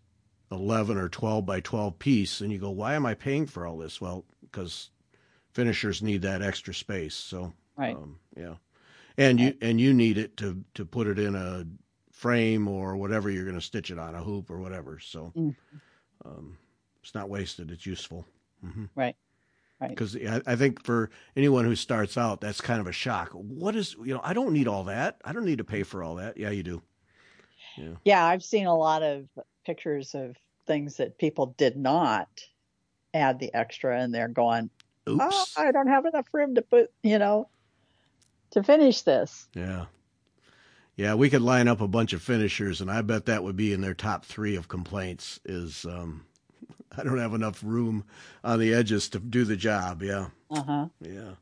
eleven 0.51 0.97
or 0.97 1.09
twelve 1.09 1.45
by 1.45 1.59
twelve 1.59 1.99
piece, 1.99 2.41
and 2.41 2.51
you 2.51 2.59
go, 2.59 2.69
why 2.71 2.93
am 2.95 3.05
I 3.05 3.13
paying 3.13 3.45
for 3.45 3.65
all 3.67 3.77
this? 3.77 3.99
Well, 4.01 4.25
because 4.41 4.89
finishers 5.53 6.01
need 6.01 6.21
that 6.23 6.41
extra 6.41 6.73
space. 6.73 7.15
So 7.15 7.53
Right. 7.75 7.95
um, 7.95 8.19
yeah, 8.35 8.55
and 9.17 9.39
you 9.39 9.53
and 9.61 9.79
you 9.79 9.93
need 9.93 10.17
it 10.17 10.37
to 10.37 10.63
to 10.75 10.85
put 10.85 11.07
it 11.07 11.19
in 11.19 11.35
a 11.35 11.65
frame 12.11 12.67
or 12.67 12.97
whatever 12.97 13.29
you're 13.29 13.45
going 13.45 13.55
to 13.55 13.61
stitch 13.61 13.91
it 13.91 13.99
on 13.99 14.13
a 14.15 14.23
hoop 14.23 14.49
or 14.49 14.59
whatever. 14.59 14.99
So 14.99 15.31
Mm. 15.35 15.55
um, 16.25 16.57
it's 17.01 17.15
not 17.15 17.29
wasted; 17.29 17.71
it's 17.71 17.85
useful. 17.85 18.25
hmm 18.61 18.85
Right. 18.95 19.15
Right. 19.79 19.89
Because 19.91 20.17
I, 20.17 20.41
I 20.45 20.55
think 20.57 20.83
for 20.83 21.09
anyone 21.37 21.63
who 21.63 21.73
starts 21.75 22.17
out, 22.17 22.41
that's 22.41 22.59
kind 22.59 22.81
of 22.81 22.87
a 22.87 22.91
shock. 22.91 23.29
What 23.31 23.77
is 23.77 23.95
you 24.03 24.13
know? 24.13 24.19
I 24.23 24.33
don't 24.33 24.51
need 24.51 24.67
all 24.67 24.83
that. 24.85 25.21
I 25.23 25.31
don't 25.31 25.45
need 25.45 25.59
to 25.59 25.63
pay 25.63 25.83
for 25.83 26.03
all 26.03 26.15
that. 26.15 26.35
Yeah, 26.37 26.49
you 26.49 26.63
do. 26.63 26.81
Yeah, 28.05 28.25
I've 28.25 28.43
seen 28.43 28.65
a 28.67 28.75
lot 28.77 29.03
of 29.03 29.27
pictures 29.65 30.15
of 30.15 30.35
things 30.67 30.97
that 30.97 31.17
people 31.17 31.53
did 31.57 31.75
not 31.77 32.27
add 33.13 33.39
the 33.39 33.53
extra 33.53 33.99
and 33.99 34.13
they're 34.13 34.27
going, 34.27 34.69
Oops. 35.09 35.19
oh, 35.21 35.45
I 35.57 35.71
don't 35.71 35.87
have 35.87 36.05
enough 36.05 36.27
room 36.33 36.55
to 36.55 36.61
put, 36.61 36.91
you 37.03 37.19
know, 37.19 37.49
to 38.51 38.63
finish 38.63 39.01
this. 39.01 39.47
Yeah. 39.55 39.85
Yeah, 40.95 41.13
we 41.13 41.29
could 41.29 41.41
line 41.41 41.69
up 41.69 41.79
a 41.79 41.87
bunch 41.87 42.11
of 42.11 42.21
finishers, 42.21 42.81
and 42.81 42.91
I 42.91 43.01
bet 43.01 43.25
that 43.27 43.41
would 43.43 43.55
be 43.55 43.71
in 43.71 43.79
their 43.79 43.93
top 43.93 44.25
three 44.25 44.57
of 44.57 44.67
complaints. 44.67 45.39
Is 45.45 45.85
um, 45.85 46.25
I 46.97 47.03
don't 47.03 47.17
have 47.19 47.33
enough 47.33 47.61
room 47.63 48.03
on 48.43 48.59
the 48.59 48.73
edges 48.73 49.07
to 49.09 49.19
do 49.19 49.45
the 49.45 49.55
job. 49.55 50.03
Yeah, 50.03 50.27
Uh 50.51 50.61
huh. 50.63 50.85
yeah, 50.99 51.35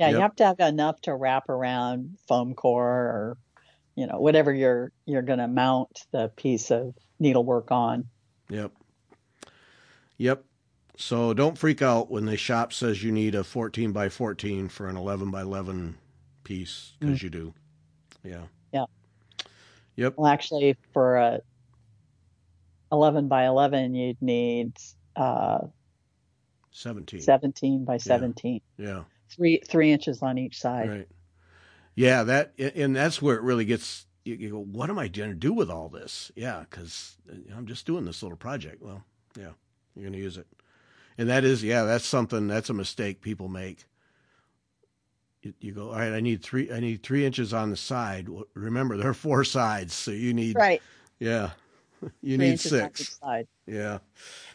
Yeah, 0.00 0.08
Yep. 0.08 0.10
you 0.10 0.16
have 0.16 0.36
to 0.36 0.44
have 0.46 0.60
enough 0.60 1.00
to 1.02 1.14
wrap 1.14 1.48
around 1.48 2.18
foam 2.26 2.54
core 2.54 2.84
or, 2.84 3.36
you 3.96 4.06
know, 4.06 4.18
whatever 4.20 4.52
you're 4.52 4.92
you're 5.06 5.22
going 5.22 5.38
to 5.38 5.48
mount 5.48 6.06
the 6.12 6.28
piece 6.36 6.70
of 6.70 6.94
needlework 7.18 7.70
on. 7.70 8.06
yep, 8.48 8.72
yep. 10.16 10.44
So 10.96 11.34
don't 11.34 11.58
freak 11.58 11.82
out 11.82 12.08
when 12.10 12.24
the 12.24 12.36
shop 12.36 12.72
says 12.72 13.02
you 13.02 13.10
need 13.10 13.34
a 13.34 13.42
14 13.42 13.90
by 13.92 14.08
14 14.08 14.68
for 14.68 14.88
an 14.88 14.96
11 14.96 15.30
by 15.32 15.42
11 15.42 15.96
piece 16.44 16.92
because 17.00 17.20
you 17.22 17.30
do. 17.30 17.52
Yeah. 18.22 18.42
Yeah. 18.72 18.84
Yep. 19.96 20.14
Well, 20.16 20.28
actually, 20.30 20.76
for 20.92 21.16
a 21.16 21.40
11 22.92 23.26
by 23.28 23.46
11, 23.46 23.94
you'd 23.94 24.22
need 24.22 24.76
uh, 25.16 25.58
17. 26.70 27.20
17 27.20 27.84
by 27.84 27.96
17, 27.96 28.60
Yeah. 28.78 29.02
three 29.30 29.60
three 29.68 29.90
inches 29.92 30.22
on 30.22 30.38
each 30.38 30.60
side. 30.60 30.88
Right. 30.88 31.08
Yeah, 31.94 32.24
that 32.24 32.52
and 32.58 32.94
that's 32.94 33.22
where 33.22 33.36
it 33.36 33.42
really 33.42 33.64
gets. 33.64 34.06
You, 34.24 34.50
go, 34.50 34.58
what 34.58 34.88
am 34.88 34.98
I 34.98 35.08
going 35.08 35.30
to 35.30 35.36
do 35.36 35.52
with 35.52 35.70
all 35.70 35.90
this? 35.90 36.32
Yeah, 36.34 36.64
because 36.68 37.16
uh, 37.30 37.54
I'm 37.54 37.66
just 37.66 37.86
doing 37.86 38.06
this 38.06 38.22
little 38.22 38.38
project. 38.38 38.82
Well, 38.82 39.04
yeah, 39.38 39.50
you're 39.94 40.04
going 40.04 40.14
to 40.14 40.18
use 40.18 40.38
it, 40.38 40.46
and 41.18 41.28
that 41.28 41.44
is, 41.44 41.62
yeah, 41.62 41.82
that's 41.82 42.06
something. 42.06 42.48
That's 42.48 42.70
a 42.70 42.74
mistake 42.74 43.20
people 43.20 43.48
make. 43.48 43.84
You, 45.42 45.52
you 45.60 45.72
go, 45.72 45.90
all 45.90 45.98
right. 45.98 46.12
I 46.12 46.20
need 46.20 46.42
three. 46.42 46.72
I 46.72 46.80
need 46.80 47.02
three 47.02 47.26
inches 47.26 47.52
on 47.52 47.70
the 47.70 47.76
side. 47.76 48.28
Well, 48.28 48.44
remember, 48.54 48.96
there 48.96 49.10
are 49.10 49.14
four 49.14 49.44
sides, 49.44 49.92
so 49.92 50.10
you 50.10 50.32
need. 50.32 50.56
Right. 50.56 50.82
Yeah, 51.18 51.50
you 52.22 52.36
three 52.36 52.36
need 52.38 52.52
inches 52.52 52.72
on 52.72 52.88
each 52.88 52.96
six. 52.96 53.18
Yeah. 53.66 53.98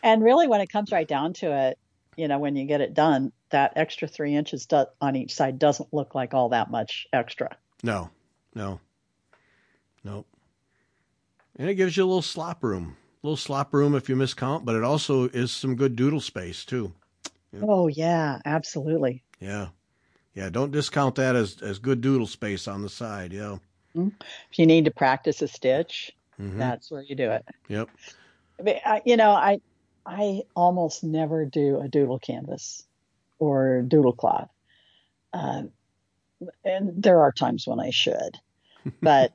And 0.04 0.24
really, 0.24 0.48
when 0.48 0.62
it 0.62 0.70
comes 0.70 0.92
right 0.92 1.08
down 1.08 1.34
to 1.34 1.52
it, 1.52 1.80
you 2.18 2.28
know, 2.28 2.40
when 2.40 2.56
you 2.56 2.66
get 2.66 2.82
it 2.82 2.94
done, 2.94 3.32
that 3.50 3.74
extra 3.76 4.08
three 4.08 4.36
inches 4.36 4.66
do- 4.66 4.86
on 5.02 5.16
each 5.16 5.34
side 5.34 5.60
doesn't 5.60 5.94
look 5.94 6.16
like 6.16 6.34
all 6.34 6.50
that 6.50 6.70
much 6.70 7.08
extra. 7.14 7.56
No. 7.84 8.10
No. 8.56 8.80
Nope. 10.04 10.28
And 11.58 11.70
it 11.70 11.76
gives 11.76 11.98
you 11.98 12.04
a 12.04 12.08
little 12.08 12.22
slop 12.22 12.64
room. 12.64 12.96
A 13.24 13.28
little 13.28 13.38
slop 13.38 13.74
room 13.74 13.96
if 13.96 14.08
you 14.08 14.16
miscount, 14.16 14.64
but 14.66 14.76
it 14.76 14.84
also 14.84 15.28
is 15.30 15.52
some 15.52 15.76
good 15.76 15.96
doodle 15.96 16.22
space 16.22 16.64
too. 16.64 16.94
Yep. 17.52 17.64
Oh 17.68 17.88
yeah, 17.88 18.40
absolutely. 18.46 19.24
Yeah. 19.40 19.70
Yeah, 20.36 20.50
don't 20.50 20.72
discount 20.72 21.16
that 21.16 21.36
as 21.36 21.62
as 21.62 21.80
good 21.80 22.00
doodle 22.02 22.28
space 22.28 22.68
on 22.68 22.82
the 22.82 22.90
side. 22.90 23.34
Yeah. 23.34 23.58
If 23.96 24.58
you 24.58 24.66
need 24.66 24.86
to 24.86 24.92
practice 24.92 25.42
a 25.42 25.48
stitch, 25.48 26.12
Mhm. 26.40 26.58
that's 26.58 26.92
where 26.92 27.02
you 27.02 27.16
do 27.16 27.32
it. 27.32 27.46
Yep. 27.68 27.90
I, 28.86 29.02
you 29.06 29.18
know, 29.18 29.32
I 29.32 29.60
I 30.10 30.42
almost 30.56 31.04
never 31.04 31.46
do 31.46 31.80
a 31.80 31.88
doodle 31.88 32.18
canvas 32.18 32.84
or 33.38 33.84
doodle 33.84 34.14
cloth, 34.14 34.50
uh, 35.34 35.64
and 36.66 37.04
there 37.04 37.22
are 37.22 37.32
times 37.32 37.68
when 37.68 37.80
I 37.80 37.92
should, 37.92 38.38
but 39.02 39.34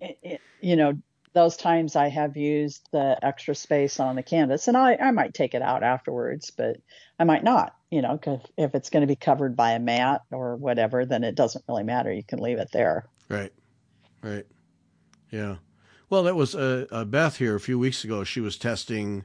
it, 0.00 0.18
it, 0.22 0.40
you 0.60 0.76
know, 0.76 0.98
those 1.34 1.56
times 1.56 1.96
I 1.96 2.08
have 2.08 2.36
used 2.36 2.86
the 2.92 3.18
extra 3.22 3.54
space 3.56 3.98
on 3.98 4.14
the 4.14 4.22
canvas, 4.22 4.68
and 4.68 4.76
I 4.76 4.94
I 4.94 5.10
might 5.10 5.34
take 5.34 5.54
it 5.54 5.62
out 5.62 5.82
afterwards, 5.82 6.50
but 6.50 6.76
I 7.18 7.24
might 7.24 7.42
not. 7.42 7.74
You 7.90 8.00
know, 8.02 8.16
'cause 8.18 8.40
if 8.56 8.74
it's 8.76 8.90
going 8.90 9.00
to 9.02 9.06
be 9.06 9.16
covered 9.16 9.56
by 9.56 9.72
a 9.72 9.78
mat 9.80 10.22
or 10.30 10.56
whatever, 10.56 11.04
then 11.04 11.24
it 11.24 11.34
doesn't 11.34 11.64
really 11.68 11.82
matter. 11.82 12.12
You 12.12 12.22
can 12.22 12.38
leave 12.38 12.58
it 12.58 12.70
there. 12.72 13.04
Right. 13.28 13.52
Right. 14.22 14.46
Yeah. 15.30 15.56
Well, 16.12 16.24
that 16.24 16.36
was 16.36 16.54
uh, 16.54 16.84
uh, 16.92 17.06
Beth 17.06 17.38
here 17.38 17.56
a 17.56 17.60
few 17.60 17.78
weeks 17.78 18.04
ago. 18.04 18.22
She 18.22 18.42
was 18.42 18.58
testing 18.58 19.24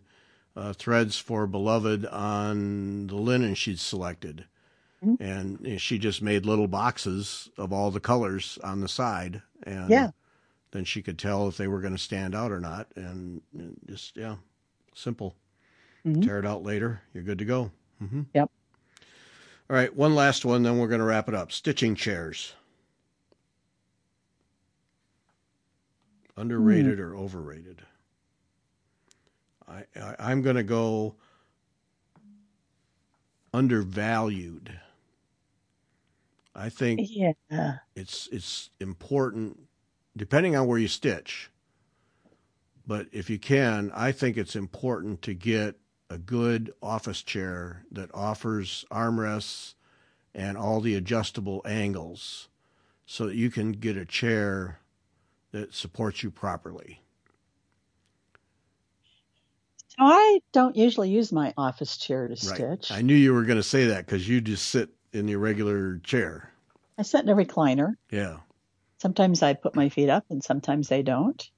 uh, 0.56 0.72
threads 0.72 1.18
for 1.18 1.46
Beloved 1.46 2.06
on 2.06 3.08
the 3.08 3.18
linen 3.18 3.56
she'd 3.56 3.82
selected. 3.82 4.46
Mhm. 5.06 5.20
And 5.20 5.82
she 5.82 5.98
just 6.00 6.22
made 6.22 6.46
little 6.46 6.70
boxes 6.70 7.50
of 7.58 7.74
all 7.74 7.92
the 7.92 8.00
colors 8.00 8.58
on 8.64 8.80
the 8.80 8.88
side. 8.88 9.42
And 9.64 9.90
Yeah. 9.90 10.12
then 10.72 10.86
she 10.86 11.02
could 11.02 11.20
tell 11.20 11.50
if 11.50 11.58
they 11.58 11.68
were 11.68 11.82
going 11.82 11.92
to 11.92 12.00
stand 12.02 12.34
out 12.34 12.54
or 12.54 12.62
not. 12.62 12.88
And, 12.96 13.42
just, 13.86 14.16
yeah, 14.16 14.38
simple. 14.96 15.36
Mhm. 16.06 16.24
Tear 16.24 16.40
it 16.40 16.46
out 16.46 16.64
later. 16.64 17.02
You're 17.14 17.24
good 17.26 17.40
to 17.40 17.46
go. 17.46 17.72
hmm 18.00 18.22
Yep. 18.34 18.50
All 19.70 19.76
right. 19.76 19.94
One 19.94 20.16
last 20.16 20.46
one, 20.46 20.64
then 20.64 20.78
we're 20.78 20.88
going 20.88 21.00
to 21.02 21.06
wrap 21.06 21.28
it 21.28 21.36
up. 21.36 21.52
Stitching 21.52 21.96
chairs. 21.96 22.54
Hmm. 26.38 26.42
underrated 26.42 27.00
or 27.00 27.16
overrated? 27.16 27.84
I, 29.68 29.84
I 30.20 30.32
am 30.32 30.42
going 30.42 30.56
to 30.56 30.64
go 30.64 31.16
undervalued. 33.54 34.80
I 36.56 36.70
think 36.70 37.00
Yeah. 37.00 37.34
it's 37.96 38.28
it's 38.32 38.70
important 38.80 39.60
depending 40.16 40.56
on 40.56 40.68
where 40.68 40.80
you 40.80 40.88
stitch. 40.88 41.50
But 42.88 43.08
if 43.12 43.30
you 43.30 43.38
can, 43.40 43.92
I 43.94 44.12
think 44.12 44.38
it's 44.38 44.56
important 44.56 45.22
to 45.24 45.34
get 45.34 45.76
a 46.10 46.18
good 46.18 46.74
office 46.82 47.22
chair 47.22 47.84
that 47.92 48.10
offers 48.14 48.86
armrests 48.90 49.76
and 50.34 50.58
all 50.58 50.82
the 50.82 50.96
adjustable 50.96 51.62
angles 51.66 52.48
so 53.06 53.28
that 53.28 53.36
you 53.36 53.50
can 53.52 53.74
get 53.74 53.98
a 53.98 54.06
chair 54.06 54.80
that 55.58 55.74
supports 55.74 56.24
you 56.24 56.32
properly. 56.32 57.02
I 60.00 60.42
don't 60.52 60.76
usually 60.76 61.10
use 61.10 61.32
my 61.32 61.54
office 61.58 61.98
chair 61.98 62.28
to 62.28 62.34
Right. 62.34 62.40
stitch. 62.40 62.92
I 62.92 63.02
knew 63.02 63.16
you 63.16 63.34
were 63.34 63.44
going 63.44 63.58
to 63.58 63.64
say 63.64 63.88
that 63.88 64.06
because 64.06 64.30
you 64.30 64.42
just 64.42 64.68
sit 64.68 64.90
in 65.12 65.26
the 65.26 65.36
regular 65.36 65.98
chair. 66.00 66.54
I 66.98 67.02
sit 67.02 67.22
in 67.24 67.30
a 67.30 67.36
recliner. 67.36 67.96
Yeah. 68.12 68.38
Sometimes 69.00 69.42
I 69.42 69.54
put 69.54 69.76
my 69.76 69.90
feet 69.90 70.10
up 70.10 70.26
and 70.30 70.44
sometimes 70.44 70.92
I 70.92 71.02
don't. 71.02 71.50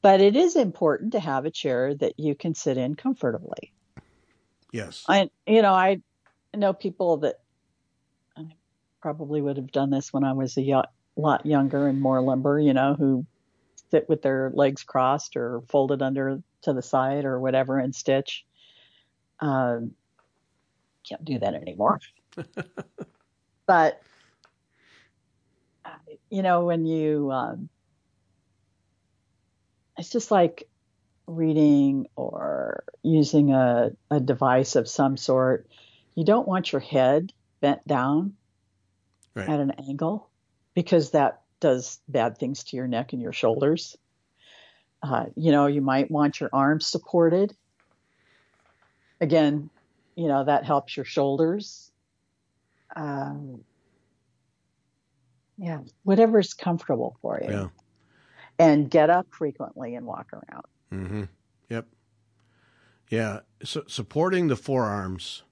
But 0.00 0.20
it 0.20 0.36
is 0.36 0.56
important 0.56 1.12
to 1.12 1.20
have 1.20 1.44
a 1.44 1.50
chair 1.50 1.94
that 1.94 2.18
you 2.18 2.34
can 2.34 2.54
sit 2.54 2.76
in 2.76 2.94
comfortably. 2.94 3.72
Yes. 4.72 5.04
I, 5.08 5.30
you 5.46 5.62
know, 5.62 5.72
I 5.72 6.02
know 6.54 6.72
people 6.72 7.18
that 7.18 7.40
I 8.36 8.46
probably 9.00 9.40
would 9.40 9.56
have 9.56 9.70
done 9.72 9.90
this 9.90 10.12
when 10.12 10.24
I 10.24 10.32
was 10.32 10.56
a 10.58 10.82
lot 11.16 11.46
younger 11.46 11.86
and 11.86 12.00
more 12.00 12.20
limber, 12.20 12.58
you 12.58 12.74
know, 12.74 12.94
who 12.94 13.26
sit 13.92 14.08
with 14.08 14.22
their 14.22 14.50
legs 14.54 14.82
crossed 14.82 15.36
or 15.36 15.62
folded 15.68 16.00
under 16.00 16.42
to 16.62 16.72
the 16.72 16.80
side 16.80 17.26
or 17.26 17.38
whatever 17.38 17.78
and 17.78 17.94
stitch. 17.94 18.46
Um, 19.38 19.92
can't 21.06 21.22
do 21.22 21.38
that 21.38 21.52
anymore. 21.52 22.00
but, 23.66 24.00
you 26.30 26.42
know, 26.42 26.64
when 26.64 26.86
you, 26.86 27.30
um, 27.30 27.68
it's 29.98 30.08
just 30.08 30.30
like 30.30 30.66
reading 31.26 32.06
or 32.16 32.84
using 33.02 33.52
a, 33.52 33.90
a 34.10 34.20
device 34.20 34.74
of 34.74 34.88
some 34.88 35.18
sort, 35.18 35.68
you 36.14 36.24
don't 36.24 36.48
want 36.48 36.72
your 36.72 36.80
head 36.80 37.30
bent 37.60 37.86
down 37.86 38.36
Right. 39.34 39.48
at 39.48 39.60
an 39.60 39.72
angle 39.88 40.30
because 40.74 41.10
that 41.10 41.41
does 41.62 42.00
bad 42.08 42.36
things 42.36 42.64
to 42.64 42.76
your 42.76 42.86
neck 42.86 43.14
and 43.14 43.22
your 43.22 43.32
shoulders. 43.32 43.96
Uh, 45.02 45.26
you 45.36 45.50
know, 45.50 45.66
you 45.66 45.80
might 45.80 46.10
want 46.10 46.40
your 46.40 46.50
arms 46.52 46.86
supported. 46.86 47.56
Again, 49.20 49.70
you 50.14 50.28
know, 50.28 50.44
that 50.44 50.64
helps 50.64 50.96
your 50.96 51.06
shoulders. 51.06 51.90
Um, 52.94 53.64
yeah, 55.56 55.78
whatever's 56.02 56.52
comfortable 56.52 57.16
for 57.22 57.40
you. 57.42 57.50
Yeah. 57.50 57.68
And 58.58 58.90
get 58.90 59.08
up 59.08 59.26
frequently 59.30 59.94
and 59.94 60.04
walk 60.04 60.32
around. 60.32 60.64
Mm-hmm. 60.92 61.22
Yep. 61.70 61.86
Yeah. 63.08 63.40
So 63.64 63.84
supporting 63.86 64.48
the 64.48 64.56
forearms, 64.56 65.42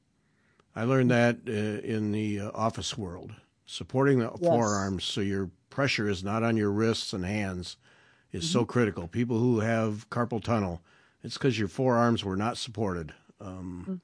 I 0.74 0.84
learned 0.84 1.10
that 1.10 1.38
uh, 1.48 1.86
in 1.86 2.12
the 2.12 2.40
uh, 2.40 2.50
office 2.54 2.98
world. 2.98 3.32
Supporting 3.70 4.18
the 4.18 4.32
Yes. 4.32 4.38
forearms 4.40 5.04
so 5.04 5.20
your 5.20 5.48
pressure 5.70 6.08
is 6.08 6.24
not 6.24 6.42
on 6.42 6.56
your 6.56 6.72
wrists 6.72 7.12
and 7.12 7.24
hands 7.24 7.76
is 8.32 8.50
so 8.50 8.64
critical. 8.64 9.06
People 9.06 9.38
who 9.38 9.60
have 9.60 10.10
carpal 10.10 10.42
tunnel, 10.42 10.82
it's 11.22 11.34
because 11.38 11.56
your 11.56 11.68
forearms 11.68 12.24
were 12.24 12.36
not 12.36 12.58
supported. 12.58 13.14
Um, 13.40 14.00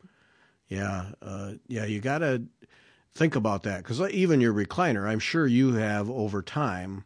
Yeah. 0.68 1.12
Uh, 1.20 1.54
yeah. 1.66 1.84
You 1.84 2.00
got 2.00 2.18
to 2.18 2.44
think 3.12 3.34
about 3.34 3.64
that 3.64 3.78
because 3.82 4.00
even 4.12 4.40
your 4.40 4.52
recliner, 4.54 5.08
I'm 5.08 5.18
sure 5.18 5.48
you 5.48 5.72
have 5.74 6.08
over 6.08 6.42
time. 6.42 7.04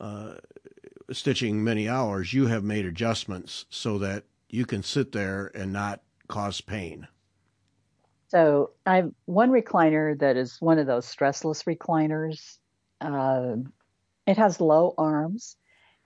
Uh, 0.00 0.34
stitching 1.12 1.62
many 1.62 1.88
hours, 1.88 2.32
you 2.34 2.46
have 2.46 2.64
made 2.64 2.86
adjustments 2.86 3.66
so 3.70 3.98
that 3.98 4.24
you 4.48 4.66
can 4.66 4.82
sit 4.82 5.12
there 5.12 5.52
and 5.54 5.72
not 5.72 6.02
cause 6.26 6.60
pain. 6.60 7.06
So 8.28 8.70
I 8.86 8.96
have 8.96 9.12
one 9.24 9.50
recliner 9.50 10.18
that 10.18 10.36
is 10.36 10.60
one 10.60 10.78
of 10.78 10.86
those 10.86 11.06
stressless 11.06 11.64
recliners. 11.64 12.58
Um 13.00 13.72
it 14.26 14.36
has 14.36 14.60
low 14.60 14.94
arms, 14.98 15.56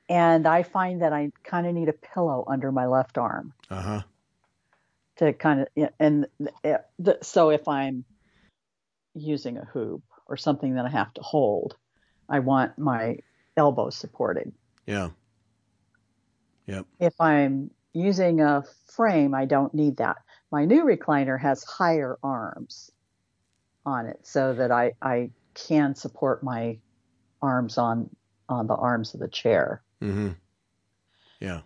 and 0.09 0.47
I 0.47 0.62
find 0.62 1.03
that 1.03 1.12
I 1.12 1.33
kind 1.43 1.66
of 1.66 1.75
need 1.75 1.89
a 1.89 1.93
pillow 1.93 2.45
under 2.47 2.70
my 2.70 2.87
left 2.87 3.18
arm 3.18 3.53
Uh 3.68 3.83
huh. 3.83 4.03
to 5.16 5.33
kind 5.33 5.61
of 5.61 5.89
and 5.99 6.27
uh, 6.64 6.79
the, 6.99 7.18
so 7.23 7.51
if 7.51 7.66
I'm 7.66 8.05
using 9.14 9.59
a 9.59 9.64
hoop 9.64 10.03
or 10.27 10.37
something 10.37 10.75
that 10.75 10.87
I 10.87 10.91
have 10.91 11.12
to 11.14 11.20
hold, 11.23 11.77
I 12.29 12.39
want 12.39 12.79
my 12.79 13.18
elbow 13.57 13.91
supported. 13.91 14.53
Yeah. 14.87 15.11
Yep. 16.66 16.87
If 17.01 17.20
I'm 17.20 17.70
using 17.93 18.41
a 18.41 18.62
frame, 18.87 19.35
I 19.35 19.45
don't 19.45 19.75
need 19.75 19.97
that. 19.99 20.16
My 20.53 20.66
new 20.66 20.84
recliner 20.84 21.40
has 21.40 21.64
higher 21.64 22.18
arms 22.22 22.92
on 23.86 24.07
it 24.07 24.20
so 24.22 24.53
that 24.53 24.70
I, 24.70 24.92
I 25.00 25.30
can 25.55 25.94
support 25.94 26.42
my 26.42 26.78
arms 27.40 27.78
on 27.78 28.11
on 28.48 28.66
the 28.66 28.74
arms 28.74 29.14
of 29.14 29.20
the 29.20 29.28
chair. 29.28 29.82
Mm-hmm. 30.03 30.30
Yeah. 31.40 31.62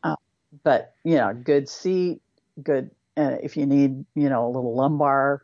But 0.62 0.94
you 1.04 1.16
know, 1.16 1.34
good 1.34 1.68
seat, 1.68 2.22
good. 2.62 2.90
Uh, 3.16 3.36
if 3.42 3.56
you 3.56 3.66
need, 3.66 4.04
you 4.14 4.28
know, 4.28 4.46
a 4.46 4.50
little 4.50 4.74
lumbar 4.74 5.42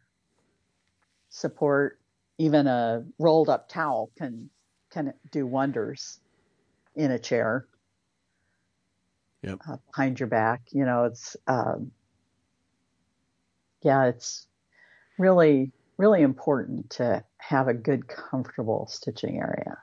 support, 1.31 1.99
even 2.39 2.67
a 2.67 3.05
rolled 3.19 3.49
up 3.49 3.69
towel 3.69 4.11
can 4.17 4.49
can 4.91 5.13
do 5.31 5.47
wonders 5.47 6.21
in 6.95 7.11
a 7.11 7.19
chair. 7.19 7.67
Yep. 9.43 9.59
uh, 9.69 9.77
behind 9.91 10.21
your 10.21 10.29
back. 10.29 10.61
You 10.71 10.85
know, 10.85 11.05
it's 11.05 11.37
um, 11.49 11.91
yeah, 13.83 14.05
it's 14.05 14.47
really 15.19 15.73
really 15.99 16.23
important 16.23 16.91
to 16.91 17.23
have 17.39 17.69
a 17.69 17.75
good, 17.75 18.09
comfortable 18.09 18.87
stitching 18.91 19.39
area. 19.39 19.79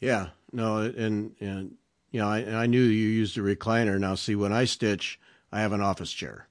Yeah. 0.00 0.28
No. 0.52 0.78
And 0.78 1.34
and 1.40 1.74
you 2.10 2.20
know, 2.20 2.28
I, 2.28 2.62
I 2.62 2.66
knew 2.66 2.82
you 2.82 3.08
used 3.08 3.38
a 3.38 3.40
recliner. 3.40 3.98
Now, 3.98 4.16
see, 4.16 4.34
when 4.34 4.52
I 4.52 4.64
stitch, 4.64 5.20
I 5.52 5.60
have 5.60 5.72
an 5.72 5.80
office 5.80 6.12
chair, 6.12 6.48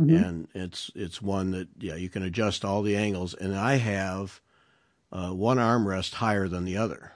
Mhm. 0.00 0.24
and 0.24 0.48
it's 0.54 0.90
it's 0.94 1.22
one 1.22 1.50
that 1.52 1.68
yeah 1.78 1.94
you 1.94 2.08
can 2.08 2.22
adjust 2.22 2.64
all 2.64 2.82
the 2.82 2.96
angles, 2.96 3.34
and 3.34 3.54
I 3.56 3.76
have 3.76 4.40
uh, 5.12 5.30
one 5.30 5.58
armrest 5.58 6.14
higher 6.14 6.48
than 6.48 6.64
the 6.64 6.76
other. 6.76 7.12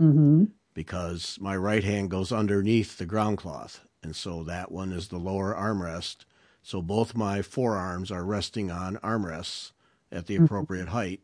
Mm-hmm. 0.00 0.46
because 0.74 1.38
my 1.40 1.56
right 1.56 1.84
hand 1.84 2.10
goes 2.10 2.32
underneath 2.32 2.98
the 2.98 3.06
ground 3.06 3.38
cloth. 3.38 3.86
And 4.02 4.16
so 4.16 4.42
that 4.42 4.72
one 4.72 4.90
is 4.92 5.06
the 5.06 5.18
lower 5.18 5.54
armrest. 5.54 6.24
So 6.64 6.80
both 6.82 7.14
my 7.14 7.42
forearms 7.42 8.10
are 8.10 8.24
resting 8.24 8.70
on 8.70 8.96
armrests 8.96 9.72
at 10.10 10.26
the 10.26 10.36
appropriate 10.36 10.88
height. 10.88 11.20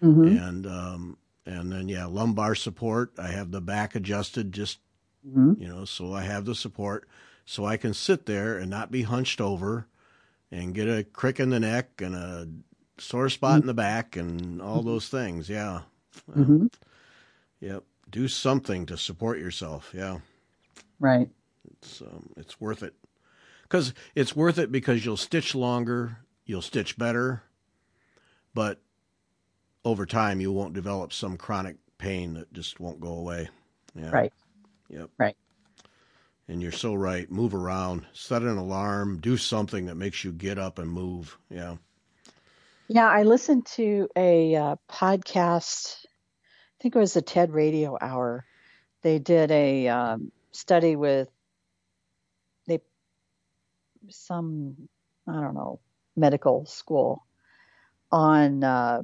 Mm-hmm. 0.00 0.36
And, 0.36 0.66
um, 0.66 1.18
and 1.44 1.72
then, 1.72 1.88
yeah, 1.88 2.06
lumbar 2.06 2.54
support. 2.54 3.10
I 3.18 3.28
have 3.28 3.50
the 3.50 3.60
back 3.60 3.94
adjusted 3.94 4.52
just, 4.52 4.78
Mm-hmm. 5.26 5.54
you 5.62 5.68
know, 5.68 5.86
so 5.86 6.12
I 6.12 6.20
have 6.24 6.44
the 6.44 6.54
support 6.54 7.08
so 7.46 7.64
I 7.64 7.78
can 7.78 7.94
sit 7.94 8.26
there 8.26 8.58
and 8.58 8.68
not 8.68 8.90
be 8.90 9.02
hunched 9.02 9.40
over 9.40 9.86
and 10.50 10.74
get 10.74 10.86
a 10.86 11.02
crick 11.02 11.40
in 11.40 11.48
the 11.48 11.60
neck 11.60 12.02
and 12.02 12.14
a 12.14 12.46
sore 12.98 13.30
spot 13.30 13.62
in 13.62 13.66
the 13.66 13.72
back 13.72 14.16
and 14.16 14.60
all 14.60 14.82
those 14.82 15.08
things. 15.08 15.48
Yeah. 15.48 15.80
Mm-hmm. 16.30 16.66
Yep. 17.60 17.84
Do 18.10 18.28
something 18.28 18.84
to 18.84 18.98
support 18.98 19.38
yourself. 19.38 19.92
Yeah. 19.96 20.18
Right. 21.00 21.30
It's 21.72 22.02
um, 22.02 22.28
it's 22.36 22.60
worth 22.60 22.82
it 22.82 22.94
because 23.74 23.92
it's 24.14 24.36
worth 24.36 24.56
it 24.56 24.70
because 24.70 25.04
you'll 25.04 25.16
stitch 25.16 25.52
longer, 25.52 26.18
you'll 26.46 26.62
stitch 26.62 26.96
better, 26.96 27.42
but 28.54 28.80
over 29.84 30.06
time 30.06 30.40
you 30.40 30.52
won't 30.52 30.74
develop 30.74 31.12
some 31.12 31.36
chronic 31.36 31.74
pain 31.98 32.34
that 32.34 32.52
just 32.52 32.78
won't 32.78 33.00
go 33.00 33.08
away. 33.08 33.48
Yeah. 33.96 34.10
Right. 34.10 34.32
Yep. 34.90 35.10
Right. 35.18 35.36
And 36.46 36.62
you're 36.62 36.70
so 36.70 36.94
right. 36.94 37.28
Move 37.28 37.52
around, 37.52 38.06
set 38.12 38.42
an 38.42 38.58
alarm, 38.58 39.18
do 39.18 39.36
something 39.36 39.86
that 39.86 39.96
makes 39.96 40.22
you 40.22 40.30
get 40.30 40.56
up 40.56 40.78
and 40.78 40.88
move. 40.88 41.36
Yeah. 41.50 41.74
Yeah, 42.86 43.08
I 43.08 43.24
listened 43.24 43.66
to 43.74 44.08
a 44.14 44.54
uh, 44.54 44.76
podcast. 44.88 45.96
I 46.04 46.78
think 46.80 46.94
it 46.94 47.00
was 47.00 47.14
the 47.14 47.22
TED 47.22 47.52
Radio 47.52 47.98
Hour. 48.00 48.44
They 49.02 49.18
did 49.18 49.50
a 49.50 49.88
um, 49.88 50.30
study 50.52 50.94
with 50.94 51.28
some 54.10 54.88
I 55.28 55.40
don't 55.40 55.54
know 55.54 55.80
medical 56.16 56.66
school 56.66 57.24
on 58.12 58.62
uh, 58.62 59.02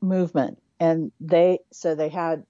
movement, 0.00 0.60
and 0.80 1.12
they 1.20 1.60
so 1.72 1.94
they 1.94 2.08
had 2.08 2.44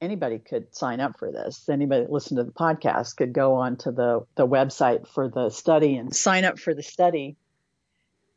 anybody 0.00 0.38
could 0.38 0.74
sign 0.74 1.00
up 1.00 1.18
for 1.18 1.32
this. 1.32 1.68
Anybody 1.68 2.02
that 2.02 2.12
listened 2.12 2.38
to 2.38 2.44
the 2.44 2.52
podcast 2.52 3.16
could 3.16 3.32
go 3.32 3.54
onto 3.54 3.92
the 3.92 4.26
the 4.36 4.46
website 4.46 5.08
for 5.08 5.28
the 5.28 5.50
study 5.50 5.96
and 5.96 6.14
sign 6.14 6.44
up 6.44 6.58
for 6.58 6.74
the 6.74 6.82
study 6.82 7.36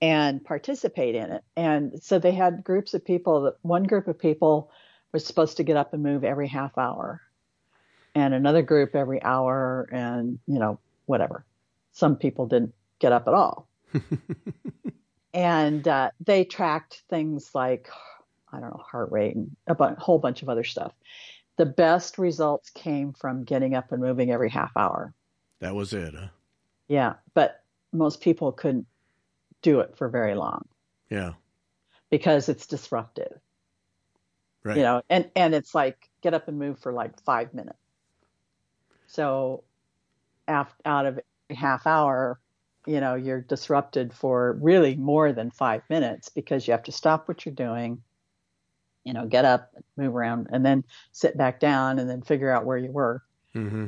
and 0.02 0.44
participate 0.44 1.16
in 1.16 1.32
it. 1.32 1.44
And 1.56 2.04
so 2.04 2.20
they 2.20 2.32
had 2.32 2.64
groups 2.64 2.94
of 2.94 3.04
people. 3.04 3.44
That 3.44 3.56
one 3.62 3.84
group 3.84 4.08
of 4.08 4.20
people 4.20 4.72
was 5.12 5.26
supposed 5.26 5.58
to 5.58 5.64
get 5.64 5.78
up 5.78 5.94
and 5.94 6.04
move 6.04 6.24
every 6.24 6.48
half 6.48 6.78
hour, 6.78 7.22
and 8.16 8.34
another 8.34 8.62
group 8.62 8.96
every 8.96 9.22
hour, 9.22 9.88
and 9.92 10.40
you 10.48 10.60
know 10.60 10.80
whatever. 11.08 11.44
Some 11.92 12.16
people 12.16 12.46
didn't 12.46 12.76
get 13.00 13.12
up 13.12 13.28
at 13.28 13.34
all. 13.34 13.68
and 15.34 15.88
uh, 15.88 16.12
they 16.24 16.44
tracked 16.46 17.04
things 17.10 17.54
like 17.56 17.90
I 18.52 18.60
don't 18.60 18.70
know 18.70 18.84
heart 18.86 19.12
rate 19.12 19.36
and 19.36 19.56
a 19.68 19.76
bu- 19.76 19.96
whole 19.98 20.20
bunch 20.20 20.42
of 20.42 20.50
other 20.50 20.64
stuff. 20.64 20.94
The 21.58 21.66
best 21.66 22.18
results 22.18 22.70
came 22.70 23.14
from 23.14 23.44
getting 23.44 23.74
up 23.74 23.92
and 23.92 24.02
moving 24.02 24.32
every 24.32 24.50
half 24.50 24.72
hour. 24.78 25.14
That 25.60 25.74
was 25.76 25.92
it, 25.94 26.14
huh? 26.14 26.28
Yeah, 26.88 27.16
but 27.34 27.64
most 27.92 28.22
people 28.22 28.52
couldn't 28.52 28.86
do 29.62 29.80
it 29.80 29.98
for 29.98 30.08
very 30.08 30.36
long 30.36 30.68
Yeah. 31.10 31.34
because 32.10 32.48
it's 32.48 32.68
disruptive. 32.68 33.40
Right. 34.64 34.78
You 34.78 34.84
know, 34.84 35.02
and 35.10 35.30
and 35.36 35.56
it's 35.56 35.74
like 35.74 36.10
get 36.22 36.34
up 36.34 36.48
and 36.48 36.60
move 36.60 36.80
for 36.80 36.94
like 36.94 37.20
five 37.24 37.54
minutes. 37.54 37.80
So, 39.08 39.64
af- 40.48 40.76
out 40.86 41.06
of 41.06 41.20
half 41.50 41.86
hour, 41.88 42.40
you 42.86 43.00
know, 43.00 43.16
you're 43.16 43.42
disrupted 43.42 44.14
for 44.14 44.54
really 44.62 44.96
more 44.96 45.34
than 45.34 45.52
five 45.52 45.82
minutes 45.90 46.30
because 46.30 46.68
you 46.68 46.72
have 46.72 46.84
to 46.84 46.92
stop 46.92 47.28
what 47.28 47.46
you're 47.46 47.56
doing, 47.56 48.02
you 49.04 49.14
know, 49.14 49.26
get 49.26 49.46
up, 49.46 49.72
move 49.98 50.16
around, 50.16 50.48
and 50.52 50.66
then 50.66 50.84
sit 51.12 51.38
back 51.38 51.60
down, 51.60 52.00
and 52.00 52.10
then 52.10 52.22
figure 52.22 52.52
out 52.52 52.66
where 52.66 52.78
you 52.78 52.92
were. 52.92 53.22
Mm-hmm. 53.56 53.88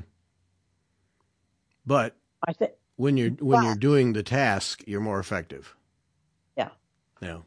But 1.86 2.16
I 2.47 2.53
think, 2.53 2.72
when 2.97 3.18
you're 3.18 3.32
when 3.32 3.62
But- 3.62 3.66
you're 3.66 3.76
doing 3.76 4.14
the 4.14 4.24
task, 4.24 4.84
you're 4.86 5.01
more 5.01 5.20
effective. 5.20 5.76
Yeah. 6.57 6.70
Yeah. 7.22 7.39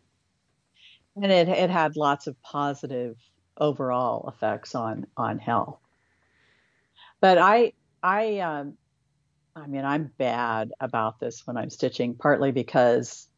and 1.16 1.30
it 1.30 1.48
it 1.48 1.68
had 1.70 1.96
lots 1.96 2.26
of 2.26 2.40
positive 2.42 3.16
overall 3.58 4.28
effects 4.28 4.74
on 4.74 5.06
on 5.16 5.38
health. 5.38 5.78
But 7.20 7.36
I 7.38 7.72
I 8.02 8.38
um 8.40 8.78
I 9.54 9.66
mean 9.66 9.84
I'm 9.84 10.10
bad 10.18 10.72
about 10.80 11.20
this 11.20 11.46
when 11.46 11.56
I'm 11.56 11.70
stitching 11.70 12.14
partly 12.14 12.52
because 12.52 13.28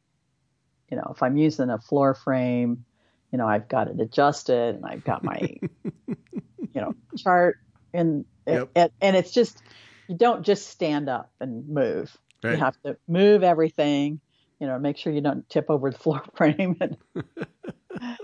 you 0.91 0.97
know 0.97 1.13
if 1.15 1.23
I'm 1.23 1.37
using 1.37 1.71
a 1.71 1.79
floor 1.79 2.15
frame 2.15 2.85
you 3.33 3.39
know 3.39 3.47
I've 3.47 3.69
got 3.69 3.89
it 3.89 4.01
adjusted 4.01 4.77
and 4.77 4.85
I've 4.87 5.05
got 5.05 5.25
my 5.25 5.39
you 6.07 6.81
know 6.81 6.95
chart 7.17 7.57
and 7.93 8.25
Yep. 8.47 8.71
and, 8.77 8.91
and 9.01 9.17
it's 9.17 9.33
just 9.33 9.63
you 10.07 10.17
don't 10.17 10.45
just 10.45 10.69
stand 10.69 11.09
up 11.09 11.33
and 11.41 11.67
move 11.69 12.17
Right. 12.43 12.53
you 12.53 12.57
have 12.59 12.77
to 12.85 12.99
move 13.09 13.43
everything 13.43 14.21
you 14.61 14.67
know 14.67 14.79
make 14.79 14.99
sure 14.99 15.13
you 15.13 15.23
don't 15.23 15.49
tip 15.49 15.67
over 15.71 15.91
the 15.91 15.99
floor 16.05 16.23
frame 16.37 16.77
and 16.81 16.97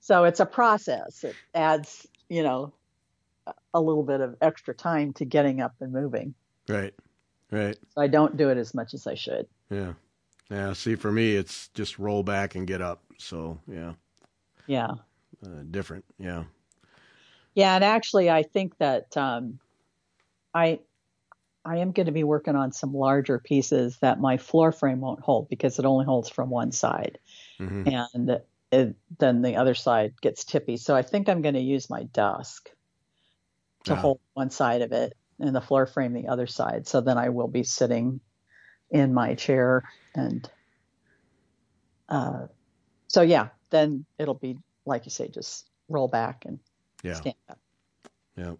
so 0.00 0.24
it's 0.24 0.40
a 0.40 0.46
process 0.46 1.22
it 1.24 1.36
adds 1.54 2.06
you 2.28 2.42
know 2.42 2.74
a- 3.46 3.54
a 3.74 3.80
little 3.80 4.02
bit 4.02 4.20
of 4.20 4.34
extra 4.40 4.74
time 4.74 5.12
to 5.14 5.24
getting 5.24 5.60
up 5.60 5.74
and 5.80 5.92
moving 5.92 6.34
Right. 6.68 6.94
Right. 7.50 7.76
so 7.94 8.00
i 8.00 8.06
don't 8.06 8.36
do 8.36 8.48
it 8.50 8.58
as 8.58 8.74
much 8.74 8.94
as 8.94 9.06
i 9.06 9.14
should 9.14 9.46
Yeah. 9.70 9.94
Yeah. 10.50 10.72
See, 10.72 10.96
for 10.96 11.12
me, 11.12 11.36
it's 11.36 11.68
just 11.74 12.00
roll 12.00 12.24
back 12.24 12.56
and 12.56 12.66
get 12.66 12.82
up. 12.82 13.04
So 13.18 13.60
yeah, 13.68 13.92
yeah 14.66 14.90
uh, 15.44 15.62
different. 15.70 16.04
Yeah. 16.18 16.44
yeah 17.54 17.76
and 17.76 17.84
actually 17.84 18.28
i 18.30 18.42
think 18.42 18.76
that 18.78 19.16
um 19.16 19.60
i 20.52 20.80
i 21.64 21.76
am 21.78 21.92
going 21.92 22.06
to 22.06 22.12
be 22.12 22.24
working 22.24 22.56
on 22.56 22.72
some 22.72 22.92
larger 22.92 23.38
pieces 23.38 23.96
that 23.98 24.18
my 24.20 24.38
floor 24.38 24.72
frame 24.72 25.00
won't 25.00 25.20
hold 25.20 25.48
because 25.48 25.78
it 25.78 25.84
only 25.84 26.04
holds 26.04 26.28
from 26.28 26.50
one 26.50 26.72
side 26.72 27.18
hmm 27.58 27.84
and 27.86 28.40
it, 28.72 28.96
then 29.18 29.42
the 29.42 29.56
other 29.56 29.74
side 29.74 30.14
gets 30.20 30.44
tippy. 30.44 30.76
So 30.76 30.94
I 30.94 31.02
think 31.02 31.28
I'm 31.28 31.42
going 31.42 31.54
to 31.56 31.60
use 31.60 31.90
my 31.90 32.04
desk 32.04 32.70
to 33.84 33.94
Ah. 33.94 33.96
hold 33.96 34.20
one 34.34 34.50
side 34.50 34.82
of 34.82 34.92
it 34.92 35.12
and 35.40 35.54
the 35.54 35.60
floor 35.60 35.86
frame 35.86 36.12
the 36.12 36.28
other 36.28 36.46
side. 36.46 36.86
So 36.86 37.00
then 37.00 37.18
I 37.18 37.30
will 37.30 37.48
be 37.48 37.62
sitting 37.62 38.20
in 38.90 39.14
my 39.14 39.34
chair 39.34 39.84
and 40.14 40.48
uh, 42.08 42.46
so 43.08 43.22
yeah, 43.22 43.48
then 43.70 44.04
it'll 44.18 44.34
be 44.34 44.58
like 44.84 45.04
you 45.04 45.10
say, 45.10 45.28
just 45.28 45.68
roll 45.88 46.08
back 46.08 46.44
and 46.46 46.58
Yeah. 47.02 47.14
stand 47.14 47.36
up. 47.48 47.58
Yeah. 48.36 48.54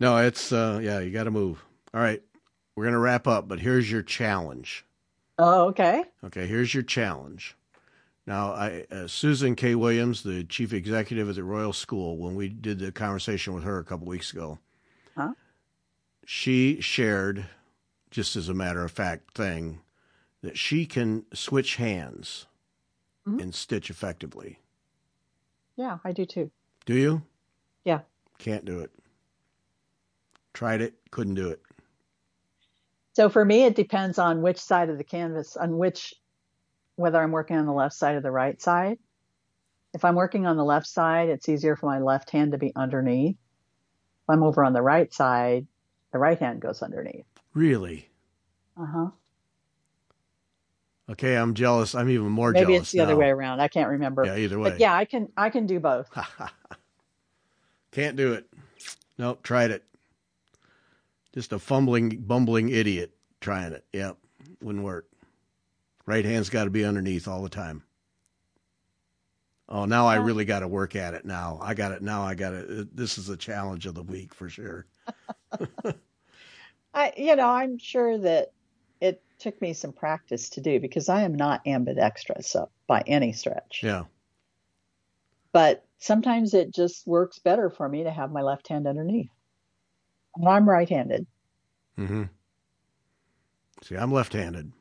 No, 0.00 0.16
it's 0.18 0.52
uh 0.52 0.80
yeah, 0.82 1.00
you 1.00 1.10
got 1.10 1.24
to 1.24 1.30
move. 1.30 1.64
All 1.92 2.00
right. 2.00 2.22
We're 2.76 2.84
going 2.84 2.94
to 2.94 2.98
wrap 2.98 3.28
up, 3.28 3.46
but 3.46 3.60
here's 3.60 3.90
your 3.90 4.02
challenge. 4.02 4.84
Oh, 5.38 5.66
okay. 5.68 6.04
Okay, 6.24 6.46
here's 6.46 6.74
your 6.74 6.82
challenge. 6.82 7.56
Now, 8.26 8.52
I 8.52 8.86
uh, 8.90 9.06
Susan 9.06 9.54
Kay-Williams, 9.54 10.22
the 10.22 10.44
chief 10.44 10.72
executive 10.72 11.28
at 11.28 11.34
the 11.36 11.44
Royal 11.44 11.72
School, 11.72 12.16
when 12.16 12.34
we 12.34 12.48
did 12.48 12.78
the 12.78 12.90
conversation 12.90 13.52
with 13.52 13.64
her 13.64 13.78
a 13.78 13.84
couple 13.84 14.06
weeks 14.06 14.32
ago? 14.32 14.58
She 16.26 16.80
shared, 16.80 17.46
just 18.10 18.36
as 18.36 18.48
a 18.48 18.54
matter 18.54 18.84
of 18.84 18.90
fact 18.90 19.34
thing, 19.34 19.80
that 20.42 20.58
she 20.58 20.86
can 20.86 21.24
switch 21.34 21.76
hands 21.76 22.46
Mhm. 23.26 23.40
and 23.42 23.54
stitch 23.54 23.90
effectively. 23.90 24.58
Yeah, 25.76 25.98
I 26.04 26.12
do 26.12 26.26
too. 26.26 26.50
Do 26.84 26.94
you? 26.94 27.22
Yeah. 27.84 28.02
Can't 28.38 28.64
do 28.64 28.80
it. 28.80 28.92
Tried 30.52 30.80
it, 30.82 30.94
couldn't 31.10 31.34
do 31.34 31.48
it. 31.48 31.62
So 33.14 33.28
for 33.28 33.44
me, 33.44 33.64
it 33.64 33.74
depends 33.76 34.18
on 34.18 34.42
which 34.42 34.58
side 34.58 34.90
of 34.90 34.98
the 34.98 35.04
canvas, 35.04 35.56
on 35.56 35.78
which, 35.78 36.14
whether 36.96 37.20
I'm 37.22 37.32
working 37.32 37.56
on 37.56 37.66
the 37.66 37.72
left 37.72 37.94
side 37.94 38.16
or 38.16 38.20
the 38.20 38.30
right 38.30 38.60
side. 38.60 38.98
If 39.94 40.04
I'm 40.04 40.16
working 40.16 40.46
on 40.46 40.56
the 40.56 40.64
left 40.64 40.86
side, 40.86 41.28
it's 41.28 41.48
easier 41.48 41.76
for 41.76 41.86
my 41.86 42.00
left 42.00 42.30
hand 42.30 42.52
to 42.52 42.58
be 42.58 42.74
underneath. 42.74 43.36
If 43.36 44.30
I'm 44.30 44.42
over 44.42 44.64
on 44.64 44.72
the 44.72 44.82
right 44.82 45.12
side, 45.12 45.66
the 46.14 46.18
right 46.20 46.38
hand 46.38 46.60
goes 46.60 46.80
underneath. 46.80 47.26
Really? 47.54 48.08
Uh 48.80 48.86
huh. 48.86 49.06
Okay, 51.10 51.36
I'm 51.36 51.54
jealous. 51.54 51.96
I'm 51.96 52.08
even 52.08 52.28
more 52.28 52.52
Maybe 52.52 52.60
jealous. 52.60 52.68
Maybe 52.68 52.82
it's 52.82 52.92
the 52.92 53.00
other 53.00 53.16
way 53.16 53.30
around. 53.30 53.60
I 53.60 53.66
can't 53.66 53.90
remember. 53.90 54.24
Yeah, 54.24 54.36
either 54.36 54.60
way. 54.60 54.70
But 54.70 54.78
yeah, 54.78 54.94
I 54.94 55.06
can 55.06 55.28
I 55.36 55.50
can 55.50 55.66
do 55.66 55.80
both. 55.80 56.08
Can't 57.90 58.16
do 58.16 58.32
it. 58.32 58.46
Nope, 59.18 59.42
tried 59.44 59.70
it. 59.70 59.84
Just 61.32 61.52
a 61.52 61.60
fumbling, 61.60 62.08
bumbling 62.18 62.68
idiot 62.68 63.12
trying 63.40 63.72
it. 63.72 63.84
Yep, 63.92 64.16
wouldn't 64.62 64.84
work. 64.84 65.06
Right 66.06 66.24
hand's 66.24 66.50
got 66.50 66.64
to 66.64 66.70
be 66.70 66.84
underneath 66.84 67.28
all 67.28 67.42
the 67.42 67.48
time. 67.48 67.84
Oh, 69.68 69.84
now 69.84 70.06
I 70.06 70.16
really 70.16 70.44
got 70.44 70.60
to 70.60 70.68
work 70.68 70.96
at 70.96 71.14
it. 71.14 71.24
Now 71.24 71.58
I 71.62 71.74
got 71.74 71.92
it. 71.92 72.02
Now 72.02 72.22
I 72.22 72.34
got 72.34 72.52
it. 72.52 72.96
This 72.96 73.16
is 73.16 73.26
the 73.26 73.36
challenge 73.36 73.86
of 73.86 73.94
the 73.94 74.02
week 74.02 74.34
for 74.34 74.48
sure. 74.48 74.86
I 76.94 77.12
you 77.16 77.36
know 77.36 77.48
I'm 77.48 77.78
sure 77.78 78.16
that 78.18 78.52
it 79.00 79.22
took 79.38 79.60
me 79.60 79.72
some 79.74 79.92
practice 79.92 80.50
to 80.50 80.60
do 80.60 80.80
because 80.80 81.08
I 81.08 81.22
am 81.22 81.34
not 81.34 81.66
ambidextrous 81.66 82.48
so, 82.48 82.70
by 82.86 83.02
any 83.06 83.32
stretch. 83.32 83.80
Yeah, 83.82 84.04
but 85.52 85.84
sometimes 85.98 86.54
it 86.54 86.74
just 86.74 87.06
works 87.06 87.38
better 87.38 87.70
for 87.70 87.88
me 87.88 88.04
to 88.04 88.10
have 88.10 88.30
my 88.32 88.42
left 88.42 88.68
hand 88.68 88.86
underneath. 88.86 89.30
And 90.36 90.48
I'm 90.48 90.68
right-handed. 90.68 91.26
hmm 91.96 92.24
See, 93.82 93.96
I'm 93.96 94.12
left-handed, 94.12 94.72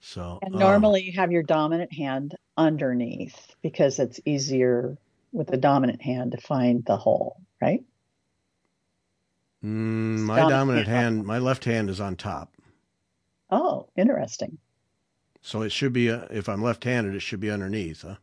so 0.00 0.38
And 0.42 0.54
oh, 0.54 0.58
normally 0.58 1.02
you 1.02 1.12
have 1.14 1.32
your 1.32 1.42
dominant 1.42 1.92
hand 1.92 2.36
underneath 2.56 3.54
because 3.62 3.98
it's 3.98 4.20
easier 4.24 4.96
with 5.32 5.48
the 5.48 5.56
dominant 5.56 6.00
hand 6.02 6.32
to 6.32 6.38
find 6.38 6.84
the 6.84 6.96
hole, 6.96 7.36
right? 7.60 7.84
Mm, 9.64 10.18
my 10.20 10.36
dominant 10.40 10.50
dominant 10.50 10.86
hand. 10.88 11.24
my 11.26 11.38
left 11.38 11.64
hand 11.64 11.90
is 11.90 12.00
on 12.00 12.16
top, 12.16 12.52
Oh, 13.50 13.88
interesting. 13.96 14.58
so 15.42 15.62
it 15.62 15.72
should 15.72 15.92
be. 15.92 16.10
Uh, 16.10 16.26
if 16.30 16.48
I'm 16.48 16.62
left-handed, 16.62 17.14
it 17.14 17.20
should 17.20 17.40
be 17.40 17.50
underneath. 17.50 18.02
Huh? 18.02 18.16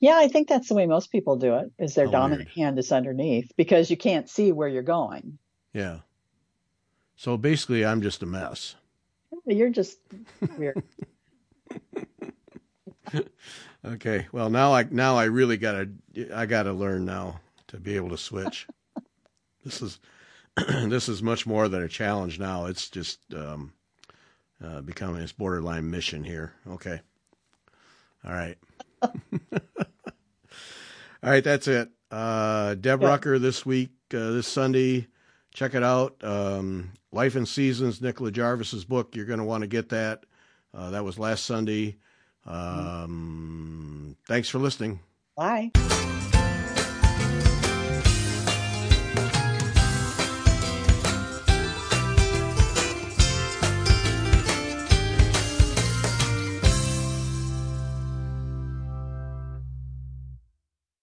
Yeah, 0.00 0.16
I 0.16 0.28
think 0.28 0.48
that's 0.48 0.68
the 0.68 0.74
way 0.74 0.86
most 0.86 1.12
people 1.12 1.36
do 1.36 1.54
it. 1.56 1.70
Is 1.78 1.94
their 1.94 2.08
Oh, 2.08 2.10
dominant 2.12 2.48
weird. 2.48 2.56
hand 2.56 2.78
is 2.78 2.90
underneath 2.92 3.52
because 3.56 3.90
you 3.90 3.96
can't 3.96 4.28
see 4.28 4.50
where 4.52 4.68
you're 4.68 4.82
going. 4.82 5.38
Yeah. 5.72 5.98
So 7.16 7.36
basically, 7.36 7.84
I'm 7.84 8.02
just 8.02 8.22
a 8.22 8.26
mess. 8.26 8.74
You're 9.46 9.70
just 9.70 9.98
weird. 10.58 10.82
Okay. 13.84 14.28
Well, 14.30 14.48
now 14.48 14.72
I 14.72 14.84
now 14.90 15.16
I 15.16 15.24
really 15.24 15.56
gotta 15.56 15.90
I 16.32 16.46
gotta 16.46 16.72
learn 16.72 17.04
now 17.04 17.40
to 17.66 17.78
be 17.78 17.96
able 17.96 18.10
to 18.10 18.16
switch. 18.16 18.68
this 19.64 19.82
is 19.82 19.98
this 20.88 21.08
is 21.08 21.22
much 21.22 21.46
more 21.46 21.68
than 21.68 21.82
a 21.82 21.88
challenge 21.88 22.38
now. 22.38 22.66
It's 22.66 22.90
just 22.90 23.20
um, 23.34 23.72
uh, 24.62 24.80
becoming 24.82 25.20
this 25.20 25.32
borderline 25.32 25.90
mission 25.90 26.24
here. 26.24 26.52
Okay. 26.68 27.00
All 28.24 28.32
right. 28.32 28.56
All 29.02 29.10
right. 31.22 31.42
That's 31.44 31.68
it. 31.68 31.90
Uh, 32.10 32.74
Deb 32.74 33.00
Yeah. 33.02 33.08
Rucker 33.08 33.38
this 33.38 33.64
week, 33.64 33.90
uh, 34.14 34.30
this 34.32 34.46
Sunday. 34.46 35.08
Check 35.54 35.74
it 35.74 35.82
out. 35.82 36.16
Um, 36.24 36.92
Life 37.12 37.34
and 37.36 37.46
Seasons, 37.46 38.00
Nicola 38.00 38.30
Jarvis's 38.30 38.84
book. 38.84 39.14
You're 39.14 39.26
going 39.26 39.38
to 39.38 39.44
want 39.44 39.62
to 39.62 39.66
get 39.68 39.90
that. 39.90 40.24
Uh, 40.74 40.90
that 40.90 41.04
was 41.04 41.18
last 41.18 41.44
Sunday. 41.44 41.96
Um, 42.46 44.16
Thanks 44.26 44.48
for 44.48 44.58
listening. 44.58 45.00
Bye. 45.36 45.70